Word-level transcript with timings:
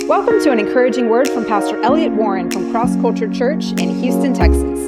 Welcome 0.00 0.42
to 0.42 0.50
an 0.50 0.58
encouraging 0.58 1.08
word 1.10 1.28
from 1.28 1.44
Pastor 1.44 1.80
Elliot 1.82 2.12
Warren 2.12 2.50
from 2.50 2.70
Cross 2.72 2.96
Culture 2.96 3.30
Church 3.32 3.72
in 3.72 4.00
Houston, 4.00 4.34
Texas. 4.34 4.86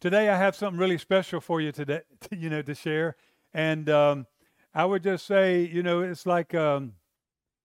Today 0.00 0.30
I 0.30 0.36
have 0.36 0.56
something 0.56 0.78
really 0.78 0.96
special 0.96 1.40
for 1.40 1.60
you 1.60 1.72
today, 1.72 2.00
you 2.30 2.48
know, 2.48 2.62
to 2.62 2.74
share. 2.74 3.16
And 3.52 3.88
um, 3.90 4.26
I 4.74 4.86
would 4.86 5.02
just 5.02 5.26
say, 5.26 5.60
you 5.60 5.82
know, 5.82 6.00
it's 6.00 6.24
like 6.24 6.54
um, 6.54 6.94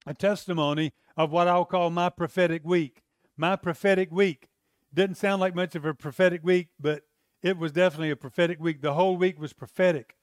a 0.05 0.13
testimony 0.13 0.93
of 1.15 1.31
what 1.31 1.47
I'll 1.47 1.65
call 1.65 1.89
my 1.89 2.09
prophetic 2.09 2.63
week. 2.65 3.03
My 3.37 3.55
prophetic 3.55 4.11
week. 4.11 4.49
Didn't 4.93 5.15
sound 5.15 5.39
like 5.39 5.55
much 5.55 5.75
of 5.75 5.85
a 5.85 5.93
prophetic 5.93 6.43
week, 6.43 6.67
but 6.79 7.03
it 7.41 7.57
was 7.57 7.71
definitely 7.71 8.11
a 8.11 8.15
prophetic 8.15 8.59
week. 8.59 8.81
The 8.81 8.95
whole 8.95 9.15
week 9.15 9.39
was 9.39 9.53
prophetic. 9.53 10.15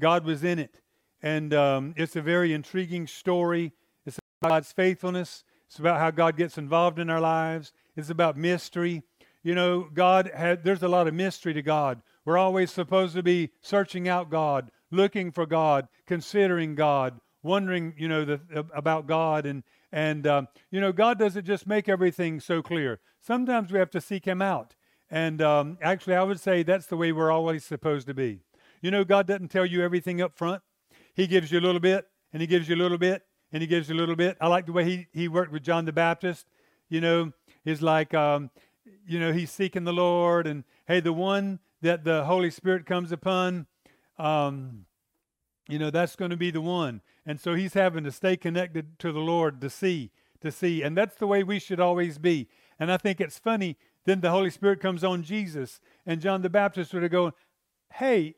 God 0.00 0.24
was 0.24 0.42
in 0.42 0.58
it. 0.58 0.80
And 1.22 1.52
um, 1.52 1.94
it's 1.96 2.16
a 2.16 2.22
very 2.22 2.52
intriguing 2.52 3.06
story. 3.06 3.72
It's 4.06 4.18
about 4.40 4.50
God's 4.50 4.72
faithfulness. 4.72 5.44
It's 5.66 5.78
about 5.78 5.98
how 5.98 6.10
God 6.10 6.36
gets 6.36 6.58
involved 6.58 6.98
in 6.98 7.10
our 7.10 7.20
lives. 7.20 7.72
It's 7.96 8.10
about 8.10 8.36
mystery. 8.36 9.02
You 9.42 9.54
know, 9.54 9.88
God 9.92 10.30
had, 10.34 10.64
there's 10.64 10.82
a 10.82 10.88
lot 10.88 11.08
of 11.08 11.14
mystery 11.14 11.54
to 11.54 11.62
God. 11.62 12.02
We're 12.24 12.38
always 12.38 12.70
supposed 12.70 13.14
to 13.14 13.22
be 13.22 13.50
searching 13.60 14.08
out 14.08 14.30
God, 14.30 14.70
looking 14.90 15.30
for 15.30 15.46
God, 15.46 15.88
considering 16.06 16.74
God, 16.74 17.20
wondering, 17.42 17.94
you 17.96 18.08
know, 18.08 18.24
the, 18.24 18.40
about 18.74 19.06
God. 19.06 19.46
And, 19.46 19.62
and 19.92 20.26
um, 20.26 20.48
you 20.70 20.80
know, 20.80 20.92
God 20.92 21.18
doesn't 21.18 21.44
just 21.44 21.66
make 21.66 21.88
everything 21.88 22.40
so 22.40 22.62
clear. 22.62 23.00
Sometimes 23.20 23.72
we 23.72 23.78
have 23.78 23.90
to 23.90 24.00
seek 24.00 24.24
Him 24.24 24.42
out. 24.42 24.74
And 25.10 25.42
um, 25.42 25.78
actually, 25.82 26.14
I 26.14 26.22
would 26.22 26.40
say 26.40 26.62
that's 26.62 26.86
the 26.86 26.96
way 26.96 27.12
we're 27.12 27.32
always 27.32 27.64
supposed 27.64 28.06
to 28.06 28.14
be. 28.14 28.40
You 28.82 28.90
know, 28.90 29.04
God 29.04 29.26
doesn't 29.26 29.48
tell 29.48 29.66
you 29.66 29.82
everything 29.82 30.20
up 30.20 30.36
front. 30.36 30.62
He 31.20 31.26
gives 31.26 31.52
you 31.52 31.58
a 31.58 31.60
little 31.60 31.80
bit, 31.80 32.08
and 32.32 32.40
he 32.40 32.46
gives 32.46 32.66
you 32.66 32.74
a 32.74 32.80
little 32.80 32.96
bit, 32.96 33.22
and 33.52 33.60
he 33.60 33.66
gives 33.66 33.90
you 33.90 33.94
a 33.94 33.98
little 33.98 34.16
bit. 34.16 34.38
I 34.40 34.46
like 34.46 34.64
the 34.64 34.72
way 34.72 34.84
he, 34.84 35.06
he 35.12 35.28
worked 35.28 35.52
with 35.52 35.62
John 35.62 35.84
the 35.84 35.92
Baptist. 35.92 36.46
You 36.88 37.02
know, 37.02 37.32
he's 37.62 37.82
like, 37.82 38.14
um, 38.14 38.48
you 39.06 39.20
know, 39.20 39.30
he's 39.30 39.50
seeking 39.50 39.84
the 39.84 39.92
Lord, 39.92 40.46
and 40.46 40.64
hey, 40.86 41.00
the 41.00 41.12
one 41.12 41.58
that 41.82 42.04
the 42.04 42.24
Holy 42.24 42.50
Spirit 42.50 42.86
comes 42.86 43.12
upon, 43.12 43.66
um, 44.18 44.86
you 45.68 45.78
know, 45.78 45.90
that's 45.90 46.16
going 46.16 46.30
to 46.30 46.38
be 46.38 46.50
the 46.50 46.62
one. 46.62 47.02
And 47.26 47.38
so 47.38 47.52
he's 47.52 47.74
having 47.74 48.04
to 48.04 48.12
stay 48.12 48.38
connected 48.38 48.98
to 49.00 49.12
the 49.12 49.20
Lord 49.20 49.60
to 49.60 49.68
see, 49.68 50.12
to 50.40 50.50
see. 50.50 50.80
And 50.80 50.96
that's 50.96 51.16
the 51.16 51.26
way 51.26 51.42
we 51.42 51.58
should 51.58 51.80
always 51.80 52.16
be. 52.16 52.48
And 52.78 52.90
I 52.90 52.96
think 52.96 53.20
it's 53.20 53.38
funny. 53.38 53.76
Then 54.06 54.22
the 54.22 54.30
Holy 54.30 54.48
Spirit 54.48 54.80
comes 54.80 55.04
on 55.04 55.22
Jesus, 55.22 55.80
and 56.06 56.22
John 56.22 56.40
the 56.40 56.48
Baptist 56.48 56.94
would 56.94 57.02
have 57.02 57.12
gone, 57.12 57.34
Hey, 57.92 58.36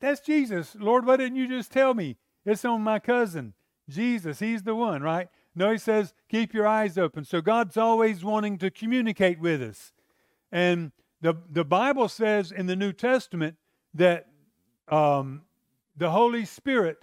that's 0.00 0.20
Jesus. 0.20 0.76
Lord, 0.78 1.06
why 1.06 1.16
didn't 1.16 1.36
you 1.36 1.48
just 1.48 1.72
tell 1.72 1.94
me? 1.94 2.16
It's 2.44 2.64
on 2.64 2.82
my 2.82 2.98
cousin, 2.98 3.54
Jesus. 3.88 4.38
He's 4.38 4.62
the 4.62 4.74
one, 4.74 5.02
right? 5.02 5.28
No, 5.54 5.72
he 5.72 5.78
says, 5.78 6.14
keep 6.28 6.52
your 6.52 6.66
eyes 6.66 6.98
open. 6.98 7.24
So 7.24 7.40
God's 7.40 7.76
always 7.76 8.22
wanting 8.22 8.58
to 8.58 8.70
communicate 8.70 9.40
with 9.40 9.62
us. 9.62 9.92
And 10.52 10.92
the, 11.20 11.34
the 11.50 11.64
Bible 11.64 12.08
says 12.08 12.52
in 12.52 12.66
the 12.66 12.76
New 12.76 12.92
Testament 12.92 13.56
that 13.94 14.26
um, 14.88 15.42
the 15.96 16.10
Holy 16.10 16.44
Spirit 16.44 16.98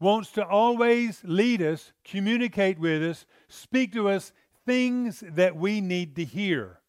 wants 0.00 0.32
to 0.32 0.46
always 0.46 1.20
lead 1.24 1.60
us, 1.60 1.92
communicate 2.04 2.78
with 2.78 3.02
us, 3.02 3.26
speak 3.48 3.92
to 3.92 4.08
us 4.08 4.32
things 4.64 5.22
that 5.26 5.56
we 5.56 5.80
need 5.80 6.16
to 6.16 6.24
hear. 6.24 6.80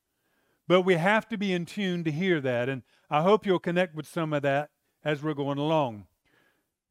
But 0.68 0.82
we 0.82 0.96
have 0.96 1.28
to 1.30 1.38
be 1.38 1.52
in 1.52 1.66
tune 1.66 2.04
to 2.06 2.12
hear 2.12 2.40
that. 2.42 2.70
And 2.70 2.84
I 3.10 3.24
hope 3.24 3.46
you'll 3.46 3.60
connect 3.60 3.96
with 3.96 4.08
some 4.08 4.34
of 4.34 4.42
that 4.44 4.70
as 5.04 5.22
we're 5.24 5.34
going 5.34 5.58
along. 5.58 6.06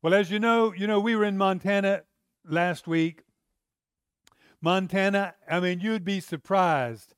Well, 0.03 0.15
as 0.15 0.31
you 0.31 0.39
know, 0.39 0.73
you 0.73 0.87
know, 0.87 1.01
we 1.01 1.17
were 1.17 1.25
in 1.25 1.37
Montana 1.37 2.03
last 2.45 2.87
week. 2.87 3.25
Montana, 4.61 5.35
I 5.51 5.61
mean, 5.61 5.81
you'd 5.81 6.05
be 6.05 6.21
surprised. 6.21 7.15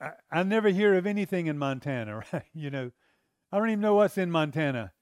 I, 0.00 0.10
I 0.30 0.42
never 0.42 0.68
hear 0.68 0.94
of 0.94 1.06
anything 1.06 1.46
in 1.46 1.58
Montana, 1.58 2.22
right? 2.32 2.44
You 2.52 2.70
know, 2.70 2.90
I 3.52 3.58
don't 3.58 3.70
even 3.70 3.80
know 3.80 3.94
what's 3.94 4.18
in 4.18 4.30
Montana. 4.30 4.92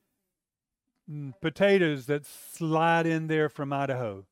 Mm, 1.11 1.35
potatoes 1.41 2.07
that 2.07 2.27
slide 2.27 3.07
in 3.07 3.29
there 3.29 3.49
from 3.49 3.73
Idaho. 3.73 4.27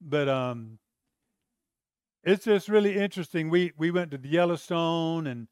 But 0.00 0.28
um, 0.28 0.78
it's 2.22 2.44
just 2.44 2.68
really 2.68 2.96
interesting. 2.96 3.50
We 3.50 3.72
we 3.76 3.90
went 3.90 4.10
to 4.10 4.18
the 4.18 4.28
Yellowstone 4.28 5.26
and 5.26 5.48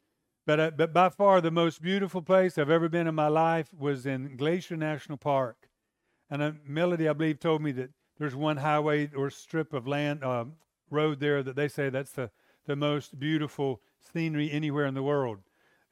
but, 0.47 0.61
uh, 0.61 0.71
but 0.77 0.93
by 0.93 1.09
far 1.09 1.41
the 1.41 1.51
most 1.51 1.81
beautiful 1.81 2.23
place 2.23 2.59
I've 2.59 2.71
ever 2.71 2.89
been 2.89 3.07
in 3.07 3.15
my 3.15 3.29
life 3.29 3.73
was 3.73 4.07
in 4.07 4.37
Glacier 4.37 4.77
National 4.77 5.19
Park. 5.19 5.69
And 6.31 6.43
uh, 6.43 6.53
Melody, 6.67 7.09
I 7.09 7.13
believe, 7.13 7.39
told 7.39 7.63
me 7.63 7.73
that 7.73 7.91
there's 8.19 8.35
one 8.35 8.57
highway 8.57 9.11
or 9.15 9.31
strip 9.31 9.73
of 9.73 9.87
land, 9.87 10.25
uh, 10.25 10.45
road 10.91 11.21
there 11.21 11.43
that 11.43 11.57
they 11.57 11.69
say 11.69 11.91
that's 11.91 12.13
the, 12.13 12.31
the 12.67 12.77
most 12.77 13.19
beautiful 13.19 13.81
scenery 14.13 14.51
anywhere 14.51 14.87
in 14.87 14.95
the 14.95 15.03
world. 15.03 15.39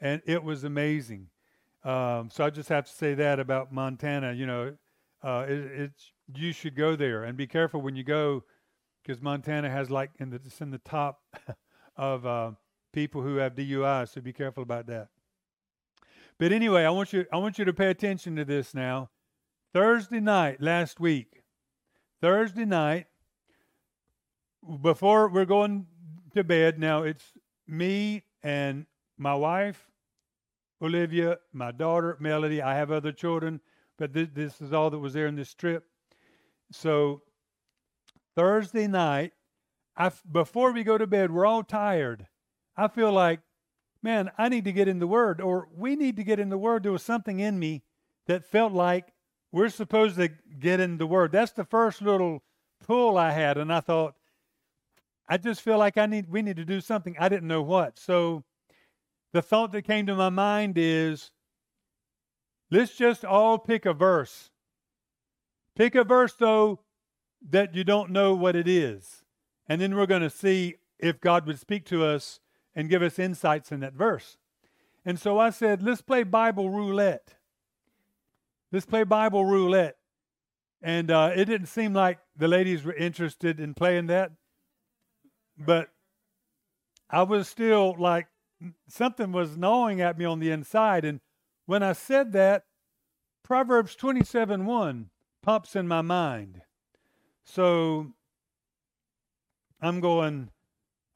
And 0.00 0.22
it 0.26 0.42
was 0.42 0.64
amazing. 0.64 1.28
Um, 1.84 2.30
so 2.30 2.44
I 2.44 2.50
just 2.50 2.68
have 2.68 2.86
to 2.86 2.92
say 2.92 3.14
that 3.14 3.40
about 3.40 3.72
Montana. 3.72 4.32
You 4.32 4.46
know, 4.46 4.76
uh, 5.22 5.46
it, 5.48 5.58
it's 5.58 6.12
you 6.34 6.52
should 6.52 6.76
go 6.76 6.96
there 6.96 7.24
and 7.24 7.36
be 7.36 7.46
careful 7.46 7.80
when 7.80 7.96
you 7.96 8.04
go, 8.04 8.44
because 9.02 9.20
Montana 9.20 9.70
has 9.70 9.90
like 9.90 10.10
in 10.18 10.30
the 10.30 10.36
it's 10.36 10.60
in 10.60 10.70
the 10.70 10.78
top 10.78 11.20
of 11.96 12.26
uh, 12.26 12.52
people 12.92 13.22
who 13.22 13.36
have 13.36 13.54
DUI, 13.54 14.08
so 14.08 14.20
be 14.20 14.32
careful 14.32 14.62
about 14.62 14.86
that. 14.86 15.08
But 16.38 16.52
anyway, 16.52 16.84
I 16.84 16.90
want 16.90 17.12
you 17.12 17.26
I 17.32 17.36
want 17.36 17.58
you 17.58 17.64
to 17.66 17.72
pay 17.72 17.90
attention 17.90 18.36
to 18.36 18.44
this 18.44 18.74
now. 18.74 19.10
Thursday 19.72 20.20
night 20.20 20.60
last 20.60 20.98
week, 20.98 21.42
Thursday 22.20 22.64
night, 22.64 23.06
before 24.82 25.28
we're 25.28 25.44
going 25.44 25.86
to 26.34 26.42
bed, 26.42 26.78
now 26.78 27.02
it's 27.02 27.32
me 27.66 28.24
and 28.42 28.86
my 29.16 29.34
wife, 29.34 29.90
Olivia, 30.82 31.38
my 31.52 31.72
daughter, 31.72 32.16
Melody. 32.20 32.62
I 32.62 32.74
have 32.74 32.90
other 32.90 33.12
children, 33.12 33.60
but 33.98 34.14
th- 34.14 34.30
this 34.32 34.60
is 34.60 34.72
all 34.72 34.90
that 34.90 34.98
was 34.98 35.12
there 35.12 35.26
in 35.26 35.36
this 35.36 35.54
trip. 35.54 35.84
So 36.72 37.22
Thursday 38.34 38.86
night, 38.86 39.32
I, 39.96 40.10
before 40.30 40.72
we 40.72 40.84
go 40.84 40.96
to 40.96 41.06
bed, 41.06 41.30
we're 41.30 41.46
all 41.46 41.62
tired. 41.62 42.26
I 42.80 42.88
feel 42.88 43.12
like, 43.12 43.40
man, 44.02 44.30
I 44.38 44.48
need 44.48 44.64
to 44.64 44.72
get 44.72 44.88
in 44.88 45.00
the 45.00 45.06
Word, 45.06 45.42
or 45.42 45.68
we 45.76 45.96
need 45.96 46.16
to 46.16 46.24
get 46.24 46.40
in 46.40 46.48
the 46.48 46.56
Word. 46.56 46.82
There 46.82 46.92
was 46.92 47.02
something 47.02 47.38
in 47.38 47.58
me 47.58 47.82
that 48.26 48.46
felt 48.46 48.72
like 48.72 49.12
we're 49.52 49.68
supposed 49.68 50.16
to 50.16 50.30
get 50.58 50.80
in 50.80 50.96
the 50.96 51.06
Word. 51.06 51.30
That's 51.30 51.52
the 51.52 51.66
first 51.66 52.00
little 52.00 52.42
pull 52.86 53.18
I 53.18 53.32
had, 53.32 53.58
and 53.58 53.70
I 53.70 53.80
thought, 53.80 54.14
I 55.28 55.36
just 55.36 55.60
feel 55.60 55.76
like 55.76 55.98
I 55.98 56.06
need 56.06 56.30
we 56.30 56.40
need 56.40 56.56
to 56.56 56.64
do 56.64 56.80
something. 56.80 57.14
I 57.20 57.28
didn't 57.28 57.48
know 57.48 57.60
what. 57.60 57.98
So 57.98 58.44
the 59.32 59.42
thought 59.42 59.72
that 59.72 59.82
came 59.82 60.06
to 60.06 60.14
my 60.14 60.30
mind 60.30 60.78
is 60.78 61.32
let's 62.70 62.96
just 62.96 63.26
all 63.26 63.58
pick 63.58 63.84
a 63.84 63.92
verse. 63.92 64.50
Pick 65.76 65.94
a 65.94 66.02
verse 66.02 66.32
though 66.32 66.80
that 67.50 67.74
you 67.74 67.84
don't 67.84 68.10
know 68.10 68.34
what 68.34 68.56
it 68.56 68.66
is. 68.66 69.22
And 69.68 69.80
then 69.80 69.94
we're 69.94 70.06
going 70.06 70.22
to 70.22 70.30
see 70.30 70.76
if 70.98 71.20
God 71.20 71.46
would 71.46 71.60
speak 71.60 71.84
to 71.86 72.04
us 72.04 72.40
and 72.80 72.88
give 72.88 73.02
us 73.02 73.18
insights 73.18 73.72
in 73.72 73.80
that 73.80 73.92
verse. 73.92 74.38
And 75.04 75.20
so 75.20 75.38
I 75.38 75.50
said, 75.50 75.82
let's 75.82 76.00
play 76.00 76.22
Bible 76.22 76.70
roulette. 76.70 77.34
Let's 78.72 78.86
play 78.86 79.04
Bible 79.04 79.44
roulette. 79.44 79.98
And 80.80 81.10
uh, 81.10 81.32
it 81.36 81.44
didn't 81.44 81.66
seem 81.66 81.92
like 81.92 82.20
the 82.34 82.48
ladies 82.48 82.82
were 82.82 82.94
interested 82.94 83.60
in 83.60 83.74
playing 83.74 84.06
that. 84.06 84.32
But 85.58 85.90
I 87.10 87.24
was 87.24 87.48
still 87.48 87.94
like, 87.98 88.28
something 88.88 89.30
was 89.30 89.58
gnawing 89.58 90.00
at 90.00 90.16
me 90.16 90.24
on 90.24 90.40
the 90.40 90.50
inside. 90.50 91.04
And 91.04 91.20
when 91.66 91.82
I 91.82 91.92
said 91.92 92.32
that, 92.32 92.64
Proverbs 93.42 93.94
27 93.94 94.64
1 94.64 95.10
pops 95.42 95.76
in 95.76 95.86
my 95.86 96.00
mind. 96.00 96.62
So 97.44 98.14
I'm 99.82 100.00
going, 100.00 100.48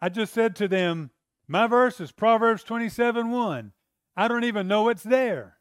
I 0.02 0.10
just 0.10 0.34
said 0.34 0.56
to 0.56 0.68
them, 0.68 1.10
my 1.46 1.66
verse 1.66 2.00
is 2.00 2.12
Proverbs 2.12 2.64
27 2.64 3.30
1. 3.30 3.72
I 4.16 4.28
don't 4.28 4.44
even 4.44 4.68
know 4.68 4.88
it's 4.88 5.02
there. 5.02 5.56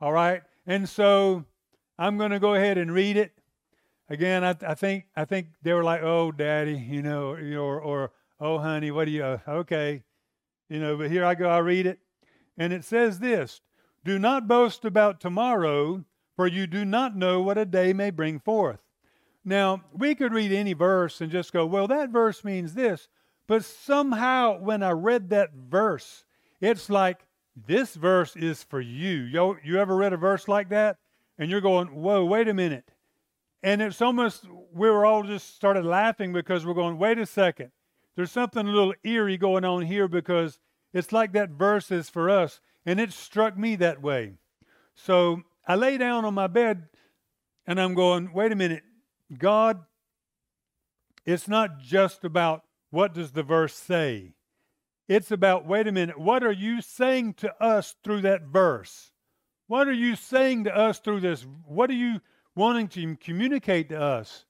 All 0.00 0.12
right? 0.12 0.42
And 0.66 0.88
so 0.88 1.44
I'm 1.98 2.18
going 2.18 2.30
to 2.30 2.38
go 2.38 2.54
ahead 2.54 2.78
and 2.78 2.92
read 2.92 3.16
it. 3.16 3.32
Again, 4.10 4.44
I, 4.44 4.54
I, 4.66 4.74
think 4.74 5.04
I 5.16 5.24
think 5.24 5.48
they 5.62 5.72
were 5.72 5.84
like, 5.84 6.02
"Oh, 6.02 6.32
Daddy," 6.32 6.78
you 6.78 7.02
know, 7.02 7.34
or, 7.34 7.80
or 7.80 8.12
"Oh, 8.40 8.58
honey, 8.58 8.90
what 8.90 9.04
do 9.04 9.10
you?" 9.10 9.22
Uh, 9.22 9.38
okay, 9.48 10.02
you 10.70 10.78
know. 10.80 10.96
But 10.96 11.10
here 11.10 11.24
I 11.24 11.34
go. 11.34 11.48
I 11.48 11.58
read 11.58 11.86
it, 11.86 11.98
and 12.56 12.72
it 12.72 12.84
says 12.84 13.18
this: 13.18 13.60
"Do 14.04 14.18
not 14.18 14.48
boast 14.48 14.86
about 14.86 15.20
tomorrow, 15.20 16.04
for 16.36 16.46
you 16.46 16.66
do 16.66 16.86
not 16.86 17.16
know 17.16 17.42
what 17.42 17.58
a 17.58 17.66
day 17.66 17.92
may 17.92 18.08
bring 18.08 18.38
forth." 18.38 18.80
Now, 19.44 19.82
we 19.92 20.14
could 20.14 20.32
read 20.32 20.52
any 20.52 20.72
verse 20.72 21.20
and 21.20 21.30
just 21.30 21.52
go, 21.52 21.66
"Well, 21.66 21.86
that 21.88 22.08
verse 22.08 22.42
means 22.44 22.72
this," 22.72 23.08
But 23.48 23.64
somehow, 23.64 24.60
when 24.60 24.82
I 24.82 24.90
read 24.90 25.30
that 25.30 25.54
verse, 25.54 26.24
it's 26.60 26.88
like 26.88 27.26
this 27.56 27.94
verse 27.94 28.36
is 28.36 28.62
for 28.62 28.80
you. 28.80 29.22
Yo, 29.22 29.56
you 29.64 29.80
ever 29.80 29.96
read 29.96 30.12
a 30.12 30.18
verse 30.18 30.46
like 30.46 30.68
that? 30.68 30.98
And 31.38 31.50
you're 31.50 31.62
going, 31.62 31.88
whoa, 31.88 32.24
wait 32.24 32.46
a 32.46 32.54
minute. 32.54 32.92
And 33.62 33.80
it's 33.80 34.02
almost, 34.02 34.44
we 34.72 34.88
were 34.88 35.06
all 35.06 35.22
just 35.22 35.56
started 35.56 35.84
laughing 35.84 36.32
because 36.32 36.64
we're 36.64 36.74
going, 36.74 36.98
wait 36.98 37.18
a 37.18 37.26
second. 37.26 37.70
There's 38.14 38.30
something 38.30 38.68
a 38.68 38.70
little 38.70 38.94
eerie 39.02 39.38
going 39.38 39.64
on 39.64 39.82
here 39.82 40.08
because 40.08 40.58
it's 40.92 41.10
like 41.10 41.32
that 41.32 41.50
verse 41.50 41.90
is 41.90 42.10
for 42.10 42.28
us. 42.28 42.60
And 42.84 43.00
it 43.00 43.12
struck 43.12 43.56
me 43.56 43.76
that 43.76 44.02
way. 44.02 44.34
So 44.94 45.42
I 45.66 45.74
lay 45.74 45.96
down 45.96 46.24
on 46.24 46.34
my 46.34 46.48
bed 46.48 46.88
and 47.66 47.80
I'm 47.80 47.94
going, 47.94 48.32
wait 48.32 48.52
a 48.52 48.56
minute. 48.56 48.82
God, 49.36 49.84
it's 51.24 51.48
not 51.48 51.80
just 51.80 52.24
about 52.24 52.64
what 52.90 53.14
does 53.14 53.32
the 53.32 53.42
verse 53.42 53.74
say. 53.74 54.34
It's 55.08 55.30
about, 55.30 55.66
wait 55.66 55.86
a 55.86 55.92
minute, 55.92 56.18
what 56.18 56.44
are 56.44 56.52
you 56.52 56.82
saying 56.82 57.34
to 57.34 57.54
us 57.62 57.94
through 58.04 58.22
that 58.22 58.42
verse? 58.42 59.10
What 59.66 59.88
are 59.88 59.92
you 59.92 60.16
saying 60.16 60.64
to 60.64 60.76
us 60.76 60.98
through 60.98 61.20
this? 61.20 61.46
What 61.66 61.90
are 61.90 61.94
you 61.94 62.20
wanting 62.54 62.88
to 62.88 63.16
communicate 63.16 63.88
to 63.90 64.00
us? 64.00 64.44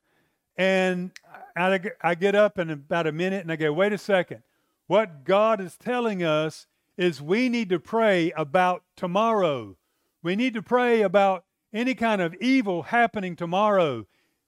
And 0.57 1.13
I, 1.57 1.81
I 2.03 2.15
get 2.17 2.35
up 2.35 2.59
in 2.59 2.71
about 2.71 3.07
a 3.07 3.13
minute 3.13 3.43
and 3.43 3.53
I 3.53 3.57
go, 3.57 3.73
wait 3.73 3.93
a 3.93 3.99
second. 3.99 4.43
What 4.89 5.25
God 5.25 5.61
is 5.61 5.77
telling 5.77 6.25
us 6.25 6.67
is 6.97 7.23
we 7.23 7.49
need 7.49 7.69
to 7.69 7.79
pray 7.79 8.33
about 8.37 8.83
tomorrow. 8.97 9.77
We 10.23 10.35
need 10.35 10.55
to 10.55 10.63
pray 10.63 11.03
about 11.03 11.45
any 11.73 11.95
kind 11.95 12.21
of 12.21 12.35
evil 12.41 12.83
happening 12.83 13.37
tomorrow. 13.37 14.07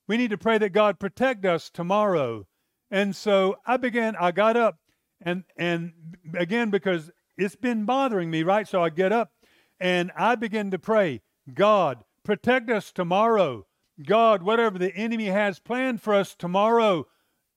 We 0.09 0.17
need 0.17 0.31
to 0.31 0.39
pray 0.39 0.59
that 0.59 0.71
God 0.71 0.99
protect 0.99 1.45
us 1.45 1.71
tomorrow. 1.71 2.47
And 2.91 3.15
so 3.15 3.57
I 3.67 3.77
began, 3.77 4.17
I 4.17 4.33
got 4.33 4.57
up 4.57 4.79
and 5.23 5.45
and 5.57 5.93
again 6.35 6.71
because 6.71 7.11
it's 7.37 7.57
been 7.57 7.85
bothering 7.85 8.31
me, 8.31 8.43
right? 8.43 8.67
So 8.67 8.83
I 8.83 8.91
get 8.91 9.13
up 9.13 9.33
and 9.79 10.11
I 10.17 10.35
begin 10.35 10.71
to 10.73 10.79
pray, 10.79 11.23
God, 11.55 12.05
protect 12.25 12.71
us 12.71 12.93
tomorrow. 12.93 13.67
God, 14.07 14.43
whatever 14.43 14.79
the 14.79 14.95
enemy 14.95 15.27
has 15.27 15.59
planned 15.59 16.03
for 16.03 16.15
us 16.15 16.35
tomorrow, 16.35 17.07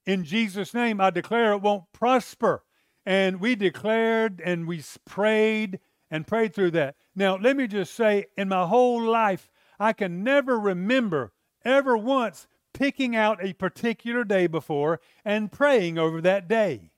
in 0.05 0.23
Jesus' 0.23 0.73
name, 0.73 0.99
I 0.99 1.09
declare 1.09 1.53
it 1.53 1.61
won't 1.61 1.91
prosper. 1.93 2.63
And 3.05 3.39
we 3.39 3.55
declared 3.55 4.41
and 4.43 4.67
we 4.67 4.83
prayed 5.05 5.79
and 6.09 6.27
prayed 6.27 6.53
through 6.53 6.71
that. 6.71 6.95
Now, 7.15 7.37
let 7.37 7.57
me 7.57 7.67
just 7.67 7.93
say, 7.95 8.25
in 8.37 8.49
my 8.49 8.65
whole 8.65 9.01
life, 9.01 9.49
I 9.79 9.93
can 9.93 10.23
never 10.23 10.59
remember 10.59 11.33
ever 11.65 11.97
once 11.97 12.47
picking 12.73 13.15
out 13.15 13.43
a 13.43 13.53
particular 13.53 14.23
day 14.23 14.47
before 14.47 14.99
and 15.23 15.51
praying 15.51 15.97
over 15.97 16.21
that 16.21 16.47
day. 16.47 16.91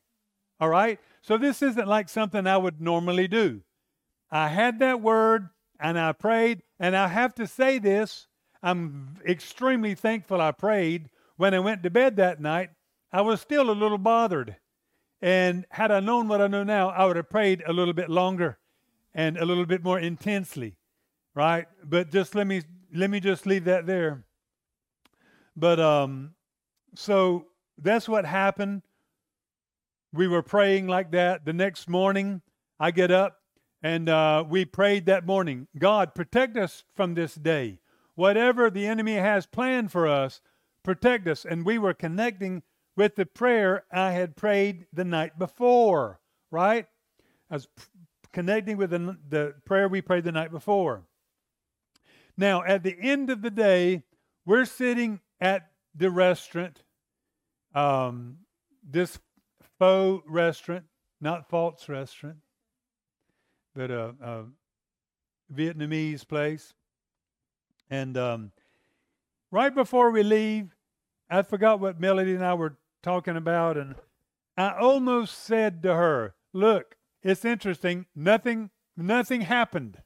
All 0.60 0.70
right? 0.70 1.00
So 1.22 1.38
this 1.38 1.62
isn't 1.62 1.88
like 1.88 2.10
something 2.10 2.48
I 2.48 2.58
would 2.58 2.82
normally 2.82 3.28
do. 3.28 3.62
I 4.32 4.48
had 4.48 4.80
that 4.80 5.02
word 5.02 5.50
and 5.80 6.00
I 6.00 6.14
prayed, 6.14 6.64
and 6.80 6.96
I 6.96 7.10
have 7.10 7.36
to 7.36 7.48
say 7.48 7.80
this 7.80 8.28
I'm 8.64 9.18
extremely 9.28 9.94
thankful 9.94 10.42
I 10.42 10.52
prayed. 10.52 11.10
When 11.38 11.54
I 11.54 11.60
went 11.60 11.84
to 11.84 11.90
bed 11.90 12.16
that 12.16 12.42
night, 12.42 12.72
I 13.12 13.22
was 13.22 13.42
still 13.42 13.70
a 13.70 13.74
little 13.74 13.98
bothered. 13.98 14.56
And 15.22 15.66
had 15.70 15.92
I 15.92 16.00
known 16.00 16.28
what 16.28 16.42
I 16.42 16.48
know 16.48 16.64
now, 16.64 16.90
I 16.90 17.06
would 17.06 17.16
have 17.16 17.30
prayed 17.30 17.64
a 17.68 17.74
little 17.74 17.94
bit 17.94 18.10
longer 18.10 18.58
and 19.14 19.38
a 19.38 19.46
little 19.46 19.66
bit 19.66 19.84
more 19.84 20.00
intensely. 20.00 20.78
Right? 21.34 21.68
But 21.84 22.12
just 22.12 22.34
let 22.34 22.48
me 22.48 22.64
let 22.94 23.10
me 23.10 23.20
just 23.20 23.46
leave 23.46 23.66
that 23.66 23.86
there. 23.86 24.24
But 25.56 25.80
um 25.80 26.36
so 26.96 27.48
that's 27.78 28.08
what 28.08 28.26
happened 28.26 28.84
we 30.16 30.28
were 30.28 30.42
praying 30.42 30.88
like 30.88 31.12
that. 31.12 31.46
The 31.46 31.54
next 31.54 31.90
morning, 31.90 32.42
I 32.80 32.92
get 32.92 33.12
up 33.12 33.38
and 33.84 34.10
uh, 34.10 34.44
we 34.48 34.66
prayed 34.66 35.06
that 35.06 35.26
morning 35.26 35.68
God, 35.78 36.16
protect 36.16 36.58
us 36.58 36.84
from 36.96 37.14
this 37.14 37.36
day. 37.36 37.80
Whatever 38.16 38.70
the 38.70 38.88
enemy 38.88 39.16
has 39.16 39.46
planned 39.46 39.92
for 39.92 40.08
us, 40.08 40.42
protect 40.84 41.28
us. 41.28 41.46
And 41.46 41.66
we 41.66 41.78
were 41.78 41.94
connecting 41.94 42.64
with 42.96 43.16
the 43.16 43.26
prayer 43.26 43.84
I 43.92 44.12
had 44.12 44.38
prayed 44.38 44.88
the 44.94 45.04
night 45.04 45.38
before, 45.38 46.22
right? 46.50 46.88
I 47.52 47.56
was 47.56 47.66
p- 47.66 47.84
connecting 48.32 48.78
with 48.78 48.92
the, 48.92 49.18
the 49.28 49.56
prayer 49.66 49.90
we 49.90 50.02
prayed 50.02 50.24
the 50.24 50.32
night 50.32 50.52
before. 50.52 51.04
Now, 52.38 52.64
at 52.64 52.84
the 52.84 52.96
end 52.98 53.30
of 53.30 53.42
the 53.42 53.52
day, 53.52 54.04
we're 54.46 54.66
sitting 54.66 55.20
at 55.40 55.70
the 55.94 56.10
restaurant. 56.10 56.84
Um, 57.74 58.38
this 58.88 59.20
pho 59.80 60.24
restaurant, 60.28 60.86
not 61.20 61.50
false 61.50 61.90
restaurant, 61.90 62.38
but 63.76 63.92
a, 63.92 64.16
a 64.22 64.46
Vietnamese 65.54 66.28
place. 66.28 66.74
And 67.90 68.18
um, 68.18 68.52
right 69.52 69.74
before 69.74 70.12
we 70.12 70.24
leave, 70.24 70.76
I 71.30 71.42
forgot 71.42 71.80
what 71.80 72.00
Melody 72.00 72.34
and 72.34 72.46
I 72.46 72.54
were 72.54 72.78
talking 73.04 73.36
about, 73.36 73.78
and 73.78 73.96
I 74.58 74.74
almost 74.80 75.44
said 75.44 75.84
to 75.84 75.94
her, 75.94 76.36
"Look, 76.54 76.96
it's 77.22 77.44
interesting. 77.44 78.06
Nothing, 78.16 78.70
nothing 78.96 79.42
happened. 79.42 79.98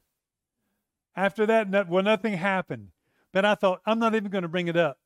After 1.14 1.44
that, 1.46 1.88
well, 1.88 2.02
nothing 2.02 2.34
happened. 2.34 2.88
But 3.32 3.44
I 3.44 3.54
thought 3.54 3.80
I'm 3.86 3.98
not 3.98 4.14
even 4.14 4.30
going 4.30 4.42
to 4.42 4.48
bring 4.48 4.68
it 4.68 4.76
up, 4.76 4.98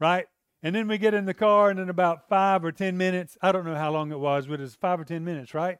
right? 0.00 0.26
And 0.62 0.74
then 0.74 0.88
we 0.88 0.98
get 0.98 1.14
in 1.14 1.24
the 1.24 1.34
car, 1.34 1.70
and 1.70 1.78
in 1.78 1.88
about 1.88 2.28
five 2.28 2.64
or 2.64 2.72
10 2.72 2.96
minutes, 2.96 3.38
I 3.40 3.52
don't 3.52 3.64
know 3.64 3.76
how 3.76 3.92
long 3.92 4.10
it 4.10 4.18
was, 4.18 4.46
but 4.46 4.60
it's 4.60 4.74
five 4.74 4.98
or 4.98 5.04
10 5.04 5.24
minutes, 5.24 5.54
right? 5.54 5.78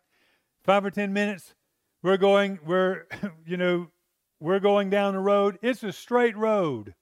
Five 0.65 0.85
or 0.85 0.91
10 0.91 1.13
minutes, 1.13 1.55
we're 2.03 2.17
going, 2.17 2.61
we're, 2.65 3.07
you 3.47 3.57
know, 3.57 3.89
we're 4.41 4.61
going 4.61 4.89
down 4.89 5.15
the 5.15 5.21
road. 5.21 5.59
It's 5.63 5.83
a 5.83 5.93
straight 5.93 6.37
road. 6.37 6.95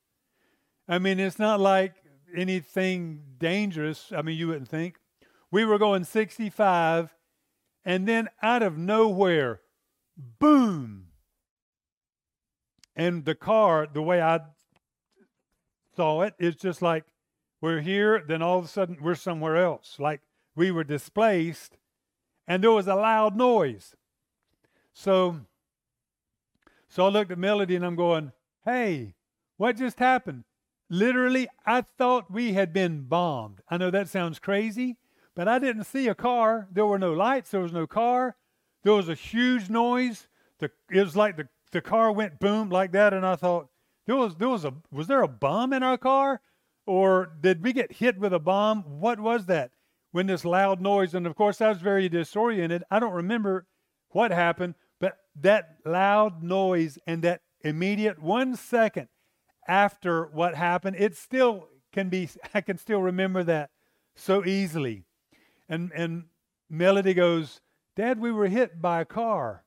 I 0.88 0.98
mean, 0.98 1.20
it's 1.20 1.38
not 1.38 1.60
like 1.60 1.94
anything 2.34 3.22
dangerous. 3.38 4.12
I 4.16 4.22
mean, 4.22 4.38
you 4.38 4.48
wouldn't 4.48 4.68
think. 4.68 4.96
We 5.50 5.64
were 5.64 5.78
going 5.78 6.04
65, 6.04 7.14
and 7.84 8.08
then 8.08 8.28
out 8.42 8.62
of 8.62 8.78
nowhere, 8.78 9.60
boom. 10.16 11.08
And 12.94 13.24
the 13.24 13.34
car, 13.34 13.86
the 13.92 14.02
way 14.02 14.22
I 14.22 14.40
saw 15.96 16.22
it, 16.22 16.34
it's 16.38 16.60
just 16.60 16.82
like 16.82 17.04
we're 17.60 17.80
here, 17.80 18.22
then 18.26 18.42
all 18.42 18.58
of 18.58 18.64
a 18.64 18.68
sudden 18.68 18.98
we're 19.00 19.14
somewhere 19.14 19.56
else. 19.56 19.96
Like 19.98 20.20
we 20.54 20.70
were 20.70 20.84
displaced, 20.84 21.78
and 22.46 22.62
there 22.62 22.70
was 22.70 22.86
a 22.86 22.94
loud 22.94 23.36
noise. 23.36 23.94
So, 24.92 25.40
so 26.88 27.06
I 27.06 27.08
looked 27.08 27.30
at 27.30 27.38
Melody 27.38 27.76
and 27.76 27.84
I'm 27.84 27.96
going, 27.96 28.32
hey, 28.64 29.14
what 29.56 29.76
just 29.76 29.98
happened? 29.98 30.44
Literally, 30.88 31.48
I 31.64 31.80
thought 31.80 32.30
we 32.30 32.52
had 32.52 32.72
been 32.72 33.02
bombed. 33.02 33.60
I 33.68 33.76
know 33.76 33.90
that 33.90 34.08
sounds 34.08 34.38
crazy, 34.38 34.96
but 35.34 35.48
I 35.48 35.58
didn't 35.58 35.84
see 35.84 36.08
a 36.08 36.14
car. 36.14 36.68
There 36.70 36.86
were 36.86 36.98
no 36.98 37.12
lights, 37.12 37.50
there 37.50 37.60
was 37.60 37.72
no 37.72 37.86
car. 37.86 38.36
There 38.84 38.92
was 38.92 39.08
a 39.08 39.14
huge 39.14 39.68
noise. 39.68 40.28
The, 40.58 40.70
it 40.90 41.00
was 41.00 41.16
like 41.16 41.36
the, 41.36 41.48
the 41.72 41.80
car 41.80 42.12
went 42.12 42.38
boom 42.38 42.70
like 42.70 42.92
that, 42.92 43.12
and 43.12 43.26
I 43.26 43.34
thought, 43.34 43.68
there 44.06 44.16
was 44.16 44.36
there 44.36 44.48
was 44.48 44.64
a 44.64 44.74
was 44.90 45.06
there 45.06 45.22
a 45.22 45.28
bomb 45.28 45.72
in 45.72 45.82
our 45.82 45.98
car? 45.98 46.40
Or 46.86 47.32
did 47.40 47.64
we 47.64 47.72
get 47.72 47.92
hit 47.92 48.18
with 48.18 48.32
a 48.32 48.38
bomb? 48.38 49.00
What 49.00 49.18
was 49.18 49.46
that? 49.46 49.72
When 50.12 50.28
this 50.28 50.44
loud 50.44 50.80
noise, 50.80 51.14
and 51.14 51.26
of 51.26 51.34
course 51.34 51.60
I 51.60 51.68
was 51.68 51.80
very 51.80 52.08
disoriented. 52.08 52.84
I 52.90 53.00
don't 53.00 53.12
remember 53.12 53.66
what 54.10 54.30
happened, 54.30 54.74
but 55.00 55.18
that 55.40 55.76
loud 55.84 56.42
noise 56.42 56.98
and 57.06 57.22
that 57.22 57.42
immediate 57.62 58.22
one 58.22 58.56
second 58.56 59.08
after 59.68 60.26
what 60.26 60.54
happened, 60.54 60.96
it 60.98 61.16
still 61.16 61.68
can 61.92 62.08
be, 62.08 62.28
I 62.54 62.60
can 62.60 62.78
still 62.78 63.02
remember 63.02 63.42
that 63.44 63.70
so 64.14 64.44
easily. 64.44 65.04
And, 65.68 65.90
and 65.94 66.24
Melody 66.70 67.14
goes, 67.14 67.60
Dad, 67.96 68.20
we 68.20 68.30
were 68.30 68.46
hit 68.46 68.80
by 68.80 69.00
a 69.00 69.04
car. 69.04 69.64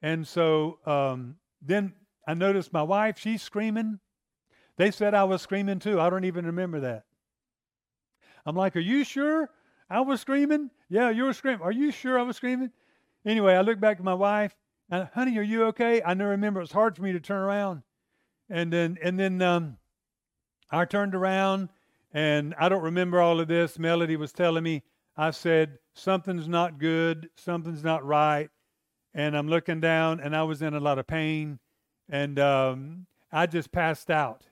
And 0.00 0.26
so 0.26 0.78
um, 0.84 1.36
then 1.60 1.92
I 2.26 2.34
noticed 2.34 2.72
my 2.72 2.82
wife, 2.82 3.18
she's 3.18 3.42
screaming. 3.42 3.98
They 4.76 4.90
said 4.90 5.14
I 5.14 5.24
was 5.24 5.42
screaming 5.42 5.78
too. 5.78 6.00
I 6.00 6.10
don't 6.10 6.24
even 6.24 6.46
remember 6.46 6.80
that. 6.80 7.04
I'm 8.46 8.56
like, 8.56 8.76
Are 8.76 8.80
you 8.80 9.04
sure 9.04 9.50
I 9.90 10.00
was 10.00 10.20
screaming? 10.20 10.70
Yeah, 10.88 11.10
you 11.10 11.24
were 11.24 11.32
screaming. 11.32 11.62
Are 11.62 11.72
you 11.72 11.92
sure 11.92 12.18
I 12.18 12.22
was 12.22 12.36
screaming? 12.36 12.70
Anyway, 13.24 13.54
I 13.54 13.60
look 13.60 13.80
back 13.80 13.98
at 13.98 14.04
my 14.04 14.14
wife 14.14 14.54
and, 14.90 15.08
honey, 15.14 15.38
are 15.38 15.42
you 15.42 15.64
okay? 15.66 16.02
I 16.04 16.14
never 16.14 16.30
remember. 16.30 16.60
It 16.60 16.64
was 16.64 16.72
hard 16.72 16.96
for 16.96 17.02
me 17.02 17.12
to 17.12 17.20
turn 17.20 17.40
around. 17.40 17.82
And 18.50 18.72
then, 18.72 18.98
and 19.02 19.18
then 19.18 19.40
um, 19.40 19.78
I 20.70 20.84
turned 20.84 21.14
around 21.14 21.70
and 22.12 22.54
I 22.58 22.68
don't 22.68 22.82
remember 22.82 23.20
all 23.20 23.40
of 23.40 23.48
this. 23.48 23.78
Melody 23.78 24.16
was 24.16 24.32
telling 24.32 24.64
me, 24.64 24.82
I 25.16 25.30
said, 25.30 25.78
Something's 25.94 26.48
not 26.48 26.78
good. 26.78 27.28
Something's 27.36 27.84
not 27.84 28.04
right. 28.04 28.48
And 29.14 29.36
I'm 29.36 29.48
looking 29.48 29.80
down 29.80 30.20
and 30.20 30.34
I 30.34 30.42
was 30.42 30.62
in 30.62 30.74
a 30.74 30.80
lot 30.80 30.98
of 30.98 31.06
pain. 31.06 31.58
And 32.08 32.38
um, 32.38 33.06
I 33.30 33.46
just 33.46 33.72
passed 33.72 34.10
out. 34.10 34.44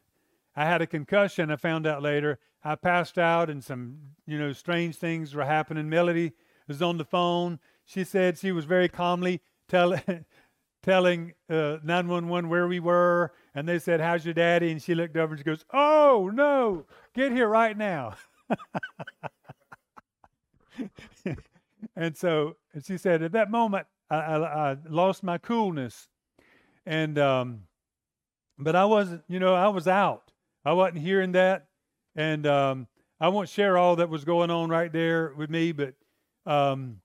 I 0.57 0.65
had 0.65 0.83
a 0.83 0.87
concussion. 0.87 1.51
I 1.51 1.57
found 1.57 1.87
out 1.87 2.03
later. 2.03 2.39
I 2.63 2.75
passed 2.75 3.19
out, 3.19 3.49
and 3.49 3.65
some 3.65 3.99
you 4.27 4.39
know 4.39 4.53
strange 4.53 4.97
things 4.97 5.35
were 5.35 5.45
happening. 5.45 5.89
Melody 5.89 6.33
was 6.69 6.83
on 6.83 6.99
the 6.99 7.05
phone. 7.05 7.59
She 7.85 8.05
said 8.05 8.39
she 8.39 8.53
was 8.53 8.65
very 8.65 8.89
calmly 8.89 9.41
telling 9.69 10.25
telling 10.83 11.35
uh, 11.49 11.79
911 11.83 12.49
where 12.49 12.67
we 12.67 12.81
were, 12.81 13.33
and 13.55 13.69
they 13.69 13.79
said, 13.79 14.01
How's 14.01 14.25
your 14.25 14.35
daddy? 14.35 14.71
And 14.71 14.83
she 14.83 14.95
looked 14.95 15.17
over 15.17 15.35
and 15.35 15.41
she 15.41 15.45
goes, 15.45 15.65
Oh, 15.73 16.31
no, 16.33 16.87
get 17.15 17.33
here 17.33 17.49
right 17.49 17.77
now. 17.77 18.15
and 21.97 22.17
so 22.17 22.57
and 22.73 22.85
she 22.85 22.97
said, 22.97 23.23
At 23.23 23.33
that 23.33 23.51
moment, 23.51 23.87
I, 24.11 24.17
I, 24.17 24.71
I 24.73 24.77
lost 24.89 25.23
my 25.23 25.39
coolness. 25.39 26.09
And, 26.91 27.21
um, 27.21 27.61
but 28.59 28.75
I 28.75 28.85
wasn't, 28.85 29.23
you 29.29 29.39
know, 29.39 29.55
I 29.55 29.69
was 29.69 29.87
out. 29.87 30.33
I 30.65 30.73
wasn't 30.73 30.99
hearing 30.99 31.31
that. 31.33 31.69
And 32.17 32.45
um, 32.49 32.89
I 33.21 33.29
won't 33.29 33.49
share 33.49 33.79
all 33.79 33.95
that 33.95 34.09
was 34.09 34.25
going 34.25 34.51
on 34.51 34.71
right 34.71 34.93
there 34.93 35.33
with 35.37 35.51
me, 35.51 35.71
but 35.71 35.95
um, 36.47 37.01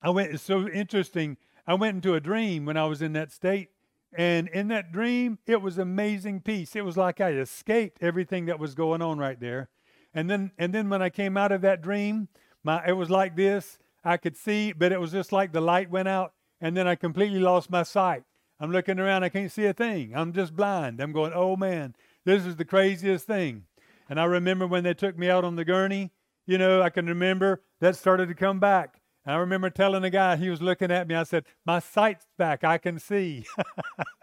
I 0.00 0.10
went, 0.10 0.32
it's 0.32 0.44
so 0.44 0.68
interesting. 0.68 1.36
I 1.66 1.74
went 1.74 1.96
into 1.96 2.14
a 2.14 2.20
dream 2.20 2.64
when 2.64 2.76
I 2.76 2.84
was 2.84 3.02
in 3.02 3.12
that 3.14 3.32
state. 3.32 3.70
And 4.16 4.46
in 4.50 4.68
that 4.68 4.92
dream, 4.92 5.40
it 5.46 5.60
was 5.60 5.78
amazing 5.78 6.42
peace. 6.42 6.76
It 6.76 6.84
was 6.84 6.96
like 6.96 7.20
I 7.20 7.32
escaped 7.32 7.98
everything 8.00 8.46
that 8.46 8.60
was 8.60 8.76
going 8.76 9.02
on 9.02 9.18
right 9.18 9.40
there. 9.40 9.68
And 10.14 10.30
then, 10.30 10.52
and 10.58 10.72
then 10.72 10.88
when 10.88 11.02
I 11.02 11.10
came 11.10 11.36
out 11.36 11.50
of 11.50 11.60
that 11.62 11.82
dream, 11.82 12.28
my, 12.62 12.86
it 12.86 12.92
was 12.92 13.10
like 13.10 13.34
this. 13.34 13.80
I 14.04 14.16
could 14.16 14.36
see, 14.36 14.72
but 14.72 14.92
it 14.92 15.00
was 15.00 15.10
just 15.10 15.32
like 15.32 15.50
the 15.50 15.60
light 15.60 15.90
went 15.90 16.06
out, 16.06 16.34
and 16.60 16.76
then 16.76 16.86
I 16.86 16.94
completely 16.94 17.40
lost 17.40 17.68
my 17.68 17.82
sight. 17.82 18.22
I'm 18.58 18.72
looking 18.72 18.98
around, 18.98 19.22
I 19.22 19.28
can't 19.28 19.52
see 19.52 19.66
a 19.66 19.72
thing. 19.72 20.12
I'm 20.14 20.32
just 20.32 20.56
blind. 20.56 21.00
I'm 21.00 21.12
going, 21.12 21.32
oh 21.34 21.56
man, 21.56 21.94
this 22.24 22.46
is 22.46 22.56
the 22.56 22.64
craziest 22.64 23.26
thing. 23.26 23.64
And 24.08 24.20
I 24.20 24.24
remember 24.24 24.66
when 24.66 24.84
they 24.84 24.94
took 24.94 25.18
me 25.18 25.28
out 25.28 25.44
on 25.44 25.56
the 25.56 25.64
gurney, 25.64 26.12
you 26.46 26.58
know, 26.58 26.80
I 26.80 26.90
can 26.90 27.06
remember 27.06 27.62
that 27.80 27.96
started 27.96 28.28
to 28.28 28.34
come 28.34 28.60
back. 28.60 29.00
And 29.24 29.34
I 29.34 29.38
remember 29.38 29.68
telling 29.68 30.02
the 30.02 30.10
guy, 30.10 30.36
he 30.36 30.48
was 30.48 30.62
looking 30.62 30.90
at 30.90 31.08
me, 31.08 31.14
I 31.16 31.24
said, 31.24 31.44
My 31.66 31.80
sight's 31.80 32.26
back, 32.38 32.62
I 32.62 32.78
can 32.78 32.98
see. 32.98 33.44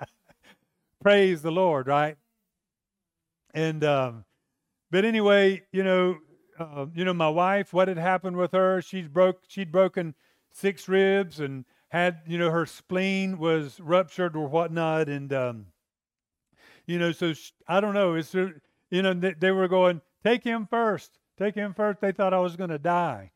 Praise 1.01 1.41
the 1.41 1.51
Lord, 1.51 1.87
right? 1.87 2.15
And, 3.53 3.83
um, 3.83 4.25
but 4.89 5.03
anyway, 5.05 5.63
you 5.71 5.83
know, 5.83 6.17
uh, 6.57 6.85
you 6.95 7.03
know, 7.03 7.13
my 7.13 7.29
wife, 7.29 7.73
what 7.73 7.87
had 7.87 7.97
happened 7.97 8.37
with 8.37 8.53
her? 8.53 8.81
She's 8.81 9.07
broke, 9.07 9.41
she'd 9.47 9.71
broken 9.71 10.15
six 10.51 10.87
ribs 10.87 11.39
and 11.39 11.65
had, 11.93 12.21
you 12.25 12.39
know, 12.39 12.49
her 12.49 12.65
spleen 12.65 13.37
was 13.37 13.79
ruptured 13.79 14.35
or 14.35 14.47
whatnot. 14.47 15.07
And, 15.07 15.31
um, 15.31 15.67
you 16.87 16.97
know, 16.97 17.11
so 17.11 17.33
she, 17.33 17.51
I 17.67 17.79
don't 17.79 17.93
know. 17.93 18.15
It's, 18.15 18.33
you 18.33 18.51
know, 18.91 19.13
they, 19.13 19.33
they 19.33 19.51
were 19.51 19.67
going, 19.67 20.01
take 20.25 20.43
him 20.43 20.67
first. 20.67 21.19
Take 21.37 21.53
him 21.53 21.75
first. 21.75 22.01
They 22.01 22.11
thought 22.11 22.33
I 22.33 22.39
was 22.39 22.55
going 22.55 22.71
to 22.71 22.79
die. 22.79 23.31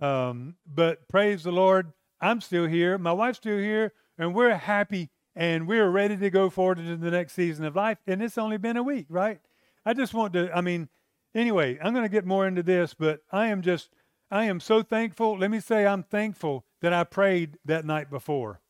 Um, 0.00 0.56
but 0.66 1.06
praise 1.06 1.44
the 1.44 1.52
Lord, 1.52 1.92
I'm 2.20 2.40
still 2.40 2.66
here. 2.66 2.98
My 2.98 3.12
wife's 3.12 3.38
still 3.38 3.58
here, 3.58 3.92
and 4.18 4.34
we're 4.34 4.56
happy 4.56 5.10
and 5.36 5.68
we're 5.68 5.88
ready 5.88 6.16
to 6.16 6.28
go 6.28 6.50
forward 6.50 6.80
into 6.80 6.96
the 6.96 7.10
next 7.10 7.34
season 7.34 7.64
of 7.64 7.76
life. 7.76 7.98
And 8.08 8.20
it's 8.20 8.36
only 8.36 8.58
been 8.58 8.76
a 8.76 8.82
week, 8.82 9.06
right? 9.08 9.40
I 9.86 9.94
just 9.94 10.12
want 10.12 10.32
to, 10.32 10.50
I 10.52 10.60
mean, 10.60 10.88
anyway, 11.36 11.78
I'm 11.80 11.92
going 11.92 12.04
to 12.04 12.08
get 12.08 12.26
more 12.26 12.48
into 12.48 12.64
this, 12.64 12.94
but 12.94 13.20
I 13.30 13.46
am 13.46 13.62
just, 13.62 13.90
I 14.28 14.44
am 14.46 14.58
so 14.58 14.82
thankful. 14.82 15.38
Let 15.38 15.52
me 15.52 15.60
say, 15.60 15.86
I'm 15.86 16.02
thankful 16.02 16.64
that 16.82 16.92
I 16.92 17.04
prayed 17.04 17.58
that 17.64 17.86
night 17.86 18.10
before. 18.10 18.60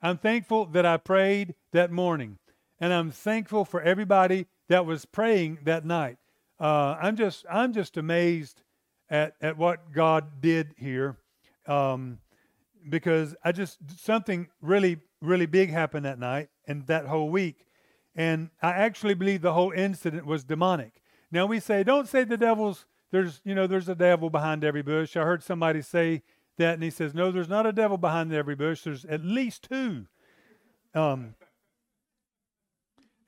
I'm 0.00 0.16
thankful 0.16 0.66
that 0.66 0.86
I 0.86 0.96
prayed 0.96 1.54
that 1.72 1.90
morning. 1.90 2.38
And 2.80 2.92
I'm 2.92 3.10
thankful 3.10 3.64
for 3.64 3.82
everybody 3.82 4.46
that 4.68 4.86
was 4.86 5.04
praying 5.04 5.58
that 5.64 5.84
night. 5.84 6.18
Uh, 6.58 6.96
I'm 7.00 7.16
just 7.16 7.44
I'm 7.50 7.72
just 7.72 7.96
amazed 7.96 8.62
at 9.10 9.34
at 9.40 9.58
what 9.58 9.92
God 9.92 10.40
did 10.40 10.74
here, 10.78 11.16
um, 11.66 12.18
because 12.88 13.34
I 13.44 13.52
just 13.52 13.78
something 13.98 14.48
really 14.62 14.98
really 15.20 15.46
big 15.46 15.70
happened 15.70 16.06
that 16.06 16.18
night 16.18 16.48
and 16.66 16.86
that 16.86 17.06
whole 17.06 17.28
week, 17.28 17.66
and 18.14 18.50
I 18.62 18.70
actually 18.70 19.14
believe 19.14 19.42
the 19.42 19.52
whole 19.52 19.72
incident 19.72 20.24
was 20.24 20.44
demonic. 20.44 21.02
Now 21.30 21.44
we 21.44 21.60
say 21.60 21.82
don't 21.82 22.08
say 22.08 22.24
the 22.24 22.38
devil's 22.38 22.86
there's 23.10 23.42
you 23.44 23.54
know 23.54 23.66
there's 23.66 23.88
a 23.88 23.94
devil 23.94 24.30
behind 24.30 24.64
every 24.64 24.82
bush. 24.82 25.14
I 25.16 25.22
heard 25.22 25.42
somebody 25.42 25.82
say 25.82 26.22
that, 26.58 26.74
and 26.74 26.82
he 26.82 26.90
says 26.90 27.14
no, 27.14 27.30
there's 27.30 27.48
not 27.48 27.66
a 27.66 27.72
devil 27.72 27.98
behind 27.98 28.32
every 28.32 28.54
bush. 28.54 28.82
There's 28.82 29.04
at 29.04 29.24
least 29.24 29.68
two. 29.68 30.06
Um, 30.94 31.34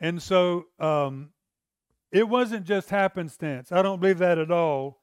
and 0.00 0.22
so 0.22 0.66
um, 0.78 1.30
it 2.10 2.28
wasn't 2.28 2.64
just 2.64 2.90
happenstance. 2.90 3.72
I 3.72 3.82
don't 3.82 4.00
believe 4.00 4.18
that 4.18 4.38
at 4.38 4.50
all. 4.50 5.02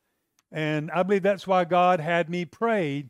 And 0.51 0.89
I 0.91 1.03
believe 1.03 1.23
that's 1.23 1.47
why 1.47 1.65
God 1.65 1.99
had 1.99 2.29
me 2.29 2.45
pray 2.45 3.09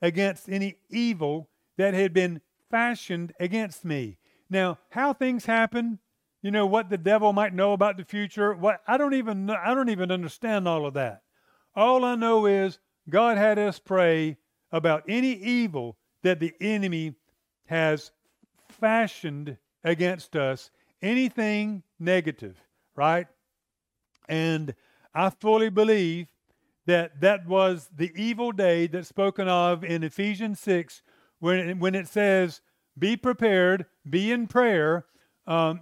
against 0.00 0.48
any 0.48 0.78
evil 0.88 1.48
that 1.76 1.94
had 1.94 2.12
been 2.12 2.40
fashioned 2.70 3.32
against 3.38 3.84
me. 3.84 4.18
Now, 4.48 4.78
how 4.90 5.12
things 5.12 5.46
happen, 5.46 5.98
you 6.42 6.50
know, 6.50 6.66
what 6.66 6.90
the 6.90 6.98
devil 6.98 7.32
might 7.32 7.54
know 7.54 7.72
about 7.72 7.96
the 7.96 8.04
future, 8.04 8.54
what 8.54 8.80
I 8.86 8.96
don't 8.96 9.14
even 9.14 9.50
I 9.50 9.74
don't 9.74 9.88
even 9.88 10.10
understand 10.10 10.66
all 10.66 10.86
of 10.86 10.94
that. 10.94 11.22
All 11.74 12.04
I 12.04 12.14
know 12.14 12.46
is 12.46 12.78
God 13.08 13.36
had 13.36 13.58
us 13.58 13.78
pray 13.78 14.38
about 14.72 15.04
any 15.08 15.32
evil 15.32 15.96
that 16.22 16.40
the 16.40 16.52
enemy 16.60 17.14
has 17.66 18.10
fashioned 18.68 19.56
against 19.84 20.36
us, 20.36 20.70
anything 21.02 21.82
negative, 21.98 22.56
right? 22.94 23.26
And 24.28 24.74
I 25.14 25.30
fully 25.30 25.70
believe 25.70 26.26
that 26.86 27.20
that 27.20 27.46
was 27.46 27.88
the 27.94 28.12
evil 28.14 28.52
day 28.52 28.86
that's 28.86 29.08
spoken 29.08 29.48
of 29.48 29.84
in 29.84 30.02
Ephesians 30.02 30.60
6 30.60 31.02
when, 31.38 31.78
when 31.78 31.94
it 31.94 32.08
says, 32.08 32.60
be 32.98 33.16
prepared, 33.16 33.86
be 34.08 34.32
in 34.32 34.46
prayer, 34.46 35.06
um, 35.46 35.80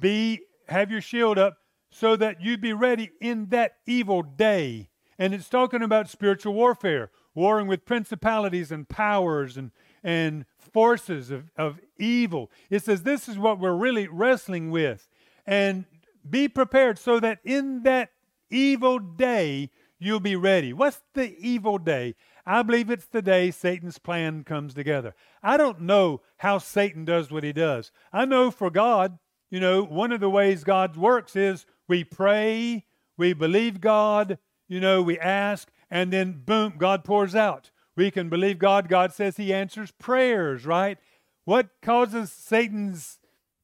be 0.00 0.40
have 0.68 0.90
your 0.90 1.00
shield 1.00 1.38
up 1.38 1.58
so 1.90 2.16
that 2.16 2.40
you 2.40 2.56
be 2.56 2.72
ready 2.72 3.10
in 3.20 3.46
that 3.46 3.76
evil 3.86 4.22
day. 4.22 4.88
And 5.18 5.34
it's 5.34 5.48
talking 5.48 5.82
about 5.82 6.08
spiritual 6.08 6.54
warfare, 6.54 7.10
warring 7.34 7.66
with 7.66 7.84
principalities 7.84 8.72
and 8.72 8.88
powers 8.88 9.56
and, 9.56 9.70
and 10.02 10.44
forces 10.58 11.30
of, 11.30 11.50
of 11.56 11.80
evil. 11.98 12.50
It 12.70 12.82
says 12.82 13.02
this 13.02 13.28
is 13.28 13.38
what 13.38 13.58
we're 13.58 13.72
really 13.72 14.08
wrestling 14.08 14.70
with. 14.70 15.08
And 15.46 15.84
be 16.28 16.48
prepared 16.48 16.98
so 16.98 17.20
that 17.20 17.38
in 17.44 17.82
that 17.84 18.10
evil 18.50 18.98
day 18.98 19.70
you'll 19.98 20.20
be 20.20 20.36
ready. 20.36 20.72
What's 20.72 21.00
the 21.14 21.36
evil 21.38 21.78
day? 21.78 22.14
I 22.46 22.62
believe 22.62 22.90
it's 22.90 23.06
the 23.06 23.22
day 23.22 23.50
Satan's 23.50 23.98
plan 23.98 24.44
comes 24.44 24.74
together. 24.74 25.14
I 25.42 25.56
don't 25.56 25.82
know 25.82 26.22
how 26.38 26.58
Satan 26.58 27.04
does 27.04 27.30
what 27.30 27.44
he 27.44 27.52
does. 27.52 27.92
I 28.12 28.24
know 28.24 28.50
for 28.50 28.70
God, 28.70 29.18
you 29.50 29.60
know, 29.60 29.82
one 29.84 30.10
of 30.10 30.20
the 30.20 30.30
ways 30.30 30.64
God 30.64 30.96
works 30.96 31.36
is 31.36 31.66
we 31.86 32.02
pray, 32.02 32.86
we 33.16 33.34
believe 33.34 33.80
God, 33.80 34.38
you 34.68 34.80
know, 34.80 35.02
we 35.02 35.18
ask, 35.18 35.70
and 35.90 36.12
then 36.12 36.42
boom, 36.44 36.74
God 36.78 37.04
pours 37.04 37.34
out. 37.34 37.70
We 37.96 38.10
can 38.10 38.28
believe 38.28 38.58
God. 38.58 38.88
God 38.88 39.12
says 39.12 39.36
he 39.36 39.52
answers 39.52 39.90
prayers, 39.90 40.64
right? 40.64 40.98
What 41.44 41.68
causes 41.82 42.30
Satan's 42.30 43.20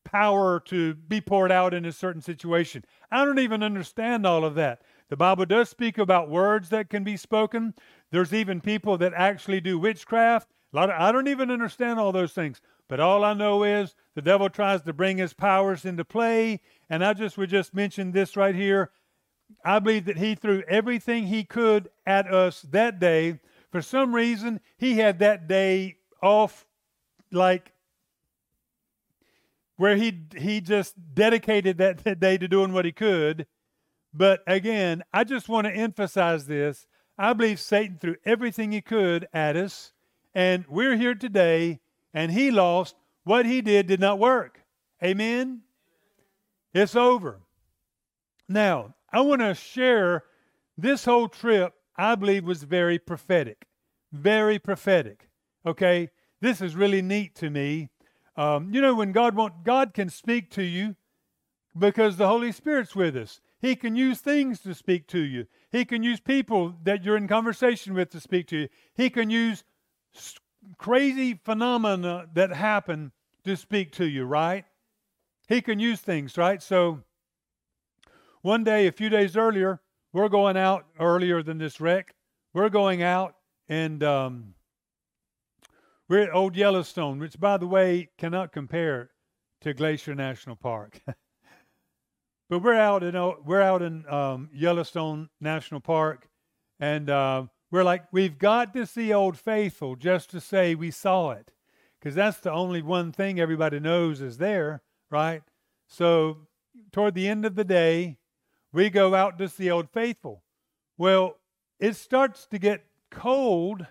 power 0.06 0.60
to 0.60 0.94
be 0.94 1.20
poured 1.20 1.52
out 1.52 1.74
in 1.74 1.84
a 1.84 1.92
certain 1.92 2.22
situation. 2.22 2.84
I 3.10 3.24
don't 3.24 3.38
even 3.38 3.62
understand 3.62 4.24
all 4.24 4.44
of 4.44 4.54
that. 4.54 4.80
The 5.08 5.16
Bible 5.16 5.44
does 5.44 5.68
speak 5.68 5.98
about 5.98 6.30
words 6.30 6.70
that 6.70 6.88
can 6.88 7.04
be 7.04 7.16
spoken. 7.16 7.74
There's 8.10 8.32
even 8.32 8.60
people 8.60 8.96
that 8.98 9.12
actually 9.14 9.60
do 9.60 9.78
witchcraft. 9.78 10.48
Of, 10.72 10.90
I 10.90 11.12
don't 11.12 11.28
even 11.28 11.50
understand 11.50 11.98
all 11.98 12.12
those 12.12 12.32
things. 12.32 12.60
But 12.88 13.00
all 13.00 13.24
I 13.24 13.34
know 13.34 13.64
is 13.64 13.94
the 14.14 14.22
devil 14.22 14.48
tries 14.48 14.82
to 14.82 14.92
bring 14.92 15.18
his 15.18 15.32
powers 15.32 15.84
into 15.84 16.04
play. 16.04 16.60
And 16.88 17.04
I 17.04 17.12
just 17.12 17.36
would 17.36 17.50
just 17.50 17.74
mention 17.74 18.12
this 18.12 18.36
right 18.36 18.54
here. 18.54 18.90
I 19.64 19.78
believe 19.78 20.04
that 20.06 20.18
he 20.18 20.34
threw 20.34 20.62
everything 20.68 21.26
he 21.26 21.44
could 21.44 21.88
at 22.06 22.32
us 22.32 22.62
that 22.70 22.98
day. 22.98 23.40
For 23.70 23.82
some 23.82 24.14
reason, 24.14 24.60
he 24.76 24.94
had 24.94 25.18
that 25.18 25.48
day 25.48 25.96
off 26.22 26.66
like 27.32 27.72
where 29.76 29.96
he 29.96 30.22
he 30.36 30.60
just 30.60 30.94
dedicated 31.14 31.78
that, 31.78 31.98
that 32.04 32.20
day 32.20 32.38
to 32.38 32.48
doing 32.48 32.72
what 32.72 32.84
he 32.84 32.92
could. 32.92 33.46
But 34.14 34.40
again, 34.46 35.02
I 35.12 35.24
just 35.24 35.48
want 35.48 35.66
to 35.66 35.72
emphasize 35.72 36.46
this. 36.46 36.86
I 37.18 37.32
believe 37.32 37.60
Satan 37.60 37.98
threw 37.98 38.16
everything 38.24 38.72
he 38.72 38.80
could 38.80 39.28
at 39.32 39.56
us, 39.56 39.92
and 40.34 40.64
we're 40.68 40.96
here 40.96 41.14
today, 41.14 41.80
and 42.14 42.32
he 42.32 42.50
lost. 42.50 42.96
What 43.24 43.44
he 43.44 43.60
did 43.60 43.88
did 43.88 43.98
not 43.98 44.20
work. 44.20 44.62
Amen? 45.02 45.62
It's 46.72 46.94
over. 46.94 47.40
Now, 48.48 48.94
I 49.12 49.20
want 49.20 49.40
to 49.40 49.54
share 49.54 50.24
this 50.76 51.04
whole 51.04 51.28
trip, 51.28 51.74
I 51.96 52.14
believe, 52.14 52.44
was 52.44 52.62
very 52.64 52.98
prophetic. 52.98 53.66
Very 54.12 54.58
prophetic. 54.58 55.28
Okay? 55.64 56.10
This 56.40 56.60
is 56.60 56.76
really 56.76 57.02
neat 57.02 57.34
to 57.36 57.50
me 57.50 57.90
um, 58.36 58.72
you 58.72 58.80
know, 58.80 58.94
when 58.94 59.12
God 59.12 59.34
want, 59.34 59.64
God 59.64 59.94
can 59.94 60.10
speak 60.10 60.50
to 60.52 60.62
you 60.62 60.96
because 61.76 62.16
the 62.16 62.28
Holy 62.28 62.52
Spirit's 62.52 62.94
with 62.94 63.16
us. 63.16 63.40
He 63.60 63.74
can 63.74 63.96
use 63.96 64.20
things 64.20 64.60
to 64.60 64.74
speak 64.74 65.06
to 65.08 65.18
you. 65.18 65.46
He 65.72 65.84
can 65.84 66.02
use 66.02 66.20
people 66.20 66.74
that 66.84 67.02
you're 67.02 67.16
in 67.16 67.28
conversation 67.28 67.94
with 67.94 68.10
to 68.10 68.20
speak 68.20 68.46
to 68.48 68.56
you. 68.56 68.68
He 68.94 69.08
can 69.08 69.30
use 69.30 69.64
crazy 70.76 71.40
phenomena 71.42 72.26
that 72.34 72.50
happen 72.50 73.12
to 73.44 73.56
speak 73.56 73.92
to 73.92 74.06
you, 74.06 74.24
right? 74.24 74.64
He 75.48 75.62
can 75.62 75.78
use 75.78 76.00
things, 76.00 76.36
right? 76.36 76.62
So 76.62 77.02
one 78.46 78.62
day, 78.62 78.86
a 78.86 78.92
few 78.92 79.08
days 79.08 79.36
earlier, 79.36 79.80
we're 80.12 80.28
going 80.28 80.56
out 80.56 80.86
earlier 81.00 81.42
than 81.42 81.58
this 81.58 81.80
wreck. 81.80 82.14
We're 82.54 82.68
going 82.68 83.02
out 83.02 83.34
and 83.68 84.04
um, 84.04 84.54
we're 86.08 86.20
at 86.20 86.32
Old 86.32 86.54
Yellowstone, 86.54 87.18
which, 87.18 87.40
by 87.40 87.56
the 87.56 87.66
way, 87.66 88.08
cannot 88.16 88.52
compare 88.52 89.10
to 89.62 89.74
Glacier 89.74 90.14
National 90.14 90.54
Park. 90.54 91.00
but 92.48 92.60
we're 92.60 92.78
out 92.78 93.02
in 93.02 93.14
we're 93.44 93.60
out 93.60 93.82
in 93.82 94.08
um, 94.08 94.48
Yellowstone 94.54 95.28
National 95.40 95.80
Park, 95.80 96.28
and 96.78 97.10
uh, 97.10 97.46
we're 97.72 97.82
like, 97.82 98.04
we've 98.12 98.38
got 98.38 98.72
to 98.74 98.86
see 98.86 99.12
Old 99.12 99.36
Faithful 99.36 99.96
just 99.96 100.30
to 100.30 100.40
say 100.40 100.76
we 100.76 100.92
saw 100.92 101.32
it, 101.32 101.50
because 101.98 102.14
that's 102.14 102.38
the 102.38 102.52
only 102.52 102.80
one 102.80 103.10
thing 103.10 103.40
everybody 103.40 103.80
knows 103.80 104.20
is 104.20 104.38
there, 104.38 104.82
right? 105.10 105.42
So 105.88 106.46
toward 106.92 107.14
the 107.14 107.26
end 107.26 107.44
of 107.44 107.56
the 107.56 107.64
day, 107.64 108.18
we 108.76 108.90
go 108.90 109.14
out 109.14 109.38
to 109.38 109.48
see 109.48 109.70
Old 109.70 109.88
Faithful. 109.88 110.42
Well, 110.98 111.38
it 111.80 111.96
starts 111.96 112.46
to 112.48 112.58
get 112.58 112.84
cold, 113.10 113.86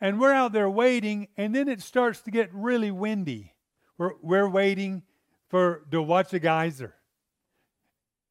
and 0.00 0.18
we're 0.18 0.32
out 0.32 0.54
there 0.54 0.70
waiting, 0.70 1.28
and 1.36 1.54
then 1.54 1.68
it 1.68 1.82
starts 1.82 2.22
to 2.22 2.30
get 2.30 2.48
really 2.54 2.90
windy. 2.90 3.52
We're, 3.98 4.12
we're 4.22 4.48
waiting 4.48 5.02
for 5.50 5.82
to 5.90 6.00
watch 6.00 6.32
a 6.32 6.38
geyser, 6.38 6.94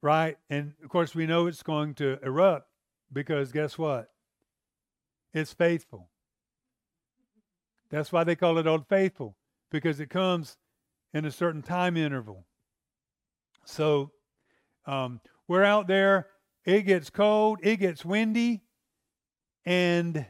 right? 0.02 0.40
And 0.50 0.74
of 0.84 0.90
course, 0.90 1.14
we 1.14 1.28
know 1.28 1.46
it's 1.46 1.62
going 1.62 1.94
to 1.96 2.18
erupt 2.24 2.68
because 3.14 3.52
guess 3.52 3.78
what? 3.78 4.10
It's 5.32 5.54
faithful. 5.54 6.10
That's 7.92 8.12
why 8.12 8.24
they 8.24 8.36
call 8.36 8.58
it 8.58 8.66
Old 8.66 8.88
Faithful 8.88 9.36
because 9.70 10.00
it 10.00 10.10
comes 10.10 10.58
in 11.14 11.24
a 11.24 11.32
certain 11.32 11.62
time 11.62 11.98
interval. 11.98 12.48
So 13.64 14.12
um, 14.88 15.22
we're 15.48 15.64
out 15.64 15.88
there. 15.88 16.28
It 16.66 16.84
gets 16.84 17.10
cold. 17.10 17.60
It 17.64 17.78
gets 17.78 18.06
windy, 18.06 18.64
and 19.66 20.26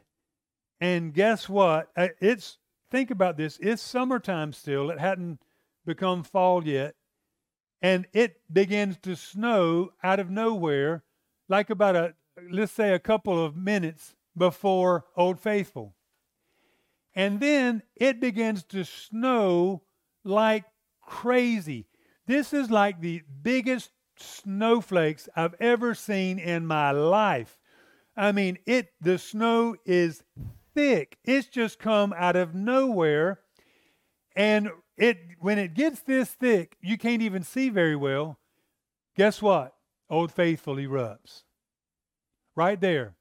and 0.80 1.13
guess 1.13 1.50
what? 1.50 1.89
Uh, 1.96 2.10
it's 2.20 2.58
think 2.89 3.12
about 3.12 3.38
this. 3.38 3.60
It's 3.62 3.82
summertime 3.82 4.53
still. 4.53 4.89
It 4.89 5.00
hadn't 5.00 5.41
become 5.86 6.24
fall 6.24 6.65
yet, 6.65 6.96
and 7.82 8.08
it 8.13 8.41
begins 8.51 8.98
to 9.00 9.15
snow 9.15 9.91
out 10.03 10.20
of 10.20 10.30
nowhere, 10.30 11.03
like 11.50 11.70
about 11.70 11.96
a 11.96 12.15
let's 12.50 12.72
say 12.72 12.94
a 12.94 13.00
couple 13.00 13.44
of 13.44 13.56
minutes 13.56 14.15
before 14.36 15.06
Old 15.18 15.39
Faithful. 15.39 15.96
And 17.13 17.39
then 17.39 17.84
it 17.96 18.22
begins 18.22 18.63
to 18.65 18.86
snow 18.86 19.84
like 20.24 20.63
crazy. 21.01 21.88
This 22.25 22.53
is 22.53 22.72
like 22.72 23.01
the 23.01 23.22
biggest 23.41 23.91
snowflakes 24.22 25.28
I've 25.36 25.56
ever 25.60 25.94
seen 25.94 26.40
in 26.40 26.66
my 26.66 26.92
life. 26.92 27.58
I 28.16 28.32
mean, 28.32 28.58
it 28.66 28.90
the 29.01 29.18
snow 29.18 29.75
is 29.86 30.24
thick. 30.74 31.18
It's 31.24 31.48
just 31.48 31.80
come 31.80 32.13
out 32.18 32.36
of 32.36 32.54
nowhere. 32.54 33.40
And 34.36 34.70
it 34.98 35.18
when 35.40 35.60
it 35.60 35.74
gets 35.74 36.01
this 36.01 36.30
thick, 36.30 36.78
you 36.82 36.98
can't 36.98 37.22
even 37.22 37.44
see 37.44 37.70
very 37.70 37.96
well. 37.96 38.38
Guess 39.16 39.42
what? 39.42 39.74
Old 40.10 40.32
Faithful 40.32 40.75
erupts. 40.75 41.44
Right 42.56 42.80
there. 42.80 43.16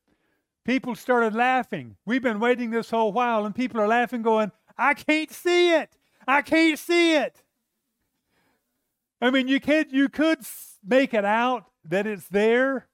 People 0.64 0.94
started 0.94 1.34
laughing. 1.34 1.96
We've 2.04 2.22
been 2.22 2.40
waiting 2.40 2.70
this 2.70 2.90
whole 2.90 3.12
while, 3.12 3.46
and 3.46 3.54
people 3.54 3.80
are 3.80 3.88
laughing, 3.88 4.22
going, 4.22 4.52
I 4.76 4.94
can't 4.94 5.30
see 5.30 5.72
it. 5.72 5.96
I 6.28 6.42
can't 6.42 6.78
see 6.78 7.16
it. 7.16 7.42
I 9.20 9.30
mean, 9.30 9.48
you 9.48 9.60
can't 9.60 9.92
you 9.92 10.08
could 10.08 10.44
make 10.84 11.14
it 11.14 11.24
out 11.24 11.64
that 11.84 12.06
it's 12.06 12.28
there, 12.28 12.88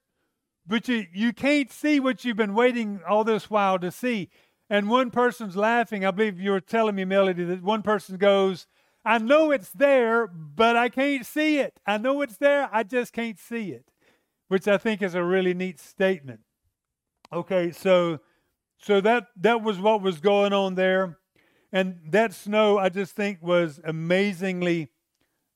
but 0.65 0.87
you, 0.87 1.05
you 1.13 1.33
can't 1.33 1.71
see 1.71 1.99
what 1.99 2.25
you've 2.25 2.37
been 2.37 2.53
waiting 2.53 3.01
all 3.07 3.23
this 3.23 3.49
while 3.49 3.79
to 3.79 3.91
see. 3.91 4.29
And 4.69 4.89
one 4.89 5.11
person's 5.11 5.55
laughing. 5.55 6.05
I 6.05 6.11
believe 6.11 6.39
you 6.39 6.51
were 6.51 6.59
telling 6.59 6.95
me, 6.95 7.05
Melody, 7.05 7.45
that 7.45 7.63
one 7.63 7.81
person 7.81 8.17
goes, 8.17 8.67
I 9.05 9.17
know 9.19 9.51
it's 9.51 9.69
there, 9.69 10.27
but 10.27 10.75
I 10.75 10.89
can't 10.89 11.25
see 11.25 11.59
it. 11.59 11.79
I 11.85 11.97
know 11.97 12.21
it's 12.21 12.37
there, 12.37 12.69
I 12.73 12.83
just 12.83 13.13
can't 13.13 13.39
see 13.39 13.71
it, 13.71 13.85
which 14.49 14.67
I 14.67 14.77
think 14.77 15.01
is 15.01 15.15
a 15.15 15.23
really 15.23 15.53
neat 15.53 15.79
statement. 15.79 16.41
Okay, 17.31 17.71
so 17.71 18.19
so 18.77 19.01
that 19.01 19.27
that 19.37 19.61
was 19.61 19.79
what 19.79 20.01
was 20.01 20.19
going 20.19 20.53
on 20.53 20.75
there. 20.75 21.17
And 21.71 21.99
that 22.09 22.33
snow 22.33 22.77
I 22.77 22.89
just 22.89 23.15
think 23.15 23.41
was 23.41 23.79
amazingly 23.83 24.89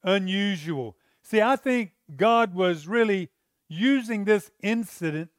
unusual. 0.03 0.97
See, 1.21 1.41
I 1.41 1.55
think 1.55 1.91
God 2.15 2.53
was 2.53 2.87
really 2.87 3.29
using 3.67 4.25
this 4.25 4.51
incident 4.61 5.29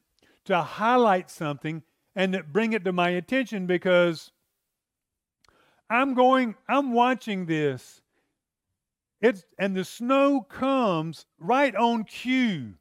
to 0.44 0.60
highlight 0.60 1.30
something 1.30 1.82
and 2.14 2.42
bring 2.52 2.72
it 2.72 2.84
to 2.84 2.92
my 2.92 3.10
attention 3.10 3.66
because 3.66 4.32
I'm 5.88 6.14
going, 6.14 6.54
I'm 6.68 6.92
watching 6.92 7.46
this. 7.46 8.00
It's 9.20 9.44
and 9.58 9.76
the 9.76 9.84
snow 9.84 10.40
comes 10.40 11.26
right 11.38 11.74
on 11.76 12.04
cue. 12.04 12.74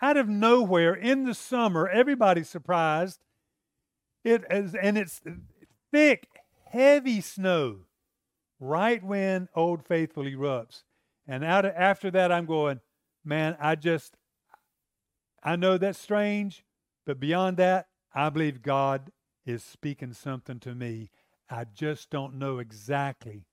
Out 0.00 0.16
of 0.16 0.28
nowhere 0.28 0.94
in 0.94 1.24
the 1.24 1.34
summer, 1.34 1.88
everybody's 1.88 2.48
surprised. 2.48 3.20
It 4.24 4.44
is, 4.50 4.74
and 4.74 4.96
it's 4.96 5.20
thick, 5.90 6.28
heavy 6.66 7.20
snow 7.20 7.78
right 8.60 9.02
when 9.02 9.48
Old 9.54 9.84
Faithful 9.84 10.24
erupts. 10.24 10.82
And 11.26 11.44
out 11.44 11.64
of, 11.64 11.72
after 11.76 12.10
that, 12.10 12.32
I'm 12.32 12.46
going, 12.46 12.80
man, 13.24 13.56
I 13.60 13.74
just, 13.74 14.16
I 15.42 15.56
know 15.56 15.78
that's 15.78 15.98
strange, 15.98 16.64
but 17.06 17.20
beyond 17.20 17.56
that, 17.58 17.86
I 18.14 18.28
believe 18.30 18.62
God 18.62 19.10
is 19.46 19.62
speaking 19.62 20.12
something 20.12 20.60
to 20.60 20.74
me. 20.74 21.10
I 21.50 21.64
just 21.64 22.10
don't 22.10 22.38
know 22.38 22.58
exactly 22.58 23.44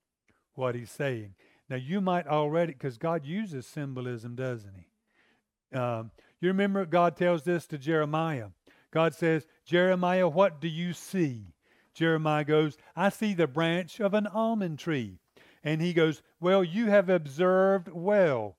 what 0.56 0.76
He's 0.76 0.92
saying. 0.92 1.36
Now, 1.70 1.78
you 1.78 2.02
might 2.02 2.28
already, 2.28 2.74
because 2.74 2.98
God 2.98 3.26
uses 3.26 3.66
symbolism, 3.66 4.36
doesn't 4.36 4.74
He? 4.76 5.78
Um, 5.78 6.12
you 6.42 6.48
remember 6.48 6.86
God 6.86 7.16
tells 7.16 7.44
this 7.44 7.68
to 7.68 7.78
Jeremiah. 7.78 8.48
God 8.92 9.14
says, 9.14 9.46
Jeremiah, 9.66 10.28
what 10.28 10.60
do 10.60 10.68
you 10.68 10.94
see? 10.94 11.54
Jeremiah 11.94 12.44
goes, 12.44 12.78
I 12.96 13.10
see 13.10 13.34
the 13.34 13.48
branch 13.48 14.00
of 14.00 14.14
an 14.14 14.26
almond 14.28 14.80
tree. 14.80 15.20
And 15.64 15.82
he 15.82 15.94
goes, 15.94 16.22
Well, 16.40 16.64
you 16.64 16.88
have 16.88 17.10
observed 17.10 17.90
well, 17.92 18.58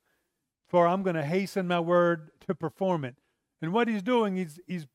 for 0.69 0.87
I'm 0.87 1.03
going 1.03 1.17
to 1.17 1.25
hasten 1.25 1.67
my 1.67 1.81
word 1.81 2.31
to 2.47 2.55
perform 2.55 3.05
it. 3.05 3.17
And 3.63 3.73
what 3.73 3.89
he's 3.89 4.03
doing, 4.03 4.37
is 4.39 4.61
he's 4.67 4.87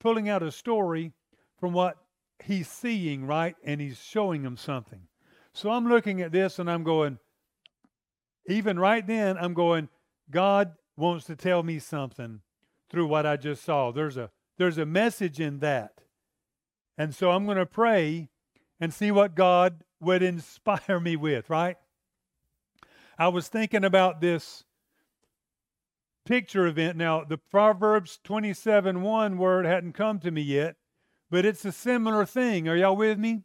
pulling 0.00 0.28
out 0.28 0.42
a 0.42 0.52
story 0.52 1.12
from 1.58 1.72
what 1.72 1.96
he's 2.44 2.68
seeing, 2.68 3.24
right? 3.26 3.56
And 3.64 3.80
he's 3.80 4.00
showing 4.00 4.42
him 4.42 4.56
something. 4.56 5.02
So 5.54 5.70
I'm 5.70 5.88
looking 5.88 6.20
at 6.22 6.32
this 6.32 6.58
and 6.58 6.70
I'm 6.70 6.82
going, 6.82 7.18
even 8.48 8.78
right 8.78 9.06
then, 9.06 9.36
I'm 9.38 9.54
going, 9.54 9.88
God 10.30 10.72
wants 10.96 11.26
to 11.26 11.36
tell 11.36 11.62
me 11.62 11.78
something 11.78 12.40
through 12.90 13.06
what 13.06 13.26
I 13.26 13.36
just 13.36 13.64
saw. 13.64 13.92
There's 13.92 14.16
a 14.16 14.30
there's 14.58 14.78
a 14.78 14.86
message 14.86 15.40
in 15.40 15.60
that. 15.60 16.02
And 16.98 17.14
so 17.14 17.30
I'm 17.30 17.46
going 17.46 17.56
to 17.56 17.66
pray 17.66 18.28
and 18.78 18.92
see 18.92 19.10
what 19.10 19.34
God 19.34 19.82
would 20.02 20.22
inspire 20.22 21.00
me 21.00 21.16
with, 21.16 21.48
right? 21.48 21.76
I 23.18 23.28
was 23.28 23.48
thinking 23.48 23.84
about 23.84 24.20
this 24.20 24.64
picture 26.24 26.66
event. 26.66 26.96
Now, 26.96 27.24
the 27.24 27.38
Proverbs 27.38 28.18
27 28.24 29.02
1 29.02 29.38
word 29.38 29.64
hadn't 29.64 29.92
come 29.92 30.18
to 30.20 30.30
me 30.30 30.42
yet, 30.42 30.76
but 31.30 31.44
it's 31.44 31.64
a 31.64 31.72
similar 31.72 32.24
thing. 32.26 32.68
Are 32.68 32.76
y'all 32.76 32.96
with 32.96 33.18
me? 33.18 33.42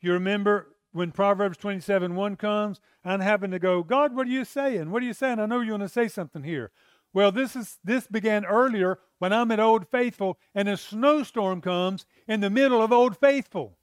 You 0.00 0.12
remember 0.12 0.74
when 0.92 1.12
Proverbs 1.12 1.56
27 1.56 2.14
1 2.14 2.36
comes, 2.36 2.80
I'm 3.04 3.20
having 3.20 3.50
to 3.50 3.58
go, 3.58 3.82
God, 3.82 4.14
what 4.14 4.26
are 4.26 4.30
you 4.30 4.44
saying? 4.44 4.90
What 4.90 5.02
are 5.02 5.06
you 5.06 5.14
saying? 5.14 5.38
I 5.38 5.46
know 5.46 5.60
you 5.60 5.72
want 5.72 5.82
to 5.84 5.88
say 5.88 6.08
something 6.08 6.42
here. 6.42 6.70
Well, 7.14 7.30
this 7.30 7.54
is 7.56 7.78
this 7.84 8.06
began 8.06 8.44
earlier 8.44 8.98
when 9.18 9.32
I'm 9.32 9.50
at 9.50 9.60
Old 9.60 9.86
Faithful 9.88 10.38
and 10.54 10.68
a 10.68 10.76
snowstorm 10.76 11.60
comes 11.60 12.06
in 12.26 12.40
the 12.40 12.50
middle 12.50 12.82
of 12.82 12.92
Old 12.92 13.16
Faithful. 13.16 13.76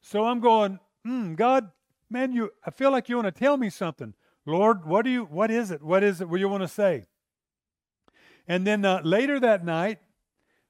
So 0.00 0.24
I'm 0.24 0.40
going, 0.40 0.78
mm, 1.06 1.36
God, 1.36 1.70
man, 2.10 2.32
you, 2.32 2.50
I 2.64 2.70
feel 2.70 2.90
like 2.90 3.08
you 3.08 3.16
want 3.16 3.26
to 3.26 3.38
tell 3.38 3.56
me 3.56 3.70
something. 3.70 4.14
Lord, 4.44 4.86
what 4.86 5.04
do 5.04 5.10
you, 5.10 5.24
what 5.24 5.50
is 5.50 5.70
it? 5.70 5.82
What 5.82 6.02
is 6.02 6.20
it? 6.20 6.28
What 6.28 6.40
you 6.40 6.48
want 6.48 6.62
to 6.62 6.68
say? 6.68 7.06
And 8.46 8.66
then 8.66 8.84
uh, 8.84 9.00
later 9.02 9.40
that 9.40 9.64
night, 9.64 9.98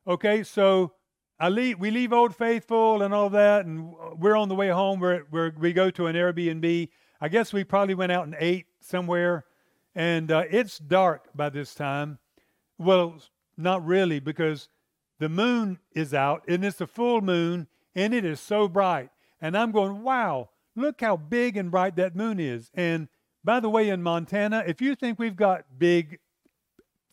okay, 0.06 0.42
so 0.42 0.92
I 1.38 1.50
leave, 1.50 1.78
we 1.78 1.90
leave 1.90 2.12
Old 2.12 2.34
Faithful 2.34 3.02
and 3.02 3.12
all 3.12 3.28
that, 3.30 3.66
and 3.66 3.92
we're 4.18 4.36
on 4.36 4.48
the 4.48 4.54
way 4.54 4.68
home. 4.68 5.00
Where 5.00 5.26
where 5.30 5.54
we 5.58 5.74
go 5.74 5.90
to 5.90 6.06
an 6.06 6.16
Airbnb. 6.16 6.88
I 7.20 7.28
guess 7.28 7.52
we 7.52 7.64
probably 7.64 7.94
went 7.94 8.12
out 8.12 8.24
and 8.24 8.36
ate 8.38 8.66
somewhere, 8.80 9.44
and 9.94 10.30
uh, 10.32 10.44
it's 10.50 10.78
dark 10.78 11.28
by 11.34 11.50
this 11.50 11.74
time. 11.74 12.18
Well, 12.78 13.18
not 13.58 13.84
really, 13.84 14.20
because 14.20 14.70
the 15.18 15.28
moon 15.28 15.78
is 15.92 16.14
out, 16.14 16.42
and 16.48 16.64
it's 16.64 16.80
a 16.80 16.86
full 16.86 17.20
moon, 17.20 17.68
and 17.94 18.14
it 18.14 18.24
is 18.24 18.40
so 18.40 18.68
bright. 18.68 19.10
And 19.40 19.56
I'm 19.56 19.72
going, 19.72 20.02
wow, 20.02 20.50
look 20.74 21.00
how 21.00 21.16
big 21.16 21.56
and 21.56 21.70
bright 21.70 21.96
that 21.96 22.16
moon 22.16 22.40
is. 22.40 22.70
And 22.74 23.08
by 23.44 23.60
the 23.60 23.70
way, 23.70 23.88
in 23.88 24.02
Montana, 24.02 24.64
if 24.66 24.80
you 24.80 24.94
think 24.94 25.18
we've 25.18 25.36
got 25.36 25.78
big 25.78 26.18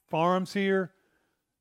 farms 0.10 0.54
here, 0.54 0.92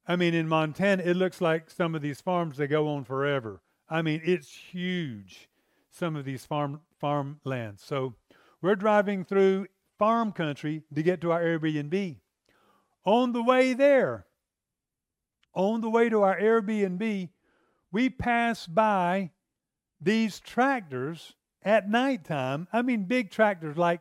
I 0.07 0.17
mean, 0.17 0.35
in 0.35 0.49
Montana, 0.49 1.03
it 1.03 1.17
looks 1.17 1.41
like 1.41 1.71
some 1.71 1.95
of 1.95 2.03
these 2.03 2.21
farms 2.21 2.57
they 2.57 2.67
go 2.67 2.89
on 2.89 3.05
forever. 3.05 3.63
I 3.89 4.03
mean, 4.03 4.21
it's 4.25 4.51
huge. 4.51 5.49
Some 5.91 6.17
of 6.17 6.25
these 6.25 6.45
farm 6.47 6.81
farmlands. 6.99 7.85
So 7.85 8.15
we're 8.61 8.77
driving 8.77 9.25
through 9.25 9.67
farm 9.99 10.33
country 10.33 10.83
to 10.95 11.03
get 11.03 11.21
to 11.21 11.33
our 11.33 11.43
Airbnb. 11.43 12.17
On 13.05 13.33
the 13.33 13.43
way 13.43 13.75
there, 13.75 14.27
on 15.55 15.81
the 15.81 15.91
way 15.91 16.09
to 16.09 16.23
our 16.23 16.39
Airbnb, 16.39 17.29
we 17.91 18.09
pass 18.09 18.67
by 18.67 19.33
these 20.03 20.41
tractors 20.41 21.35
at 21.63 21.89
nighttime. 21.89 22.69
I 22.73 22.83
mean, 22.83 23.05
big 23.05 23.31
tractors 23.31 23.77
like 23.77 24.01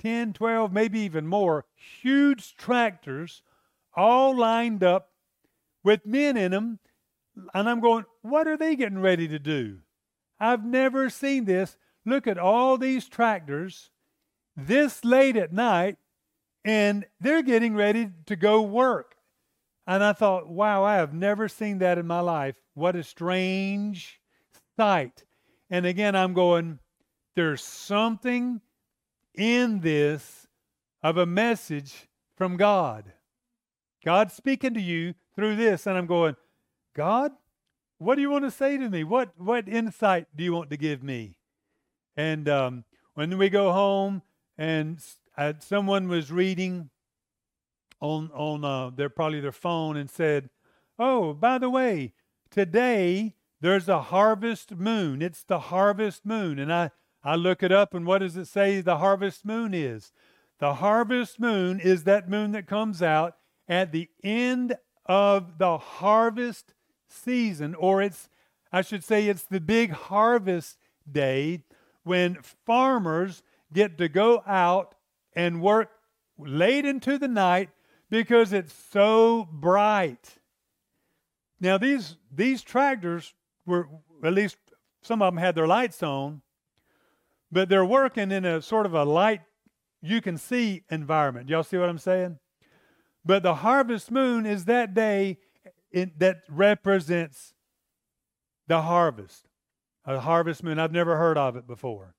10, 0.00 0.32
12, 0.32 0.72
maybe 0.72 1.00
even 1.00 1.26
more, 1.26 1.64
huge 1.74 2.56
tractors 2.56 3.42
all 3.94 4.36
lined 4.36 4.82
up 4.82 5.10
with 5.84 6.06
men 6.06 6.36
in 6.36 6.52
them. 6.52 6.78
And 7.54 7.68
I'm 7.68 7.80
going, 7.80 8.04
what 8.22 8.46
are 8.46 8.56
they 8.56 8.76
getting 8.76 9.00
ready 9.00 9.28
to 9.28 9.38
do? 9.38 9.78
I've 10.38 10.64
never 10.64 11.08
seen 11.08 11.44
this. 11.44 11.76
Look 12.04 12.26
at 12.26 12.38
all 12.38 12.78
these 12.78 13.08
tractors 13.08 13.90
this 14.56 15.04
late 15.04 15.36
at 15.36 15.52
night, 15.52 15.96
and 16.64 17.06
they're 17.20 17.42
getting 17.42 17.74
ready 17.74 18.10
to 18.26 18.36
go 18.36 18.60
work. 18.60 19.14
And 19.86 20.02
I 20.02 20.12
thought, 20.12 20.48
wow, 20.48 20.84
I 20.84 20.96
have 20.96 21.14
never 21.14 21.48
seen 21.48 21.78
that 21.78 21.98
in 21.98 22.06
my 22.06 22.20
life. 22.20 22.56
What 22.74 22.96
a 22.96 23.02
strange 23.02 24.20
sight. 24.76 25.24
And 25.72 25.86
again, 25.86 26.14
I'm 26.14 26.34
going, 26.34 26.80
there's 27.34 27.64
something 27.64 28.60
in 29.34 29.80
this 29.80 30.46
of 31.02 31.16
a 31.16 31.24
message 31.24 32.10
from 32.36 32.58
God. 32.58 33.10
God's 34.04 34.34
speaking 34.34 34.74
to 34.74 34.82
you 34.82 35.14
through 35.34 35.56
this. 35.56 35.86
And 35.86 35.96
I'm 35.96 36.04
going, 36.04 36.36
God, 36.94 37.32
what 37.96 38.16
do 38.16 38.20
you 38.20 38.28
want 38.28 38.44
to 38.44 38.50
say 38.50 38.76
to 38.76 38.90
me? 38.90 39.02
What, 39.02 39.32
what 39.38 39.66
insight 39.66 40.26
do 40.36 40.44
you 40.44 40.52
want 40.52 40.68
to 40.68 40.76
give 40.76 41.02
me? 41.02 41.38
And 42.18 42.50
um, 42.50 42.84
when 43.14 43.38
we 43.38 43.48
go 43.48 43.72
home 43.72 44.20
and 44.58 45.02
someone 45.60 46.06
was 46.06 46.30
reading 46.30 46.90
on 47.98 48.30
on 48.34 48.62
uh, 48.62 48.90
their 48.90 49.08
probably 49.08 49.40
their 49.40 49.52
phone 49.52 49.96
and 49.96 50.10
said, 50.10 50.50
"Oh, 50.98 51.32
by 51.32 51.56
the 51.58 51.70
way, 51.70 52.12
today 52.50 53.36
there's 53.62 53.88
a 53.88 54.02
harvest 54.02 54.72
moon. 54.72 55.22
It's 55.22 55.42
the 55.42 55.58
harvest 55.58 56.26
moon." 56.26 56.58
And 56.58 56.72
I 56.72 56.90
I 57.24 57.36
look 57.36 57.62
it 57.62 57.72
up 57.72 57.94
and 57.94 58.04
what 58.04 58.18
does 58.18 58.36
it 58.36 58.46
say 58.46 58.80
the 58.80 58.98
harvest 58.98 59.44
moon 59.44 59.74
is? 59.74 60.12
The 60.58 60.74
harvest 60.74 61.38
moon 61.38 61.80
is 61.80 62.04
that 62.04 62.28
moon 62.28 62.52
that 62.52 62.66
comes 62.66 63.02
out 63.02 63.36
at 63.68 63.92
the 63.92 64.08
end 64.24 64.76
of 65.06 65.58
the 65.58 65.78
harvest 65.78 66.74
season 67.08 67.74
or 67.74 68.02
it's 68.02 68.28
I 68.72 68.82
should 68.82 69.04
say 69.04 69.28
it's 69.28 69.44
the 69.44 69.60
big 69.60 69.90
harvest 69.90 70.78
day 71.10 71.64
when 72.04 72.38
farmers 72.42 73.42
get 73.72 73.98
to 73.98 74.08
go 74.08 74.42
out 74.46 74.94
and 75.34 75.62
work 75.62 75.90
late 76.38 76.84
into 76.84 77.18
the 77.18 77.28
night 77.28 77.70
because 78.10 78.52
it's 78.52 78.72
so 78.72 79.48
bright. 79.52 80.38
Now 81.60 81.78
these 81.78 82.16
these 82.34 82.62
tractors 82.62 83.34
were 83.66 83.88
at 84.24 84.32
least 84.32 84.56
some 85.02 85.22
of 85.22 85.32
them 85.32 85.38
had 85.38 85.54
their 85.54 85.66
lights 85.66 86.02
on, 86.02 86.42
but 87.50 87.68
they're 87.68 87.84
working 87.84 88.30
in 88.30 88.44
a 88.44 88.62
sort 88.62 88.86
of 88.86 88.94
a 88.94 89.04
light 89.04 89.40
you 90.02 90.20
can 90.20 90.36
see 90.36 90.82
environment. 90.90 91.48
Y'all 91.48 91.62
see 91.62 91.78
what 91.78 91.88
I'm 91.88 91.98
saying? 91.98 92.38
But 93.24 93.44
the 93.44 93.56
harvest 93.56 94.10
moon 94.10 94.46
is 94.46 94.64
that 94.64 94.94
day 94.94 95.38
in, 95.92 96.12
that 96.18 96.38
represents 96.48 97.54
the 98.66 98.82
harvest. 98.82 99.46
A 100.04 100.18
harvest 100.18 100.64
moon. 100.64 100.80
I've 100.80 100.92
never 100.92 101.16
heard 101.16 101.38
of 101.38 101.54
it 101.54 101.68
before. 101.68 102.14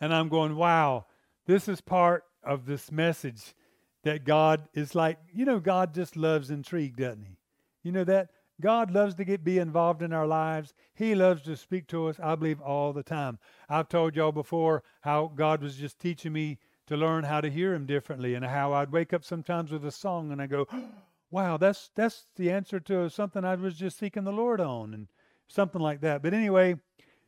And 0.00 0.14
I'm 0.14 0.30
going, 0.30 0.56
wow, 0.56 1.04
this 1.46 1.68
is 1.68 1.82
part 1.82 2.24
of 2.42 2.64
this 2.64 2.90
message 2.90 3.54
that 4.02 4.24
God 4.24 4.68
is 4.72 4.94
like, 4.94 5.18
you 5.32 5.44
know, 5.44 5.60
God 5.60 5.92
just 5.94 6.16
loves 6.16 6.50
intrigue, 6.50 6.96
doesn't 6.96 7.24
he? 7.24 7.36
You 7.82 7.92
know 7.92 8.04
that? 8.04 8.30
God 8.60 8.90
loves 8.90 9.14
to 9.16 9.24
get 9.24 9.44
be 9.44 9.58
involved 9.58 10.02
in 10.02 10.12
our 10.12 10.26
lives. 10.26 10.74
He 10.94 11.14
loves 11.14 11.42
to 11.42 11.56
speak 11.56 11.86
to 11.88 12.06
us, 12.06 12.20
I 12.22 12.34
believe, 12.36 12.60
all 12.60 12.92
the 12.92 13.02
time. 13.02 13.38
I've 13.68 13.88
told 13.88 14.14
y'all 14.14 14.32
before 14.32 14.82
how 15.00 15.32
God 15.34 15.62
was 15.62 15.76
just 15.76 15.98
teaching 15.98 16.32
me 16.32 16.58
to 16.86 16.96
learn 16.96 17.24
how 17.24 17.40
to 17.40 17.50
hear 17.50 17.74
him 17.74 17.86
differently 17.86 18.34
and 18.34 18.44
how 18.44 18.72
I'd 18.72 18.92
wake 18.92 19.12
up 19.12 19.24
sometimes 19.24 19.72
with 19.72 19.84
a 19.84 19.90
song 19.90 20.30
and 20.30 20.40
I 20.40 20.46
go, 20.46 20.68
wow, 21.30 21.56
that's 21.56 21.90
that's 21.94 22.26
the 22.36 22.50
answer 22.50 22.78
to 22.80 23.10
something 23.10 23.44
I 23.44 23.54
was 23.56 23.76
just 23.76 23.98
seeking 23.98 24.24
the 24.24 24.32
Lord 24.32 24.60
on 24.60 24.94
and 24.94 25.08
something 25.48 25.80
like 25.80 26.00
that. 26.02 26.22
But 26.22 26.34
anyway, 26.34 26.76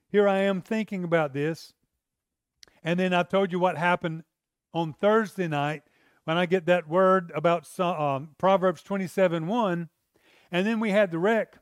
here 0.09 0.29
I 0.29 0.39
am 0.41 0.61
thinking 0.61 1.03
about 1.03 1.33
this 1.33 1.73
and 2.87 3.01
then 3.01 3.13
I 3.13 3.25
told 3.25 3.51
you 3.51 3.59
what 3.59 3.77
happened 3.77 4.23
on 4.73 4.93
Thursday 4.93 5.49
night 5.49 5.83
when 6.23 6.39
I 6.39 6.47
get 6.47 6.67
that 6.67 6.89
word 6.89 7.33
about 7.35 7.69
um, 7.81 8.31
Proverbs 8.39 8.83
27 8.83 9.49
1. 9.49 9.89
And 10.51 10.67
then 10.67 10.81
we 10.81 10.91
had 10.91 11.11
the 11.11 11.19
wreck. 11.19 11.59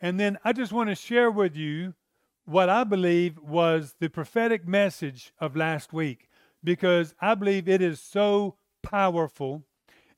And 0.00 0.18
then 0.18 0.38
I 0.44 0.52
just 0.52 0.72
want 0.72 0.90
to 0.90 0.94
share 0.94 1.30
with 1.30 1.56
you 1.56 1.94
what 2.44 2.68
I 2.68 2.84
believe 2.84 3.38
was 3.38 3.94
the 4.00 4.08
prophetic 4.08 4.66
message 4.66 5.32
of 5.40 5.56
last 5.56 5.92
week 5.92 6.28
because 6.62 7.14
I 7.20 7.34
believe 7.34 7.68
it 7.68 7.82
is 7.82 8.00
so 8.00 8.56
powerful 8.82 9.64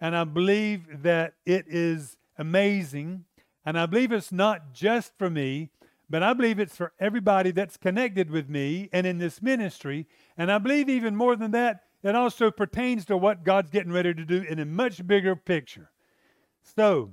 and 0.00 0.16
I 0.16 0.24
believe 0.24 1.02
that 1.02 1.34
it 1.44 1.66
is 1.68 2.16
amazing. 2.38 3.24
And 3.64 3.78
I 3.78 3.86
believe 3.86 4.12
it's 4.12 4.32
not 4.32 4.72
just 4.72 5.12
for 5.18 5.28
me, 5.28 5.70
but 6.08 6.22
I 6.22 6.32
believe 6.32 6.58
it's 6.58 6.76
for 6.76 6.92
everybody 6.98 7.50
that's 7.50 7.76
connected 7.76 8.30
with 8.30 8.48
me 8.48 8.88
and 8.92 9.06
in 9.06 9.18
this 9.18 9.42
ministry. 9.42 10.06
And 10.36 10.50
I 10.50 10.58
believe 10.58 10.88
even 10.88 11.14
more 11.14 11.36
than 11.36 11.50
that, 11.52 11.82
it 12.02 12.14
also 12.14 12.50
pertains 12.50 13.04
to 13.06 13.16
what 13.16 13.44
God's 13.44 13.70
getting 13.70 13.92
ready 13.92 14.14
to 14.14 14.24
do 14.24 14.42
in 14.42 14.58
a 14.58 14.64
much 14.64 15.06
bigger 15.06 15.36
picture. 15.36 15.90
So, 16.62 17.12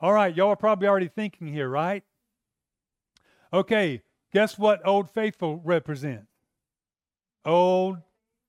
all 0.00 0.12
right, 0.12 0.34
y'all 0.34 0.50
are 0.50 0.56
probably 0.56 0.88
already 0.88 1.08
thinking 1.08 1.48
here, 1.48 1.68
right? 1.68 2.04
Okay, 3.52 4.02
guess 4.32 4.58
what 4.58 4.86
Old 4.86 5.10
Faithful 5.10 5.60
represents? 5.64 6.30
Old 7.44 7.98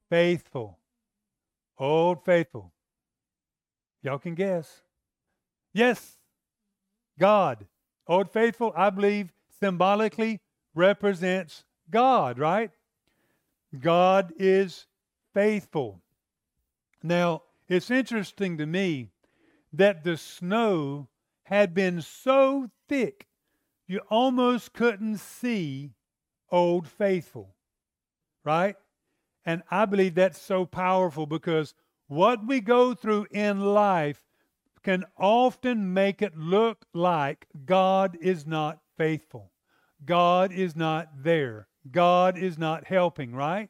Faithful. 0.10 0.78
Old 1.78 2.24
Faithful. 2.24 2.74
Y'all 4.02 4.20
can 4.20 4.36
guess. 4.36 4.82
Yes, 5.74 6.18
God. 7.18 7.66
Old 8.08 8.32
Faithful, 8.32 8.74
I 8.76 8.90
believe, 8.90 9.32
symbolically 9.60 10.42
represents 10.76 11.64
God, 11.90 12.40
right? 12.40 12.72
God 13.78 14.34
is 14.38 14.88
faithful. 15.34 16.02
Now, 17.04 17.44
it's 17.68 17.92
interesting 17.92 18.58
to 18.58 18.66
me 18.66 19.10
that 19.72 20.04
the 20.04 20.18
snow 20.18 21.08
had 21.50 21.74
been 21.74 22.00
so 22.00 22.70
thick 22.88 23.26
you 23.88 24.00
almost 24.12 24.72
couldn't 24.72 25.18
see 25.18 25.96
Old 26.52 26.88
Faithful, 26.88 27.56
right? 28.46 28.76
And 29.44 29.64
I 29.72 29.86
believe 29.86 30.14
that's 30.14 30.40
so 30.40 30.68
powerful 30.68 31.26
because 31.26 31.74
what 32.06 32.46
we 32.46 32.60
go 32.62 32.94
through 32.94 33.26
in 33.32 33.62
life 33.62 34.22
can 34.84 35.06
often 35.18 35.92
make 35.92 36.22
it 36.22 36.38
look 36.38 36.86
like 36.94 37.48
God 37.66 38.16
is 38.22 38.46
not 38.46 38.80
faithful. 38.96 39.52
God 40.06 40.52
is 40.52 40.76
not 40.76 41.24
there. 41.24 41.68
God 41.90 42.38
is 42.38 42.60
not 42.60 42.86
helping, 42.86 43.34
right? 43.34 43.70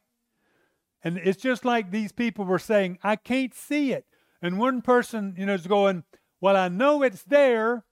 And 1.02 1.18
it's 1.18 1.42
just 1.42 1.64
like 1.64 1.92
these 1.92 2.12
people 2.12 2.44
were 2.44 2.60
saying, 2.60 3.00
I 3.04 3.16
can't 3.16 3.56
see 3.56 3.94
it. 3.94 4.06
And 4.42 4.60
one 4.60 4.82
person, 4.82 5.36
you 5.38 5.46
know, 5.46 5.54
is 5.54 5.66
going, 5.66 6.04
Well, 6.42 6.56
I 6.56 6.68
know 6.68 7.04
it's 7.04 7.24
there, 7.24 7.86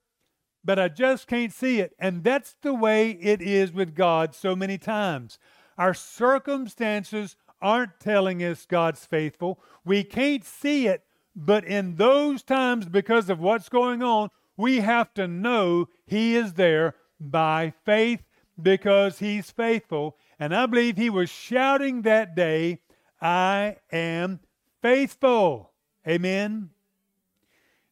but 0.64 0.78
I 0.78 0.88
just 0.88 1.26
can't 1.26 1.52
see 1.52 1.80
it. 1.80 1.94
And 1.98 2.24
that's 2.24 2.56
the 2.62 2.74
way 2.74 3.10
it 3.10 3.40
is 3.40 3.72
with 3.72 3.94
God 3.94 4.34
so 4.34 4.56
many 4.56 4.78
times. 4.78 5.38
Our 5.76 5.94
circumstances 5.94 7.36
aren't 7.60 8.00
telling 8.00 8.42
us 8.42 8.66
God's 8.66 9.04
faithful. 9.04 9.60
We 9.84 10.04
can't 10.04 10.44
see 10.44 10.86
it, 10.86 11.04
but 11.34 11.64
in 11.64 11.96
those 11.96 12.42
times, 12.42 12.86
because 12.86 13.28
of 13.30 13.40
what's 13.40 13.68
going 13.68 14.02
on, 14.02 14.30
we 14.56 14.80
have 14.80 15.14
to 15.14 15.28
know 15.28 15.88
He 16.06 16.34
is 16.34 16.54
there 16.54 16.94
by 17.20 17.72
faith 17.84 18.22
because 18.60 19.18
he's 19.18 19.50
faithful. 19.50 20.16
And 20.38 20.54
I 20.54 20.66
believe 20.66 20.96
he 20.96 21.10
was 21.10 21.30
shouting 21.30 22.02
that 22.02 22.34
day, 22.34 22.80
I 23.20 23.76
am 23.92 24.40
faithful. 24.82 25.72
Amen. 26.06 26.70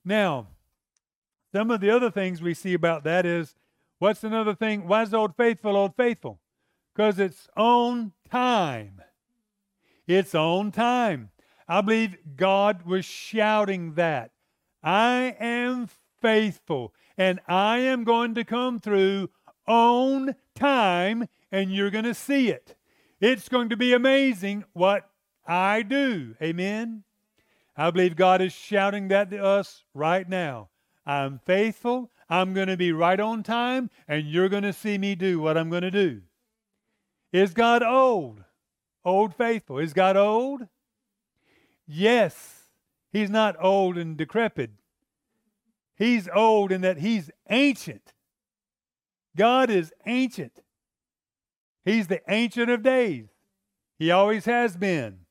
Now, 0.06 0.46
some 1.52 1.68
of 1.72 1.80
the 1.80 1.90
other 1.90 2.12
things 2.12 2.40
we 2.40 2.54
see 2.54 2.74
about 2.74 3.02
that 3.04 3.26
is 3.26 3.56
what's 3.98 4.22
another 4.22 4.54
thing? 4.54 4.86
Why 4.86 5.02
is 5.02 5.12
Old 5.12 5.36
Faithful 5.36 5.76
Old 5.76 5.96
Faithful? 5.96 6.38
Because 6.94 7.18
it's 7.18 7.48
on 7.56 8.12
time. 8.30 9.02
It's 10.06 10.32
on 10.32 10.70
time. 10.70 11.30
I 11.66 11.80
believe 11.80 12.16
God 12.36 12.84
was 12.86 13.04
shouting 13.04 13.94
that. 13.94 14.30
I 14.80 15.34
am 15.40 15.88
faithful 16.22 16.94
and 17.18 17.40
I 17.48 17.78
am 17.78 18.04
going 18.04 18.36
to 18.36 18.44
come 18.44 18.78
through 18.78 19.30
on 19.66 20.36
time 20.54 21.26
and 21.50 21.74
you're 21.74 21.90
going 21.90 22.04
to 22.04 22.14
see 22.14 22.48
it. 22.48 22.76
It's 23.20 23.48
going 23.48 23.70
to 23.70 23.76
be 23.76 23.92
amazing 23.92 24.64
what 24.72 25.10
I 25.44 25.82
do. 25.82 26.36
Amen. 26.40 27.02
I 27.76 27.90
believe 27.90 28.16
God 28.16 28.40
is 28.40 28.52
shouting 28.52 29.08
that 29.08 29.30
to 29.30 29.44
us 29.44 29.84
right 29.92 30.28
now. 30.28 30.70
I'm 31.04 31.40
faithful. 31.44 32.10
I'm 32.28 32.54
going 32.54 32.68
to 32.68 32.76
be 32.76 32.90
right 32.90 33.20
on 33.20 33.42
time, 33.42 33.90
and 34.08 34.26
you're 34.26 34.48
going 34.48 34.62
to 34.62 34.72
see 34.72 34.98
me 34.98 35.14
do 35.14 35.38
what 35.38 35.56
I'm 35.56 35.70
going 35.70 35.82
to 35.82 35.90
do. 35.90 36.22
Is 37.32 37.52
God 37.52 37.82
old? 37.82 38.42
Old 39.04 39.34
faithful. 39.34 39.78
Is 39.78 39.92
God 39.92 40.16
old? 40.16 40.62
Yes. 41.86 42.70
He's 43.12 43.30
not 43.30 43.56
old 43.60 43.96
and 43.96 44.16
decrepit. 44.16 44.70
He's 45.96 46.28
old 46.34 46.72
in 46.72 46.80
that 46.80 46.98
he's 46.98 47.30
ancient. 47.48 48.12
God 49.36 49.70
is 49.70 49.92
ancient. 50.06 50.60
He's 51.84 52.08
the 52.08 52.20
ancient 52.28 52.70
of 52.70 52.82
days. 52.82 53.28
He 53.98 54.10
always 54.10 54.46
has 54.46 54.76
been. 54.76 55.25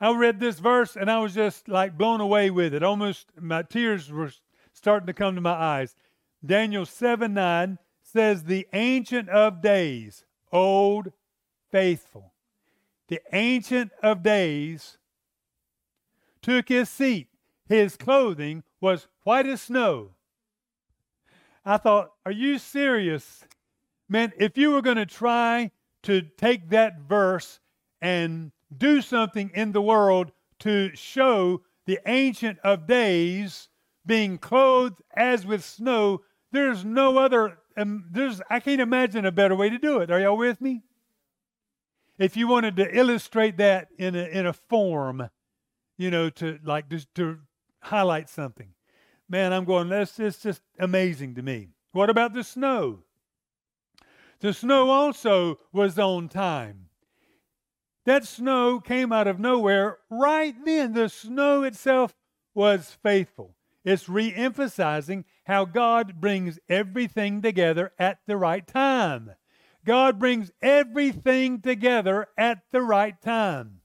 I 0.00 0.14
read 0.14 0.40
this 0.40 0.58
verse 0.58 0.96
and 0.96 1.10
I 1.10 1.18
was 1.18 1.34
just 1.34 1.68
like 1.68 1.96
blown 1.96 2.20
away 2.20 2.50
with 2.50 2.74
it. 2.74 2.82
Almost 2.82 3.28
my 3.40 3.62
tears 3.62 4.10
were 4.12 4.32
starting 4.72 5.06
to 5.06 5.14
come 5.14 5.34
to 5.34 5.40
my 5.40 5.52
eyes. 5.52 5.96
Daniel 6.44 6.84
7 6.84 7.32
9 7.32 7.78
says, 8.02 8.44
The 8.44 8.66
Ancient 8.72 9.28
of 9.28 9.62
Days, 9.62 10.24
old 10.52 11.12
faithful. 11.70 12.32
The 13.08 13.20
Ancient 13.32 13.92
of 14.02 14.22
Days 14.22 14.98
took 16.42 16.68
his 16.68 16.88
seat. 16.88 17.28
His 17.68 17.96
clothing 17.96 18.62
was 18.80 19.08
white 19.24 19.46
as 19.46 19.62
snow. 19.62 20.10
I 21.64 21.78
thought, 21.78 22.12
Are 22.24 22.32
you 22.32 22.58
serious? 22.58 23.44
Man, 24.08 24.32
if 24.38 24.56
you 24.56 24.70
were 24.70 24.82
going 24.82 24.98
to 24.98 25.06
try 25.06 25.72
to 26.04 26.22
take 26.22 26.68
that 26.68 27.00
verse 27.00 27.58
and 28.00 28.52
do 28.74 29.00
something 29.00 29.50
in 29.54 29.72
the 29.72 29.82
world 29.82 30.32
to 30.60 30.94
show 30.94 31.62
the 31.86 31.98
Ancient 32.06 32.58
of 32.60 32.86
Days 32.86 33.68
being 34.04 34.38
clothed 34.38 35.02
as 35.14 35.44
with 35.44 35.64
snow, 35.64 36.22
there's 36.52 36.84
no 36.84 37.18
other, 37.18 37.58
um, 37.76 38.06
there's, 38.10 38.40
I 38.48 38.60
can't 38.60 38.80
imagine 38.80 39.24
a 39.24 39.32
better 39.32 39.54
way 39.54 39.68
to 39.68 39.78
do 39.78 39.98
it. 39.98 40.10
Are 40.10 40.20
y'all 40.20 40.36
with 40.36 40.60
me? 40.60 40.82
If 42.18 42.36
you 42.36 42.48
wanted 42.48 42.76
to 42.76 42.96
illustrate 42.96 43.58
that 43.58 43.88
in 43.98 44.14
a, 44.14 44.24
in 44.24 44.46
a 44.46 44.52
form, 44.52 45.28
you 45.98 46.10
know, 46.10 46.30
to 46.30 46.58
like 46.64 46.88
just 46.88 47.14
to 47.16 47.38
highlight 47.80 48.28
something. 48.28 48.68
Man, 49.28 49.52
I'm 49.52 49.64
going, 49.64 49.88
that's 49.88 50.18
it's 50.18 50.38
just 50.38 50.62
amazing 50.78 51.34
to 51.34 51.42
me. 51.42 51.68
What 51.92 52.10
about 52.10 52.32
the 52.32 52.44
snow? 52.44 53.00
The 54.40 54.52
snow 54.52 54.90
also 54.90 55.58
was 55.72 55.98
on 55.98 56.28
time. 56.28 56.85
That 58.06 58.24
snow 58.24 58.78
came 58.78 59.12
out 59.12 59.26
of 59.26 59.40
nowhere 59.40 59.98
right 60.08 60.54
then. 60.64 60.92
The 60.92 61.08
snow 61.08 61.64
itself 61.64 62.14
was 62.54 62.96
faithful. 63.02 63.56
It's 63.84 64.08
re 64.08 64.32
emphasizing 64.32 65.24
how 65.44 65.64
God 65.64 66.20
brings 66.20 66.60
everything 66.68 67.42
together 67.42 67.92
at 67.98 68.20
the 68.26 68.36
right 68.36 68.64
time. 68.64 69.32
God 69.84 70.20
brings 70.20 70.52
everything 70.62 71.60
together 71.60 72.28
at 72.38 72.62
the 72.70 72.80
right 72.80 73.20
time. 73.20 73.80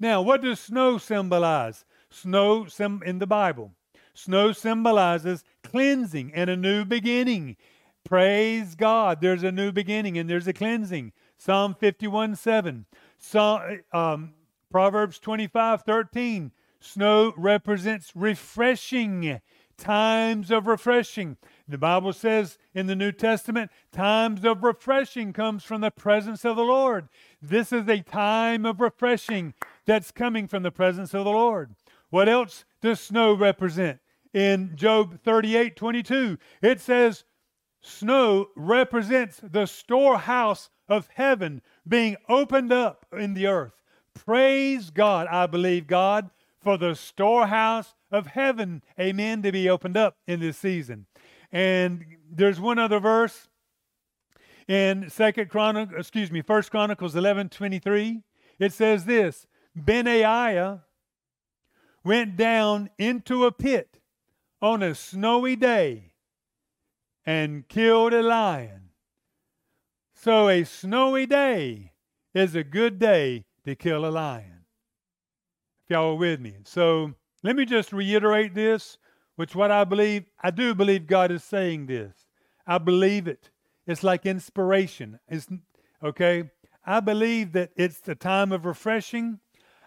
Now, 0.00 0.22
what 0.22 0.40
does 0.42 0.60
snow 0.60 0.96
symbolize? 0.96 1.84
Snow 2.10 2.64
sim- 2.64 3.02
in 3.04 3.18
the 3.18 3.26
Bible. 3.26 3.72
Snow 4.14 4.52
symbolizes 4.52 5.44
cleansing 5.62 6.32
and 6.34 6.48
a 6.48 6.56
new 6.56 6.86
beginning. 6.86 7.56
Praise 8.02 8.74
God. 8.74 9.20
There's 9.20 9.42
a 9.42 9.52
new 9.52 9.72
beginning 9.72 10.16
and 10.16 10.28
there's 10.28 10.48
a 10.48 10.54
cleansing. 10.54 11.12
Psalm 11.36 11.74
51 11.74 12.34
7. 12.34 12.86
Psalm, 13.18 13.80
um, 13.92 14.34
Proverbs 14.70 15.18
25 15.18 15.82
13. 15.82 16.52
Snow 16.80 17.34
represents 17.36 18.12
refreshing, 18.14 19.40
times 19.76 20.50
of 20.50 20.66
refreshing. 20.66 21.36
The 21.66 21.78
Bible 21.78 22.12
says 22.12 22.58
in 22.74 22.86
the 22.86 22.94
New 22.94 23.12
Testament, 23.12 23.70
times 23.92 24.44
of 24.44 24.62
refreshing 24.62 25.32
comes 25.32 25.64
from 25.64 25.80
the 25.80 25.90
presence 25.90 26.44
of 26.44 26.56
the 26.56 26.62
Lord. 26.62 27.08
This 27.42 27.72
is 27.72 27.88
a 27.88 28.00
time 28.00 28.64
of 28.64 28.80
refreshing 28.80 29.54
that's 29.86 30.10
coming 30.10 30.46
from 30.46 30.62
the 30.62 30.70
presence 30.70 31.14
of 31.14 31.24
the 31.24 31.30
Lord. 31.30 31.74
What 32.10 32.28
else 32.28 32.64
does 32.80 33.00
snow 33.00 33.34
represent? 33.34 34.00
In 34.32 34.76
Job 34.76 35.20
38 35.24 35.74
22, 35.74 36.38
it 36.62 36.80
says, 36.80 37.24
Snow 37.80 38.48
represents 38.56 39.40
the 39.42 39.66
storehouse 39.66 40.68
of 40.88 41.08
heaven 41.14 41.62
being 41.88 42.16
opened 42.28 42.72
up 42.72 43.06
in 43.12 43.34
the 43.34 43.46
earth. 43.46 43.72
Praise 44.14 44.90
God, 44.90 45.26
I 45.28 45.46
believe 45.46 45.86
God, 45.86 46.30
for 46.60 46.76
the 46.76 46.94
storehouse 46.94 47.94
of 48.10 48.26
heaven, 48.26 48.82
amen, 48.98 49.42
to 49.42 49.52
be 49.52 49.68
opened 49.68 49.96
up 49.96 50.16
in 50.26 50.40
this 50.40 50.58
season. 50.58 51.06
And 51.52 52.04
there's 52.30 52.60
one 52.60 52.78
other 52.78 53.00
verse 53.00 53.48
in 54.66 55.08
Second 55.08 55.48
Chronicle, 55.48 55.98
excuse 55.98 56.30
me, 56.30 56.42
First 56.42 56.70
Chronicles 56.70 57.16
11 57.16 57.48
23. 57.48 58.22
It 58.58 58.72
says 58.72 59.04
this 59.04 59.46
Benaiah 59.74 60.82
went 62.04 62.36
down 62.36 62.90
into 62.98 63.44
a 63.44 63.52
pit 63.52 64.00
on 64.60 64.82
a 64.82 64.94
snowy 64.94 65.56
day 65.56 66.12
and 67.24 67.68
killed 67.68 68.12
a 68.12 68.22
lion. 68.22 68.87
So 70.20 70.48
a 70.48 70.64
snowy 70.64 71.26
day 71.26 71.92
is 72.34 72.56
a 72.56 72.64
good 72.64 72.98
day 72.98 73.44
to 73.64 73.76
kill 73.76 74.04
a 74.04 74.10
lion. 74.10 74.64
If 75.84 75.90
y'all 75.90 76.10
are 76.10 76.14
with 76.16 76.40
me. 76.40 76.56
So 76.64 77.14
let 77.44 77.54
me 77.54 77.64
just 77.64 77.92
reiterate 77.92 78.52
this, 78.52 78.98
which 79.36 79.54
what 79.54 79.70
I 79.70 79.84
believe, 79.84 80.24
I 80.42 80.50
do 80.50 80.74
believe 80.74 81.06
God 81.06 81.30
is 81.30 81.44
saying 81.44 81.86
this. 81.86 82.26
I 82.66 82.78
believe 82.78 83.28
it. 83.28 83.50
It's 83.86 84.02
like 84.02 84.26
inspiration. 84.26 85.20
It's, 85.28 85.46
okay? 86.02 86.50
I 86.84 86.98
believe 86.98 87.52
that 87.52 87.70
it's 87.76 88.00
the 88.00 88.16
time 88.16 88.50
of 88.50 88.64
refreshing. 88.64 89.38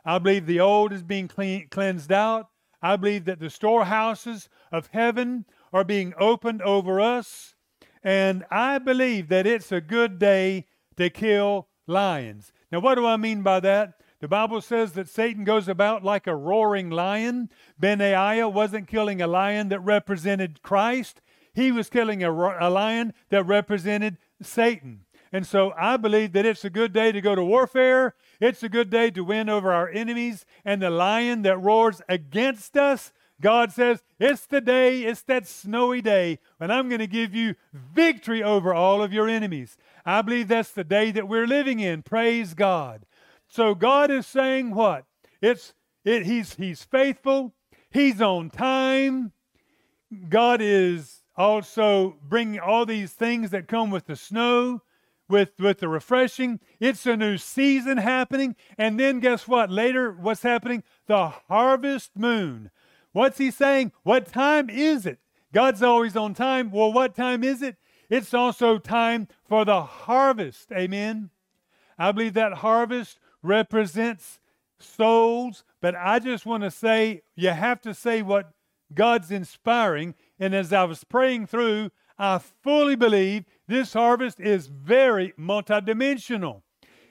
I 0.05 0.17
believe 0.17 0.45
the 0.45 0.61
old 0.61 0.93
is 0.93 1.03
being 1.03 1.27
clean, 1.27 1.67
cleansed 1.67 2.13
out. 2.13 2.47
I 2.81 2.95
believe 2.95 3.25
that 3.25 3.41
the 3.41 3.49
storehouses 3.49 4.47
of 4.71 4.87
heaven 4.93 5.43
are 5.73 5.83
being 5.83 6.13
opened 6.17 6.61
over 6.61 7.01
us. 7.01 7.55
And 8.03 8.45
I 8.49 8.79
believe 8.79 9.29
that 9.29 9.45
it's 9.45 9.71
a 9.71 9.81
good 9.81 10.17
day 10.17 10.65
to 10.97 11.09
kill 11.09 11.67
lions. 11.87 12.51
Now, 12.71 12.79
what 12.79 12.95
do 12.95 13.05
I 13.05 13.17
mean 13.17 13.43
by 13.43 13.59
that? 13.59 13.93
The 14.19 14.27
Bible 14.27 14.61
says 14.61 14.93
that 14.93 15.09
Satan 15.09 15.43
goes 15.43 15.67
about 15.67 16.03
like 16.03 16.27
a 16.27 16.35
roaring 16.35 16.89
lion. 16.89 17.49
Benaiah 17.79 18.47
wasn't 18.47 18.87
killing 18.87 19.21
a 19.21 19.27
lion 19.27 19.69
that 19.69 19.79
represented 19.79 20.61
Christ, 20.61 21.21
he 21.53 21.71
was 21.71 21.89
killing 21.89 22.23
a, 22.23 22.31
a 22.31 22.69
lion 22.69 23.13
that 23.29 23.45
represented 23.45 24.17
Satan. 24.41 25.01
And 25.33 25.45
so 25.45 25.73
I 25.77 25.97
believe 25.97 26.33
that 26.33 26.45
it's 26.45 26.65
a 26.65 26.69
good 26.69 26.93
day 26.93 27.11
to 27.11 27.21
go 27.21 27.35
to 27.35 27.43
warfare. 27.43 28.15
It's 28.39 28.63
a 28.63 28.69
good 28.69 28.89
day 28.89 29.11
to 29.11 29.23
win 29.23 29.49
over 29.49 29.71
our 29.71 29.89
enemies. 29.89 30.45
And 30.65 30.81
the 30.81 30.89
lion 30.89 31.41
that 31.43 31.57
roars 31.57 32.01
against 32.09 32.75
us, 32.75 33.13
God 33.41 33.71
says, 33.71 34.03
it's 34.19 34.45
the 34.45 34.61
day, 34.61 35.01
it's 35.01 35.23
that 35.23 35.47
snowy 35.47 36.01
day 36.01 36.39
when 36.57 36.71
I'm 36.71 36.87
going 36.87 36.99
to 36.99 37.07
give 37.07 37.33
you 37.33 37.55
victory 37.73 38.43
over 38.43 38.73
all 38.73 39.01
of 39.01 39.11
your 39.11 39.27
enemies. 39.27 39.77
I 40.05 40.21
believe 40.21 40.47
that's 40.47 40.71
the 40.71 40.83
day 40.83 41.11
that 41.11 41.27
we're 41.27 41.47
living 41.47 41.79
in. 41.79 42.03
Praise 42.03 42.53
God. 42.53 43.05
So 43.47 43.75
God 43.75 44.11
is 44.11 44.25
saying 44.25 44.73
what? 44.73 45.05
It's 45.41 45.73
it, 46.05 46.25
he's 46.25 46.55
he's 46.55 46.83
faithful. 46.83 47.53
He's 47.89 48.21
on 48.21 48.49
time. 48.49 49.33
God 50.29 50.61
is 50.61 51.23
also 51.35 52.17
bringing 52.23 52.59
all 52.59 52.85
these 52.85 53.11
things 53.11 53.49
that 53.51 53.67
come 53.67 53.89
with 53.91 54.05
the 54.05 54.15
snow, 54.15 54.81
with 55.27 55.51
with 55.59 55.79
the 55.79 55.89
refreshing. 55.89 56.59
It's 56.79 57.05
a 57.05 57.17
new 57.17 57.37
season 57.37 57.97
happening, 57.97 58.55
and 58.77 58.99
then 58.99 59.19
guess 59.19 59.47
what? 59.47 59.69
Later, 59.69 60.11
what's 60.11 60.43
happening? 60.43 60.83
The 61.07 61.27
harvest 61.27 62.11
moon. 62.15 62.71
What's 63.13 63.37
he 63.37 63.51
saying? 63.51 63.91
What 64.03 64.27
time 64.27 64.69
is 64.69 65.05
it? 65.05 65.19
God's 65.53 65.83
always 65.83 66.15
on 66.15 66.33
time. 66.33 66.71
Well, 66.71 66.93
what 66.93 67.15
time 67.15 67.43
is 67.43 67.61
it? 67.61 67.75
It's 68.09 68.33
also 68.33 68.77
time 68.77 69.27
for 69.47 69.65
the 69.65 69.81
harvest. 69.83 70.71
Amen. 70.71 71.29
I 71.97 72.11
believe 72.11 72.33
that 72.33 72.53
harvest 72.53 73.19
represents 73.43 74.39
souls, 74.79 75.63
but 75.81 75.95
I 75.95 76.19
just 76.19 76.45
want 76.45 76.63
to 76.63 76.71
say 76.71 77.21
you 77.35 77.49
have 77.49 77.81
to 77.81 77.93
say 77.93 78.21
what 78.21 78.51
God's 78.93 79.31
inspiring. 79.31 80.15
And 80.39 80.53
as 80.53 80.73
I 80.73 80.83
was 80.85 81.03
praying 81.03 81.47
through, 81.47 81.91
I 82.17 82.39
fully 82.39 82.95
believe 82.95 83.45
this 83.67 83.93
harvest 83.93 84.39
is 84.39 84.67
very 84.67 85.33
multidimensional. 85.39 86.61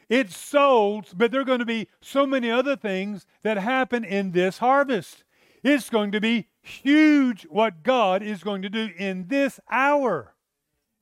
It's 0.08 0.36
souls, 0.36 1.14
but 1.16 1.30
there 1.30 1.40
are 1.40 1.44
going 1.44 1.60
to 1.60 1.64
be 1.64 1.88
so 2.00 2.26
many 2.26 2.50
other 2.50 2.76
things 2.76 3.26
that 3.42 3.58
happen 3.58 4.04
in 4.04 4.32
this 4.32 4.58
harvest. 4.58 5.24
It's 5.62 5.90
going 5.90 6.12
to 6.12 6.20
be 6.20 6.48
huge 6.62 7.46
what 7.50 7.82
God 7.82 8.22
is 8.22 8.42
going 8.42 8.62
to 8.62 8.68
do 8.68 8.90
in 8.96 9.28
this 9.28 9.60
hour. 9.70 10.34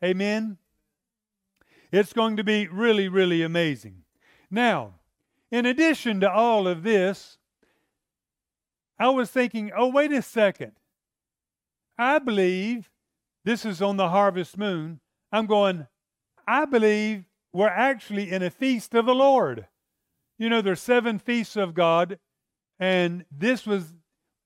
Amen. 0.03 0.59
It's 1.91 2.13
going 2.13 2.37
to 2.37 2.45
be 2.45 2.67
really, 2.69 3.09
really 3.09 3.43
amazing. 3.43 4.05
Now, 4.51 4.95
in 5.51 5.67
addition 5.67 6.21
to 6.21 6.31
all 6.31 6.69
of 6.69 6.83
this, 6.83 7.39
I 8.99 9.09
was 9.11 9.31
thinking, 9.31 9.71
oh, 9.77 9.89
wait 9.89 10.13
a 10.13 10.23
second. 10.23 10.73
I 11.97 12.19
believe 12.19 12.91
this 13.45 13.65
is 13.65 13.81
on 13.81 13.97
the 13.97 14.09
harvest 14.09 14.59
moon. 14.59 15.01
I'm 15.33 15.47
going, 15.47 15.87
I 16.47 16.65
believe 16.65 17.25
we're 17.53 17.69
actually 17.69 18.31
in 18.31 18.43
a 18.43 18.51
feast 18.51 18.95
of 18.95 19.07
the 19.07 19.15
Lord. 19.15 19.67
You 20.39 20.49
know, 20.49 20.61
there's 20.61 20.81
seven 20.81 21.19
feasts 21.19 21.57
of 21.57 21.75
God, 21.75 22.19
and 22.79 23.25
this 23.31 23.67
was, 23.67 23.95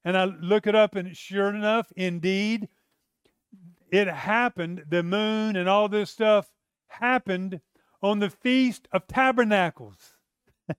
and 0.04 0.16
I 0.16 0.24
look 0.24 0.66
it 0.66 0.74
up, 0.74 0.94
and 0.94 1.16
sure 1.16 1.48
enough, 1.48 1.92
indeed, 1.96 2.68
it 3.90 4.08
happened. 4.08 4.84
The 4.88 5.02
moon 5.02 5.56
and 5.56 5.68
all 5.68 5.88
this 5.88 6.10
stuff 6.10 6.50
happened 6.88 7.60
on 8.02 8.18
the 8.18 8.30
Feast 8.30 8.88
of 8.92 9.06
Tabernacles. 9.06 10.14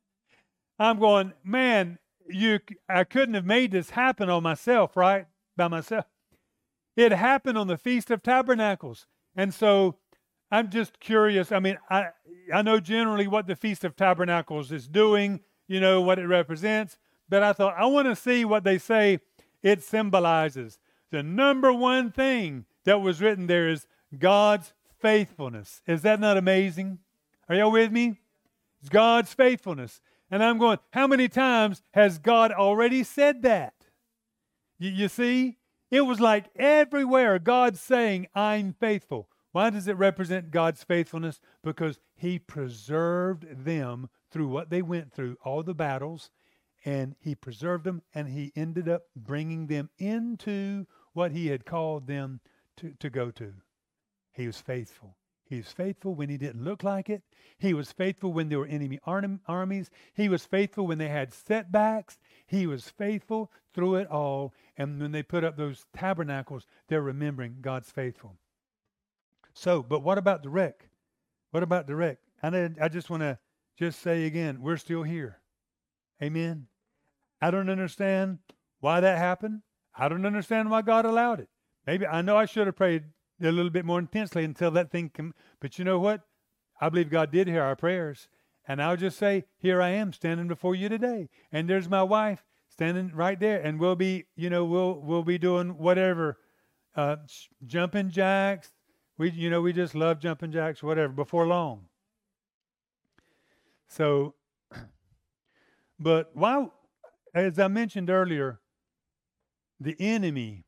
I'm 0.79 0.99
going, 0.99 1.33
man, 1.43 1.99
you 2.27 2.59
I 2.89 3.03
couldn't 3.03 3.35
have 3.35 3.45
made 3.45 3.71
this 3.71 3.91
happen 3.91 4.29
on 4.29 4.43
myself, 4.43 4.97
right? 4.97 5.27
By 5.55 5.67
myself. 5.67 6.05
It 6.95 7.11
happened 7.11 7.57
on 7.57 7.67
the 7.67 7.77
Feast 7.77 8.11
of 8.11 8.21
Tabernacles. 8.21 9.07
And 9.35 9.53
so 9.53 9.97
I'm 10.51 10.69
just 10.69 10.99
curious. 10.99 11.51
I 11.51 11.59
mean, 11.59 11.77
I 11.89 12.09
I 12.53 12.61
know 12.61 12.79
generally 12.79 13.27
what 13.27 13.47
the 13.47 13.55
Feast 13.55 13.83
of 13.83 13.95
Tabernacles 13.95 14.71
is 14.71 14.87
doing, 14.87 15.41
you 15.67 15.79
know, 15.79 16.01
what 16.01 16.19
it 16.19 16.27
represents, 16.27 16.97
but 17.29 17.43
I 17.43 17.53
thought 17.53 17.75
I 17.77 17.85
want 17.85 18.07
to 18.07 18.15
see 18.15 18.45
what 18.45 18.63
they 18.63 18.77
say 18.77 19.19
it 19.61 19.81
symbolizes. 19.81 20.79
The 21.11 21.23
number 21.23 21.71
one 21.71 22.11
thing 22.11 22.65
that 22.85 23.01
was 23.01 23.21
written 23.21 23.47
there 23.47 23.69
is 23.69 23.87
God's 24.17 24.73
faithfulness. 24.99 25.81
Is 25.87 26.01
that 26.01 26.19
not 26.19 26.37
amazing? 26.37 26.99
Are 27.47 27.55
y'all 27.55 27.71
with 27.71 27.91
me? 27.91 28.19
It's 28.81 28.89
God's 28.89 29.33
faithfulness. 29.33 30.01
And 30.29 30.43
I'm 30.43 30.57
going, 30.57 30.79
how 30.91 31.07
many 31.07 31.29
times 31.29 31.81
has 31.91 32.17
God 32.17 32.51
already 32.51 33.03
said 33.03 33.43
that? 33.43 33.73
You, 34.79 34.89
you 34.89 35.07
see? 35.07 35.57
It 35.91 36.01
was 36.01 36.19
like 36.19 36.49
everywhere 36.55 37.37
God 37.37 37.77
saying, 37.77 38.27
I'm 38.33 38.73
faithful. 38.73 39.29
Why 39.51 39.69
does 39.69 39.87
it 39.87 39.95
represent 39.95 40.49
God's 40.49 40.83
faithfulness? 40.83 41.39
Because 41.63 41.99
He 42.15 42.39
preserved 42.39 43.63
them 43.63 44.09
through 44.31 44.47
what 44.47 44.71
they 44.71 44.81
went 44.81 45.13
through, 45.13 45.37
all 45.45 45.61
the 45.61 45.75
battles, 45.75 46.31
and 46.85 47.15
He 47.19 47.35
preserved 47.35 47.85
them, 47.85 48.01
and 48.13 48.27
He 48.27 48.51
ended 48.55 48.89
up 48.89 49.03
bringing 49.15 49.67
them 49.67 49.89
into 49.97 50.85
what 51.13 51.31
He 51.31 51.47
had 51.47 51.65
called 51.65 52.07
them 52.07 52.39
to, 52.77 52.93
to 52.99 53.09
go 53.09 53.31
to. 53.31 53.53
He 54.31 54.47
was 54.47 54.59
faithful. 54.59 55.15
He 55.45 55.57
was 55.57 55.71
faithful 55.71 56.15
when 56.15 56.29
he 56.29 56.37
didn't 56.37 56.63
look 56.63 56.83
like 56.83 57.09
it. 57.09 57.21
He 57.59 57.73
was 57.73 57.91
faithful 57.91 58.33
when 58.33 58.49
there 58.49 58.59
were 58.59 58.65
enemy 58.65 58.99
armies. 59.05 59.91
He 60.15 60.27
was 60.27 60.45
faithful 60.45 60.87
when 60.87 60.97
they 60.97 61.09
had 61.09 61.33
setbacks. 61.33 62.17
He 62.47 62.65
was 62.65 62.89
faithful 62.89 63.51
through 63.73 63.95
it 63.95 64.07
all. 64.07 64.53
And 64.77 64.99
when 64.99 65.11
they 65.11 65.21
put 65.21 65.43
up 65.43 65.55
those 65.55 65.85
tabernacles, 65.95 66.65
they're 66.87 67.03
remembering 67.03 67.57
God's 67.61 67.91
faithful. 67.91 68.37
So, 69.53 69.83
but 69.83 69.99
what 69.99 70.17
about 70.17 70.41
the 70.41 70.49
wreck? 70.49 70.87
What 71.51 71.61
about 71.61 71.85
the 71.85 71.95
wreck? 71.95 72.17
I, 72.41 72.71
I 72.81 72.87
just 72.87 73.11
want 73.11 73.21
to 73.21 73.37
just 73.77 74.01
say 74.01 74.25
again, 74.25 74.59
we're 74.59 74.77
still 74.77 75.03
here. 75.03 75.39
Amen. 76.21 76.67
I 77.43 77.51
don't 77.51 77.69
understand 77.69 78.39
why 78.79 79.01
that 79.01 79.17
happened. 79.17 79.63
I 79.93 80.07
don't 80.07 80.25
understand 80.25 80.71
why 80.71 80.81
God 80.81 81.03
allowed 81.03 81.41
it. 81.41 81.49
Maybe 81.85 82.07
I 82.07 82.21
know 82.21 82.37
I 82.37 82.45
should 82.45 82.67
have 82.67 82.77
prayed 82.77 83.03
a 83.41 83.51
little 83.51 83.69
bit 83.69 83.83
more 83.83 83.99
intensely 83.99 84.45
until 84.45 84.71
that 84.71 84.91
thing 84.91 85.09
came. 85.09 85.33
But 85.59 85.77
you 85.77 85.83
know 85.83 85.99
what? 85.99 86.21
I 86.79 86.87
believe 86.87 87.09
God 87.09 87.33
did 87.33 87.49
hear 87.49 87.61
our 87.61 87.75
prayers. 87.75 88.29
And 88.65 88.81
I'll 88.81 88.95
just 88.95 89.17
say, 89.17 89.43
here 89.57 89.81
I 89.81 89.89
am 89.89 90.13
standing 90.13 90.47
before 90.47 90.73
you 90.73 90.87
today. 90.87 91.27
And 91.51 91.69
there's 91.69 91.89
my 91.89 92.01
wife 92.01 92.45
standing 92.69 93.11
right 93.13 93.37
there. 93.37 93.59
And 93.59 93.77
we'll 93.77 93.97
be, 93.97 94.23
you 94.37 94.49
know, 94.49 94.63
we'll 94.63 95.01
we'll 95.01 95.23
be 95.23 95.37
doing 95.37 95.77
whatever. 95.77 96.37
Uh, 96.95 97.17
jumping 97.65 98.09
jacks. 98.09 98.71
We 99.17 99.31
you 99.31 99.49
know, 99.49 99.59
we 99.59 99.73
just 99.73 99.95
love 99.95 100.19
jumping 100.19 100.53
jacks, 100.53 100.81
whatever, 100.81 101.11
before 101.11 101.45
long. 101.45 101.87
So 103.89 104.35
but 105.99 106.31
why 106.33 106.69
as 107.33 107.59
I 107.59 107.67
mentioned 107.67 108.09
earlier, 108.09 108.59
the 109.79 109.95
enemy 109.99 110.65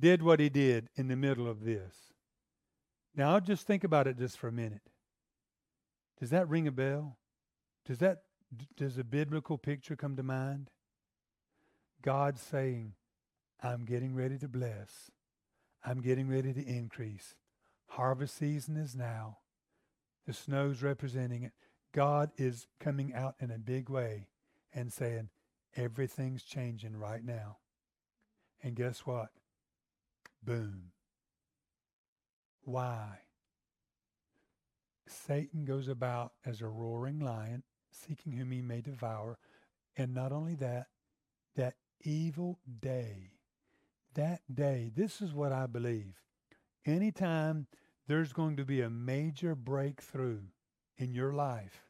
did 0.00 0.22
what 0.22 0.40
he 0.40 0.48
did 0.48 0.88
in 0.96 1.08
the 1.08 1.16
middle 1.16 1.48
of 1.48 1.64
this. 1.64 1.94
Now, 3.14 3.38
just 3.40 3.66
think 3.66 3.84
about 3.84 4.06
it 4.06 4.18
just 4.18 4.38
for 4.38 4.48
a 4.48 4.52
minute. 4.52 4.80
Does 6.18 6.30
that 6.30 6.48
ring 6.48 6.66
a 6.66 6.72
bell? 6.72 7.18
Does 7.84 7.98
that 7.98 8.22
does 8.76 8.98
a 8.98 9.04
biblical 9.04 9.56
picture 9.56 9.96
come 9.96 10.16
to 10.16 10.22
mind? 10.22 10.70
God 12.02 12.38
saying, 12.38 12.94
I'm 13.62 13.84
getting 13.84 14.14
ready 14.14 14.38
to 14.38 14.48
bless. 14.48 15.10
I'm 15.84 16.00
getting 16.00 16.28
ready 16.28 16.52
to 16.52 16.64
increase. 16.64 17.34
Harvest 17.88 18.36
season 18.36 18.76
is 18.76 18.94
now. 18.94 19.38
The 20.26 20.32
snow's 20.32 20.82
representing 20.82 21.42
it. 21.44 21.52
God 21.92 22.30
is 22.36 22.66
coming 22.78 23.14
out 23.14 23.34
in 23.40 23.50
a 23.50 23.58
big 23.58 23.88
way 23.88 24.28
and 24.74 24.92
saying, 24.92 25.28
everything's 25.76 26.42
changing 26.42 26.96
right 26.96 27.24
now. 27.24 27.58
And 28.62 28.76
guess 28.76 29.00
what? 29.00 29.30
Boom. 30.42 30.92
Why? 32.64 33.18
Satan 35.08 35.64
goes 35.64 35.88
about 35.88 36.32
as 36.44 36.60
a 36.60 36.68
roaring 36.68 37.20
lion, 37.20 37.64
seeking 37.90 38.32
whom 38.32 38.50
he 38.50 38.62
may 38.62 38.80
devour. 38.80 39.38
And 39.96 40.14
not 40.14 40.32
only 40.32 40.54
that, 40.56 40.86
that 41.56 41.74
evil 42.02 42.58
day, 42.80 43.32
that 44.14 44.40
day, 44.52 44.90
this 44.94 45.20
is 45.20 45.34
what 45.34 45.52
I 45.52 45.66
believe. 45.66 46.20
Anytime 46.84 47.66
there's 48.06 48.32
going 48.32 48.56
to 48.56 48.64
be 48.64 48.80
a 48.80 48.90
major 48.90 49.54
breakthrough 49.54 50.40
in 50.96 51.14
your 51.14 51.32
life, 51.32 51.84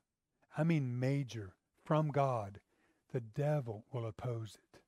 I 0.56 0.64
mean 0.64 0.98
major, 0.98 1.54
from 1.84 2.08
God, 2.08 2.60
the 3.12 3.20
devil 3.20 3.84
will 3.92 4.06
oppose 4.06 4.56
it. 4.56 4.80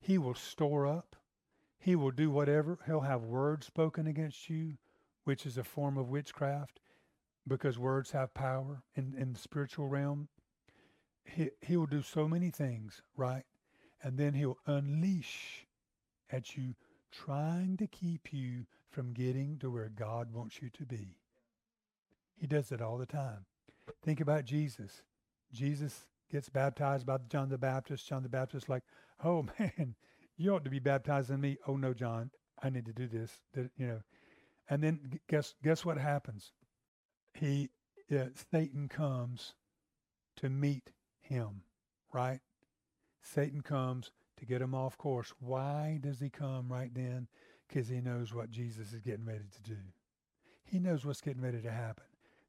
He 0.00 0.18
will 0.18 0.34
store 0.34 0.86
up, 0.86 1.16
he 1.78 1.96
will 1.96 2.10
do 2.10 2.30
whatever. 2.30 2.78
He'll 2.86 3.00
have 3.00 3.22
words 3.22 3.66
spoken 3.66 4.06
against 4.06 4.50
you, 4.50 4.74
which 5.24 5.46
is 5.46 5.56
a 5.56 5.64
form 5.64 5.96
of 5.96 6.08
witchcraft, 6.08 6.80
because 7.46 7.78
words 7.78 8.10
have 8.10 8.34
power 8.34 8.82
in, 8.94 9.14
in 9.16 9.32
the 9.32 9.38
spiritual 9.38 9.88
realm. 9.88 10.28
He, 11.24 11.50
he 11.60 11.76
will 11.76 11.86
do 11.86 12.02
so 12.02 12.26
many 12.26 12.50
things, 12.50 13.02
right? 13.16 13.44
And 14.02 14.18
then 14.18 14.34
he'll 14.34 14.58
unleash 14.66 15.66
at 16.30 16.56
you, 16.56 16.74
trying 17.10 17.76
to 17.78 17.86
keep 17.86 18.32
you 18.32 18.66
from 18.90 19.12
getting 19.12 19.58
to 19.58 19.70
where 19.70 19.88
God 19.88 20.32
wants 20.32 20.60
you 20.60 20.70
to 20.70 20.84
be. 20.84 21.16
He 22.36 22.46
does 22.46 22.72
it 22.72 22.80
all 22.80 22.98
the 22.98 23.06
time. 23.06 23.46
Think 24.02 24.20
about 24.20 24.44
Jesus. 24.44 25.02
Jesus 25.52 26.06
gets 26.30 26.48
baptized 26.48 27.06
by 27.06 27.18
John 27.28 27.48
the 27.48 27.58
Baptist. 27.58 28.06
John 28.06 28.22
the 28.22 28.28
Baptist, 28.28 28.68
like, 28.68 28.82
oh 29.24 29.46
man, 29.58 29.94
you 30.36 30.54
ought 30.54 30.64
to 30.64 30.70
be 30.70 30.78
baptized 30.78 31.30
in 31.30 31.40
me. 31.40 31.56
Oh 31.66 31.76
no, 31.76 31.92
John, 31.94 32.30
I 32.62 32.70
need 32.70 32.86
to 32.86 32.92
do 32.92 33.06
this. 33.06 33.32
you 33.54 33.86
know, 33.86 34.00
and 34.70 34.82
then 34.82 35.20
guess 35.28 35.54
guess 35.62 35.84
what 35.84 35.98
happens? 35.98 36.52
He 37.34 37.70
Satan 38.50 38.88
comes 38.88 39.54
to 40.36 40.48
meet 40.48 40.92
him, 41.20 41.62
right? 42.12 42.40
Satan 43.20 43.60
comes 43.60 44.12
to 44.38 44.46
get 44.46 44.62
him 44.62 44.74
off 44.74 44.96
course. 44.96 45.32
Why 45.40 45.98
does 46.00 46.20
he 46.20 46.30
come 46.30 46.70
right 46.70 46.94
then? 46.94 47.28
Because 47.66 47.88
he 47.88 48.00
knows 48.00 48.32
what 48.32 48.50
Jesus 48.50 48.92
is 48.92 49.00
getting 49.02 49.26
ready 49.26 49.44
to 49.54 49.62
do. 49.62 49.78
He 50.64 50.78
knows 50.78 51.04
what's 51.04 51.20
getting 51.20 51.42
ready 51.42 51.60
to 51.60 51.70
happen. 51.70 52.04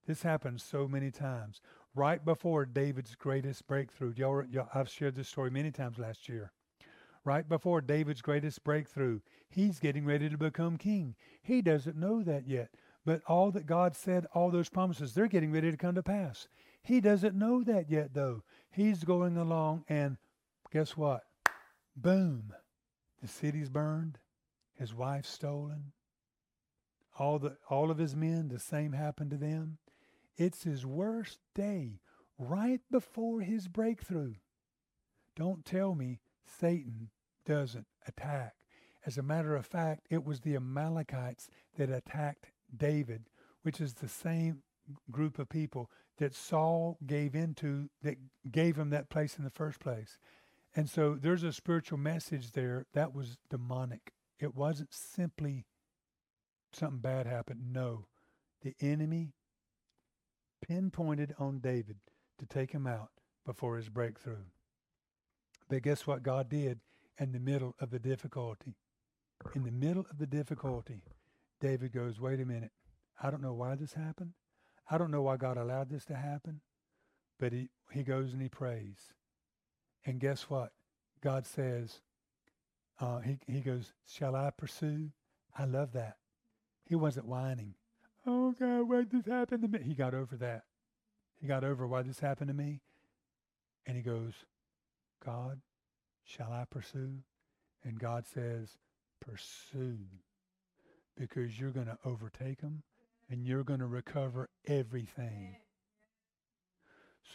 This 0.07 0.23
happens 0.23 0.63
so 0.63 0.88
many 0.88 1.11
times. 1.11 1.61
Right 1.95 2.23
before 2.23 2.65
David's 2.65 3.15
greatest 3.15 3.67
breakthrough, 3.67 4.13
y'all, 4.15 4.43
y'all, 4.45 4.69
I've 4.73 4.89
shared 4.89 5.15
this 5.15 5.27
story 5.27 5.49
many 5.49 5.71
times 5.71 5.97
last 5.97 6.29
year 6.29 6.51
right 7.29 7.47
before 7.47 7.81
David's 7.81 8.21
greatest 8.21 8.63
breakthrough. 8.63 9.19
He's 9.49 9.79
getting 9.79 10.05
ready 10.05 10.29
to 10.29 10.37
become 10.37 10.77
king. 10.77 11.15
He 11.41 11.61
doesn't 11.61 11.97
know 11.97 12.23
that 12.23 12.47
yet. 12.47 12.69
But 13.05 13.21
all 13.27 13.51
that 13.51 13.65
God 13.65 13.95
said, 13.95 14.25
all 14.33 14.51
those 14.51 14.69
promises, 14.69 15.13
they're 15.13 15.27
getting 15.27 15.51
ready 15.51 15.71
to 15.71 15.77
come 15.77 15.95
to 15.95 16.03
pass. 16.03 16.47
He 16.81 16.99
doesn't 17.01 17.35
know 17.35 17.63
that 17.63 17.89
yet, 17.89 18.13
though. 18.13 18.43
He's 18.71 19.03
going 19.03 19.37
along, 19.37 19.85
and 19.87 20.17
guess 20.71 20.97
what? 20.97 21.21
Boom. 21.95 22.53
The 23.21 23.27
city's 23.27 23.69
burned. 23.69 24.17
His 24.73 24.93
wife's 24.93 25.29
stolen. 25.29 25.91
All, 27.17 27.39
the, 27.39 27.57
all 27.69 27.91
of 27.91 27.97
his 27.97 28.15
men, 28.15 28.47
the 28.47 28.59
same 28.59 28.93
happened 28.93 29.31
to 29.31 29.37
them. 29.37 29.77
It's 30.39 30.63
his 30.63 30.85
worst 30.85 31.39
day, 31.53 31.99
right 32.37 32.79
before 32.89 33.41
his 33.41 33.67
breakthrough. 33.67 34.35
Don't 35.35 35.65
tell 35.65 35.95
me 35.95 36.21
Satan 36.45 37.09
doesn't 37.45 37.87
attack. 38.07 38.53
As 39.05 39.17
a 39.17 39.21
matter 39.21 39.53
of 39.57 39.65
fact, 39.65 40.07
it 40.09 40.23
was 40.23 40.39
the 40.39 40.55
Amalekites 40.55 41.49
that 41.77 41.89
attacked 41.89 42.51
David, 42.75 43.25
which 43.63 43.81
is 43.81 43.95
the 43.95 44.07
same 44.07 44.63
group 45.11 45.39
of 45.39 45.49
people 45.49 45.91
that 46.19 46.33
Saul 46.33 46.97
gave 47.05 47.35
into 47.35 47.89
that 48.01 48.15
gave 48.49 48.77
him 48.77 48.91
that 48.91 49.09
place 49.09 49.37
in 49.37 49.43
the 49.43 49.49
first 49.49 49.81
place. 49.81 50.17
And 50.73 50.89
so 50.89 51.17
there's 51.19 51.43
a 51.43 51.51
spiritual 51.51 51.97
message 51.97 52.53
there 52.53 52.85
that 52.93 53.13
was 53.13 53.37
demonic. 53.49 54.13
It 54.39 54.55
wasn't 54.55 54.93
simply 54.93 55.65
something 56.71 56.99
bad 56.99 57.25
happened. 57.25 57.73
No. 57.73 58.05
The 58.61 58.75
enemy 58.79 59.33
pinpointed 60.62 61.36
on 61.39 61.60
David 61.60 61.97
to 62.39 62.45
take 62.45 62.72
him 62.72 62.88
out 62.88 63.10
before 63.45 63.78
his 63.78 63.89
breakthrough. 63.89 64.45
But 65.70 65.84
guess 65.84 66.07
what 66.07 66.24
God 66.24 66.49
did 66.49 66.80
in 67.18 67.32
the 67.32 67.39
middle 67.39 67.76
of 67.80 67.91
the 67.91 67.99
difficulty? 67.99 68.76
In 69.55 69.64
the 69.64 69.72
middle 69.72 70.05
of 70.10 70.18
the 70.18 70.28
difficulty, 70.28 71.03
David 71.62 71.93
goes, 71.93 72.20
Wait 72.20 72.39
a 72.39 72.45
minute. 72.45 72.72
I 73.22 73.30
don't 73.30 73.41
know 73.41 73.53
why 73.53 73.76
this 73.76 73.93
happened. 73.93 74.34
I 74.89 74.97
don't 74.97 75.12
know 75.12 75.22
why 75.22 75.38
God 75.38 75.57
allowed 75.57 75.89
this 75.89 76.05
to 76.05 76.16
happen. 76.16 76.62
But 77.39 77.53
he, 77.53 77.70
he 77.91 78.03
goes 78.03 78.34
and 78.34 78.41
he 78.41 78.49
prays. 78.49 79.14
And 80.05 80.20
guess 80.20 80.49
what? 80.49 80.72
God 81.22 81.45
says, 81.45 82.01
uh, 82.99 83.20
he, 83.20 83.38
he 83.47 83.62
goes, 83.62 83.93
Shall 84.05 84.36
I 84.36 84.51
pursue? 84.51 85.12
I 85.57 85.66
love 85.66 85.93
that. 85.93 86.18
He 86.86 86.95
wasn't 86.95 87.28
whining. 87.28 87.76
Oh, 88.26 88.53
God, 88.59 88.89
why 88.89 88.97
did 88.97 89.11
this 89.11 89.26
happen 89.26 89.61
to 89.61 89.67
me? 89.67 89.80
He 89.84 89.93
got 89.93 90.13
over 90.13 90.36
that. 90.38 90.63
He 91.39 91.47
got 91.47 91.63
over 91.63 91.88
why 91.88 92.01
this 92.01 92.20
happened 92.20 92.49
to 92.49 92.53
me. 92.53 92.82
And 93.86 93.95
he 93.95 94.03
goes, 94.03 94.34
God, 95.26 95.61
shall 96.24 96.51
I 96.51 96.65
pursue? 96.70 97.20
And 97.84 97.99
God 97.99 98.26
says, 98.28 98.78
Pursue. 99.20 99.99
Because 101.17 101.59
you're 101.59 101.72
going 101.72 101.88
to 101.88 101.97
overtake 102.05 102.61
them 102.61 102.84
and 103.30 103.45
you're 103.45 103.63
going 103.63 103.80
to 103.80 103.86
recover 103.86 104.49
everything. 104.67 105.57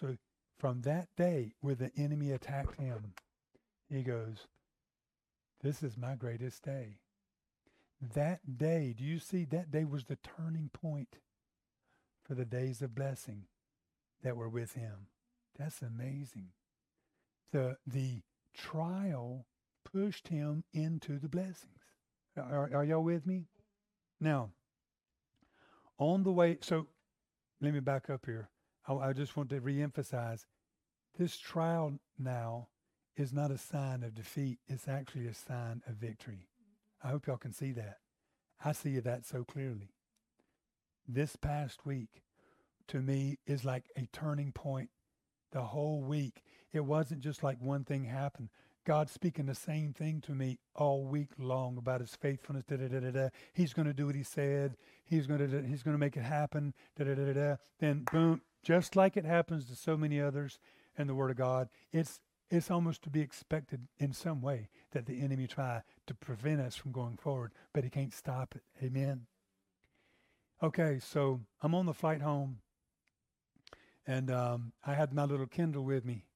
So 0.00 0.16
from 0.58 0.82
that 0.82 1.08
day 1.16 1.52
where 1.60 1.74
the 1.74 1.90
enemy 1.96 2.32
attacked 2.32 2.78
him, 2.78 3.14
he 3.88 4.02
goes, 4.02 4.46
This 5.62 5.82
is 5.82 5.96
my 5.96 6.14
greatest 6.14 6.62
day. 6.62 6.98
That 8.12 8.58
day, 8.58 8.94
do 8.96 9.04
you 9.04 9.18
see 9.18 9.44
that 9.46 9.70
day 9.70 9.84
was 9.84 10.04
the 10.04 10.16
turning 10.16 10.68
point 10.72 11.16
for 12.22 12.34
the 12.34 12.44
days 12.44 12.82
of 12.82 12.94
blessing 12.94 13.44
that 14.22 14.36
were 14.36 14.48
with 14.48 14.74
him? 14.74 15.06
That's 15.58 15.80
amazing. 15.80 16.48
The 17.52 17.78
the 17.86 18.22
trial 18.54 19.46
pushed 19.84 20.28
him 20.28 20.64
into 20.72 21.18
the 21.18 21.28
blessings. 21.28 21.70
Are, 22.36 22.70
are 22.74 22.84
y'all 22.84 23.04
with 23.04 23.26
me? 23.26 23.44
Now, 24.20 24.50
on 25.98 26.24
the 26.24 26.32
way, 26.32 26.58
so 26.60 26.88
let 27.60 27.72
me 27.72 27.80
back 27.80 28.10
up 28.10 28.26
here. 28.26 28.48
I, 28.88 28.94
I 28.94 29.12
just 29.12 29.36
want 29.36 29.50
to 29.50 29.60
reemphasize 29.60 30.44
this 31.16 31.38
trial 31.38 31.98
now 32.18 32.68
is 33.16 33.32
not 33.32 33.52
a 33.52 33.58
sign 33.58 34.02
of 34.02 34.14
defeat, 34.14 34.58
it's 34.66 34.88
actually 34.88 35.28
a 35.28 35.34
sign 35.34 35.82
of 35.86 35.94
victory. 35.94 36.48
I 37.04 37.08
hope 37.08 37.26
y'all 37.26 37.36
can 37.36 37.52
see 37.52 37.72
that. 37.72 37.98
I 38.64 38.72
see 38.72 38.98
that 38.98 39.26
so 39.26 39.44
clearly. 39.44 39.90
This 41.06 41.36
past 41.36 41.84
week, 41.84 42.22
to 42.88 43.02
me, 43.02 43.36
is 43.46 43.64
like 43.64 43.84
a 43.94 44.08
turning 44.10 44.52
point. 44.52 44.88
The 45.52 45.62
whole 45.62 46.00
week, 46.00 46.42
it 46.72 46.84
wasn't 46.84 47.20
just 47.20 47.42
like 47.42 47.60
one 47.60 47.84
thing 47.84 48.04
happened. 48.04 48.48
God 48.86 49.08
speaking 49.10 49.46
the 49.46 49.54
same 49.54 49.92
thing 49.92 50.20
to 50.22 50.32
me 50.32 50.58
all 50.74 51.04
week 51.04 51.30
long 51.38 51.76
about 51.76 52.00
His 52.00 52.16
faithfulness. 52.16 52.64
Da, 52.64 52.76
da, 52.76 52.88
da, 52.88 53.00
da, 53.00 53.10
da. 53.10 53.28
He's 53.52 53.74
going 53.74 53.86
to 53.86 53.94
do 53.94 54.06
what 54.06 54.14
He 54.14 54.22
said. 54.22 54.76
He's 55.04 55.26
going 55.26 55.40
to 55.40 55.62
He's 55.62 55.82
going 55.82 55.94
to 55.94 56.00
make 56.00 56.16
it 56.16 56.22
happen. 56.22 56.74
Da, 56.96 57.04
da, 57.04 57.14
da, 57.14 57.26
da, 57.26 57.32
da. 57.32 57.56
Then 57.80 58.06
boom, 58.10 58.40
just 58.62 58.96
like 58.96 59.16
it 59.16 59.26
happens 59.26 59.66
to 59.66 59.76
so 59.76 59.96
many 59.96 60.20
others 60.20 60.58
in 60.98 61.06
the 61.06 61.14
Word 61.14 61.30
of 61.30 61.36
God, 61.36 61.68
it's 61.92 62.20
it's 62.54 62.70
almost 62.70 63.02
to 63.02 63.10
be 63.10 63.20
expected 63.20 63.88
in 63.98 64.12
some 64.12 64.40
way 64.40 64.68
that 64.92 65.06
the 65.06 65.20
enemy 65.20 65.46
try 65.46 65.82
to 66.06 66.14
prevent 66.14 66.60
us 66.60 66.76
from 66.76 66.92
going 66.92 67.16
forward, 67.16 67.52
but 67.72 67.84
he 67.84 67.90
can't 67.90 68.12
stop 68.12 68.54
it. 68.54 68.62
Amen. 68.84 69.26
Okay, 70.62 70.98
so 71.00 71.40
I'm 71.62 71.74
on 71.74 71.86
the 71.86 71.92
flight 71.92 72.22
home, 72.22 72.58
and 74.06 74.30
um, 74.30 74.72
I 74.86 74.94
had 74.94 75.12
my 75.12 75.24
little 75.24 75.46
Kindle 75.46 75.84
with 75.84 76.04
me, 76.04 76.26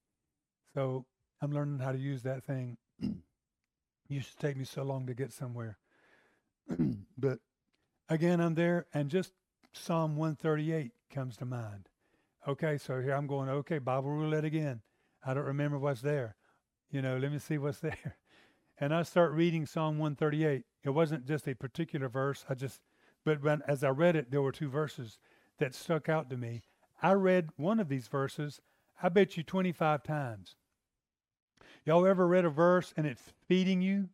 so 0.74 1.06
I'm 1.40 1.52
learning 1.52 1.78
how 1.78 1.92
to 1.92 1.98
use 1.98 2.22
that 2.22 2.44
thing. 2.44 2.76
used 4.08 4.32
to 4.32 4.46
take 4.46 4.56
me 4.56 4.64
so 4.64 4.82
long 4.82 5.06
to 5.06 5.14
get 5.14 5.32
somewhere. 5.32 5.78
but 7.18 7.38
again, 8.08 8.40
I'm 8.40 8.54
there, 8.54 8.86
and 8.92 9.08
just 9.08 9.32
Psalm 9.72 10.16
138 10.16 10.92
comes 11.10 11.36
to 11.36 11.44
mind. 11.44 11.88
Okay, 12.46 12.78
so 12.78 13.00
here 13.00 13.12
I'm 13.12 13.26
going, 13.26 13.48
okay, 13.48 13.78
Bible 13.78 14.10
roulette 14.10 14.44
again. 14.44 14.80
I 15.24 15.34
don't 15.34 15.44
remember 15.44 15.78
what's 15.78 16.00
there. 16.00 16.36
You 16.90 17.02
know, 17.02 17.18
let 17.18 17.32
me 17.32 17.38
see 17.38 17.58
what's 17.58 17.78
there. 17.80 18.16
And 18.80 18.94
I 18.94 19.02
start 19.02 19.32
reading 19.32 19.66
Psalm 19.66 19.98
138. 19.98 20.64
It 20.84 20.90
wasn't 20.90 21.26
just 21.26 21.48
a 21.48 21.54
particular 21.54 22.08
verse. 22.08 22.44
I 22.48 22.54
just, 22.54 22.80
but 23.24 23.42
when, 23.42 23.62
as 23.66 23.82
I 23.82 23.90
read 23.90 24.16
it, 24.16 24.30
there 24.30 24.42
were 24.42 24.52
two 24.52 24.68
verses 24.68 25.18
that 25.58 25.74
stuck 25.74 26.08
out 26.08 26.30
to 26.30 26.36
me. 26.36 26.62
I 27.02 27.12
read 27.12 27.50
one 27.56 27.80
of 27.80 27.88
these 27.88 28.08
verses, 28.08 28.60
I 29.02 29.08
bet 29.08 29.36
you 29.36 29.42
25 29.42 30.02
times. 30.02 30.56
Y'all 31.84 32.06
ever 32.06 32.26
read 32.26 32.44
a 32.44 32.50
verse 32.50 32.92
and 32.96 33.06
it's 33.06 33.22
feeding 33.46 33.80
you? 33.80 34.08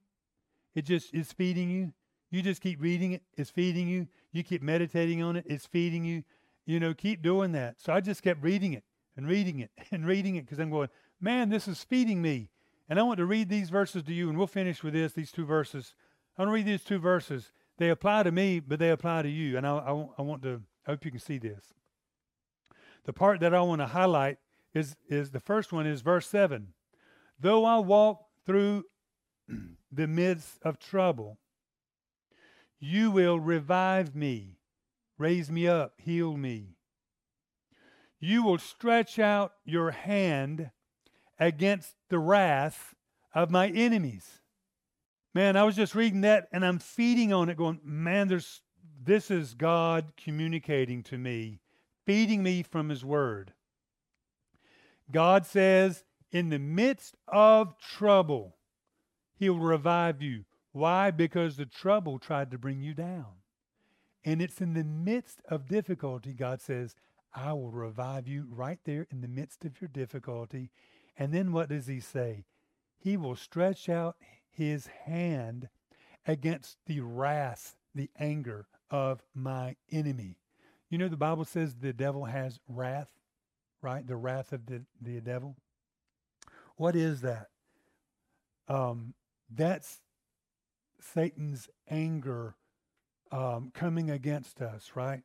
It 0.74 0.84
just 0.84 1.14
is 1.14 1.32
feeding 1.32 1.70
you. 1.70 1.92
You 2.30 2.42
just 2.42 2.62
keep 2.62 2.80
reading 2.80 3.12
it, 3.12 3.22
it's 3.36 3.50
feeding 3.50 3.88
you. 3.88 4.08
You 4.32 4.42
keep 4.42 4.62
meditating 4.62 5.22
on 5.22 5.36
it, 5.36 5.44
it's 5.46 5.66
feeding 5.66 6.04
you. 6.04 6.24
You 6.66 6.80
know, 6.80 6.94
keep 6.94 7.22
doing 7.22 7.52
that. 7.52 7.80
So 7.80 7.92
I 7.92 8.00
just 8.00 8.22
kept 8.22 8.42
reading 8.42 8.72
it 8.72 8.84
and 9.16 9.28
reading 9.28 9.60
it 9.60 9.70
and 9.90 10.06
reading 10.06 10.36
it 10.36 10.42
because 10.42 10.58
I'm 10.58 10.70
going, 10.70 10.88
man, 11.20 11.48
this 11.48 11.68
is 11.68 11.82
feeding 11.82 12.22
me. 12.22 12.50
And 12.88 12.98
I 12.98 13.02
want 13.02 13.18
to 13.18 13.26
read 13.26 13.48
these 13.48 13.70
verses 13.70 14.02
to 14.02 14.12
you, 14.12 14.28
and 14.28 14.36
we'll 14.36 14.46
finish 14.46 14.82
with 14.82 14.92
this, 14.92 15.14
these 15.14 15.32
two 15.32 15.46
verses. 15.46 15.94
I 16.36 16.42
want 16.42 16.50
to 16.50 16.54
read 16.54 16.66
these 16.66 16.84
two 16.84 16.98
verses. 16.98 17.50
They 17.78 17.88
apply 17.88 18.24
to 18.24 18.32
me, 18.32 18.60
but 18.60 18.78
they 18.78 18.90
apply 18.90 19.22
to 19.22 19.28
you. 19.28 19.56
And 19.56 19.66
I, 19.66 19.76
I, 19.78 20.06
I 20.18 20.22
want 20.22 20.42
to, 20.42 20.60
I 20.86 20.90
hope 20.90 21.04
you 21.04 21.10
can 21.10 21.20
see 21.20 21.38
this. 21.38 21.72
The 23.04 23.12
part 23.12 23.40
that 23.40 23.54
I 23.54 23.62
want 23.62 23.80
to 23.80 23.86
highlight 23.86 24.38
is, 24.74 24.96
is 25.08 25.30
the 25.30 25.40
first 25.40 25.72
one 25.72 25.86
is 25.86 26.02
verse 26.02 26.26
7. 26.26 26.74
Though 27.38 27.64
I 27.64 27.78
walk 27.78 28.26
through 28.44 28.84
the 29.92 30.06
midst 30.06 30.58
of 30.62 30.78
trouble, 30.78 31.38
you 32.78 33.10
will 33.10 33.40
revive 33.40 34.14
me, 34.14 34.58
raise 35.16 35.50
me 35.50 35.66
up, 35.66 35.94
heal 35.98 36.36
me. 36.36 36.73
You 38.24 38.42
will 38.42 38.56
stretch 38.56 39.18
out 39.18 39.52
your 39.66 39.90
hand 39.90 40.70
against 41.38 41.94
the 42.08 42.18
wrath 42.18 42.94
of 43.34 43.50
my 43.50 43.68
enemies. 43.68 44.40
Man, 45.34 45.58
I 45.58 45.64
was 45.64 45.76
just 45.76 45.94
reading 45.94 46.22
that 46.22 46.48
and 46.50 46.64
I'm 46.64 46.78
feeding 46.78 47.34
on 47.34 47.50
it, 47.50 47.58
going, 47.58 47.80
man, 47.84 48.28
there's 48.28 48.62
this 49.02 49.30
is 49.30 49.52
God 49.52 50.14
communicating 50.16 51.02
to 51.02 51.18
me, 51.18 51.60
feeding 52.06 52.42
me 52.42 52.62
from 52.62 52.88
His 52.88 53.04
Word. 53.04 53.52
God 55.10 55.44
says, 55.44 56.02
in 56.32 56.48
the 56.48 56.58
midst 56.58 57.16
of 57.28 57.78
trouble, 57.78 58.56
He'll 59.36 59.58
revive 59.58 60.22
you. 60.22 60.46
Why? 60.72 61.10
Because 61.10 61.58
the 61.58 61.66
trouble 61.66 62.18
tried 62.18 62.52
to 62.52 62.58
bring 62.58 62.80
you 62.80 62.94
down. 62.94 63.26
And 64.24 64.40
it's 64.40 64.62
in 64.62 64.72
the 64.72 64.82
midst 64.82 65.42
of 65.46 65.68
difficulty, 65.68 66.32
God 66.32 66.62
says, 66.62 66.94
I 67.34 67.52
will 67.52 67.70
revive 67.70 68.28
you 68.28 68.46
right 68.50 68.78
there 68.84 69.06
in 69.10 69.20
the 69.20 69.28
midst 69.28 69.64
of 69.64 69.80
your 69.80 69.88
difficulty. 69.88 70.70
And 71.16 71.32
then 71.32 71.52
what 71.52 71.68
does 71.68 71.86
He 71.86 72.00
say? 72.00 72.44
He 72.96 73.16
will 73.16 73.36
stretch 73.36 73.88
out 73.88 74.16
His 74.48 74.86
hand 74.86 75.68
against 76.26 76.78
the 76.86 77.00
wrath, 77.00 77.76
the 77.94 78.10
anger 78.18 78.66
of 78.90 79.22
my 79.34 79.76
enemy. 79.90 80.38
You 80.88 80.98
know, 80.98 81.08
the 81.08 81.16
Bible 81.16 81.44
says 81.44 81.74
the 81.74 81.92
devil 81.92 82.26
has 82.26 82.60
wrath, 82.68 83.08
right? 83.82 84.06
The 84.06 84.16
wrath 84.16 84.52
of 84.52 84.66
the, 84.66 84.84
the 85.00 85.20
devil. 85.20 85.56
What 86.76 86.94
is 86.94 87.20
that? 87.22 87.48
Um, 88.68 89.14
that's 89.50 90.00
Satan's 91.00 91.68
anger 91.88 92.54
um, 93.30 93.70
coming 93.74 94.10
against 94.10 94.60
us, 94.60 94.92
right? 94.94 95.22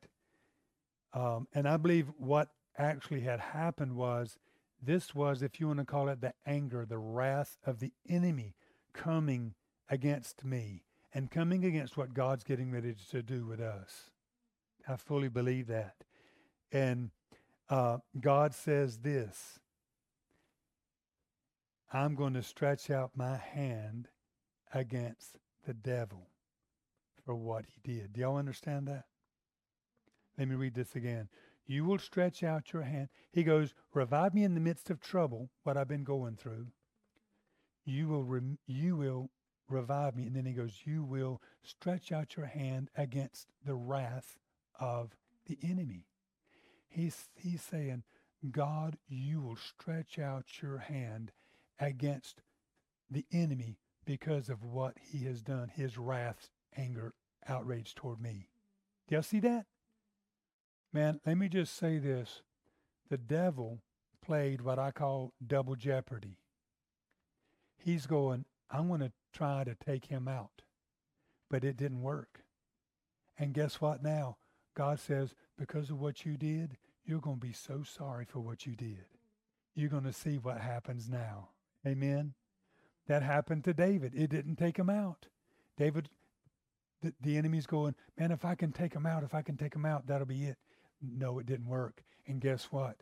Um, 1.14 1.48
and 1.54 1.68
I 1.68 1.78
believe 1.78 2.08
what 2.18 2.50
actually 2.78 3.22
had 3.22 3.40
happened 3.40 3.96
was 3.96 4.38
this 4.82 5.14
was, 5.14 5.42
if 5.42 5.60
you 5.60 5.68
want 5.68 5.80
to 5.80 5.86
call 5.86 6.10
it 6.10 6.22
the 6.22 6.34
anger, 6.46 6.86
the 6.86 6.98
wrath 6.98 7.58
of 7.66 7.80
the 7.80 7.92
enemy 8.08 8.56
coming 8.94 9.54
against 9.90 10.46
me 10.46 10.84
and 11.14 11.32
coming 11.32 11.66
against 11.66 11.98
what 11.98 12.14
God's 12.14 12.44
getting 12.44 12.72
ready 12.72 12.96
to 13.10 13.22
do 13.22 13.46
with 13.46 13.60
us. 13.60 14.12
I 14.88 14.96
fully 14.96 15.28
believe 15.28 15.68
that. 15.68 15.96
And 16.72 17.12
uh, 17.70 17.98
God 18.20 18.54
says 18.54 19.00
this 19.00 19.60
I'm 21.92 22.16
going 22.16 22.34
to 22.34 22.44
stretch 22.44 22.90
out 22.90 23.12
my 23.16 23.38
hand 23.38 24.08
against 24.74 25.40
the 25.66 25.74
devil 25.74 26.28
for 27.26 27.36
what 27.36 27.66
he 27.68 27.82
did. 27.84 28.14
Do 28.14 28.22
y'all 28.22 28.38
understand 28.38 28.88
that? 28.88 29.06
Let 30.40 30.48
me 30.48 30.56
read 30.56 30.74
this 30.74 30.96
again. 30.96 31.28
You 31.68 31.84
will 31.84 32.00
stretch 32.00 32.44
out 32.44 32.72
your 32.72 32.84
hand. 32.84 33.10
He 33.30 33.44
goes, 33.44 33.74
Revive 33.94 34.34
me 34.34 34.46
in 34.46 34.54
the 34.54 34.62
midst 34.62 34.90
of 34.90 35.02
trouble, 35.02 35.50
what 35.64 35.76
I've 35.76 35.90
been 35.90 36.06
going 36.06 36.38
through. 36.38 36.68
You 37.84 38.08
will, 38.08 38.24
rem- 38.24 38.58
you 38.66 38.96
will 38.96 39.32
revive 39.68 40.16
me. 40.16 40.24
And 40.24 40.36
then 40.36 40.46
he 40.46 40.54
goes, 40.54 40.82
You 40.86 41.04
will 41.04 41.42
stretch 41.62 42.14
out 42.14 42.38
your 42.38 42.46
hand 42.46 42.90
against 42.96 43.48
the 43.66 43.76
wrath 43.76 44.38
of 44.80 45.18
the 45.46 45.58
enemy. 45.62 46.06
He's, 46.88 47.28
he's 47.36 47.62
saying, 47.62 48.04
God, 48.50 48.98
you 49.10 49.42
will 49.42 49.58
stretch 49.58 50.18
out 50.18 50.46
your 50.62 50.78
hand 50.78 51.34
against 51.80 52.42
the 53.12 53.26
enemy 53.34 53.78
because 54.06 54.48
of 54.48 54.64
what 54.64 54.96
he 55.12 55.26
has 55.26 55.42
done, 55.42 55.68
his 55.68 55.98
wrath, 55.98 56.50
anger, 56.78 57.14
outrage 57.46 57.94
toward 57.94 58.22
me. 58.22 58.48
Do 59.08 59.16
y'all 59.16 59.24
see 59.24 59.42
that? 59.42 59.66
Man, 60.92 61.20
let 61.26 61.38
me 61.38 61.50
just 61.50 61.76
say 61.76 61.98
this. 62.00 62.42
The 63.10 63.18
devil 63.18 63.82
played 64.24 64.62
what 64.62 64.80
I 64.80 64.92
call 64.92 65.34
double 65.46 65.76
jeopardy. 65.76 66.38
He's 67.78 68.06
going, 68.06 68.46
I'm 68.70 68.88
going 68.88 69.00
to 69.02 69.12
try 69.34 69.64
to 69.64 69.76
take 69.76 70.06
him 70.06 70.28
out. 70.28 70.62
But 71.50 71.64
it 71.64 71.78
didn't 71.78 72.02
work. 72.02 72.44
And 73.38 73.54
guess 73.54 73.82
what 73.82 74.04
now? 74.04 74.38
God 74.76 75.00
says, 75.00 75.34
because 75.58 75.90
of 75.90 76.00
what 76.00 76.26
you 76.26 76.38
did, 76.38 76.78
you're 77.06 77.20
going 77.20 77.40
to 77.40 77.48
be 77.48 77.54
so 77.54 77.84
sorry 77.84 78.26
for 78.26 78.40
what 78.40 78.66
you 78.66 78.76
did. 78.76 79.06
You're 79.76 79.90
going 79.90 80.04
to 80.04 80.14
see 80.14 80.38
what 80.38 80.60
happens 80.60 81.10
now. 81.10 81.50
Amen. 81.88 82.34
That 83.08 83.24
happened 83.24 83.64
to 83.64 83.74
David. 83.74 84.14
It 84.16 84.30
didn't 84.30 84.58
take 84.58 84.78
him 84.78 84.90
out. 84.90 85.28
David, 85.78 86.10
the, 87.02 87.14
the 87.22 87.38
enemy's 87.38 87.66
going, 87.66 87.96
man, 88.18 88.32
if 88.32 88.46
I 88.46 88.56
can 88.56 88.72
take 88.72 88.94
him 88.94 89.06
out, 89.06 89.24
if 89.24 89.34
I 89.34 89.42
can 89.42 89.58
take 89.58 89.74
him 89.74 89.86
out, 89.86 90.06
that'll 90.06 90.28
be 90.28 90.46
it. 90.46 90.58
No, 91.02 91.40
it 91.40 91.46
didn't 91.46 91.68
work. 91.68 92.04
And 92.28 92.42
guess 92.42 92.66
what? 92.72 92.98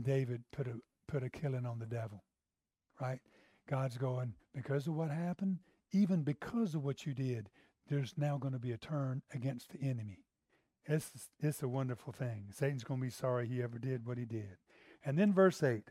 David 0.00 0.42
put 0.52 0.66
a 0.66 0.74
put 1.08 1.22
a 1.22 1.30
killing 1.30 1.66
on 1.66 1.78
the 1.78 1.86
devil. 1.86 2.24
Right? 3.00 3.20
God's 3.68 3.96
going, 3.98 4.34
because 4.54 4.86
of 4.86 4.94
what 4.94 5.10
happened, 5.10 5.58
even 5.92 6.22
because 6.22 6.74
of 6.74 6.82
what 6.82 7.06
you 7.06 7.14
did, 7.14 7.50
there's 7.88 8.14
now 8.16 8.38
going 8.38 8.54
to 8.54 8.58
be 8.58 8.72
a 8.72 8.78
turn 8.78 9.22
against 9.32 9.70
the 9.70 9.82
enemy. 9.82 10.24
It's, 10.86 11.10
it's 11.40 11.62
a 11.62 11.68
wonderful 11.68 12.12
thing. 12.12 12.46
Satan's 12.50 12.84
going 12.84 13.00
to 13.00 13.06
be 13.06 13.10
sorry 13.10 13.46
he 13.46 13.62
ever 13.62 13.78
did 13.78 14.06
what 14.06 14.18
he 14.18 14.24
did. 14.24 14.56
And 15.04 15.18
then 15.18 15.32
verse 15.32 15.62
8, 15.62 15.84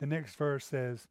the 0.00 0.06
next 0.06 0.36
verse 0.36 0.66
says, 0.66 1.06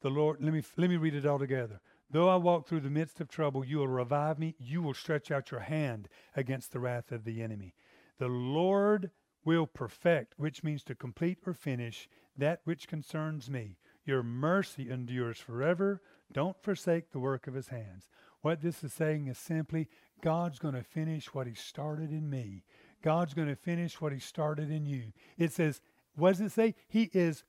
the 0.00 0.10
Lord, 0.10 0.38
let 0.40 0.52
me, 0.52 0.62
let 0.76 0.90
me 0.90 0.96
read 0.96 1.14
it 1.14 1.26
all 1.26 1.38
together. 1.38 1.80
Though 2.12 2.28
I 2.28 2.36
walk 2.36 2.68
through 2.68 2.80
the 2.80 2.90
midst 2.90 3.20
of 3.20 3.28
trouble, 3.28 3.64
you 3.64 3.78
will 3.78 3.88
revive 3.88 4.38
me. 4.38 4.54
You 4.58 4.82
will 4.82 4.92
stretch 4.92 5.30
out 5.30 5.50
your 5.50 5.60
hand 5.60 6.08
against 6.36 6.72
the 6.72 6.78
wrath 6.78 7.10
of 7.10 7.24
the 7.24 7.42
enemy. 7.42 7.74
The 8.18 8.28
Lord 8.28 9.10
will 9.44 9.66
perfect, 9.66 10.34
which 10.36 10.62
means 10.62 10.84
to 10.84 10.94
complete 10.94 11.38
or 11.46 11.54
finish, 11.54 12.08
that 12.36 12.60
which 12.64 12.86
concerns 12.86 13.50
me. 13.50 13.78
Your 14.04 14.22
mercy 14.22 14.90
endures 14.90 15.38
forever. 15.38 16.02
Don't 16.32 16.62
forsake 16.62 17.10
the 17.10 17.18
work 17.18 17.46
of 17.46 17.54
his 17.54 17.68
hands. 17.68 18.10
What 18.42 18.60
this 18.60 18.84
is 18.84 18.92
saying 18.92 19.28
is 19.28 19.38
simply 19.38 19.88
God's 20.22 20.58
going 20.58 20.74
to 20.74 20.82
finish 20.82 21.32
what 21.32 21.46
he 21.46 21.54
started 21.54 22.10
in 22.10 22.28
me. 22.28 22.64
God's 23.02 23.34
going 23.34 23.48
to 23.48 23.56
finish 23.56 24.00
what 24.00 24.12
he 24.12 24.18
started 24.18 24.70
in 24.70 24.84
you. 24.84 25.12
It 25.38 25.52
says, 25.52 25.80
what 26.14 26.32
does 26.32 26.40
it 26.40 26.52
say? 26.52 26.74
He 26.88 27.10
is 27.12 27.44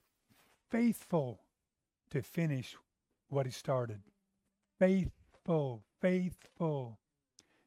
faithful 0.70 1.42
to 2.12 2.22
finish 2.22 2.78
what 3.28 3.46
he 3.46 3.52
started. 3.52 4.02
Faithful, 4.84 5.82
faithful. 6.02 7.00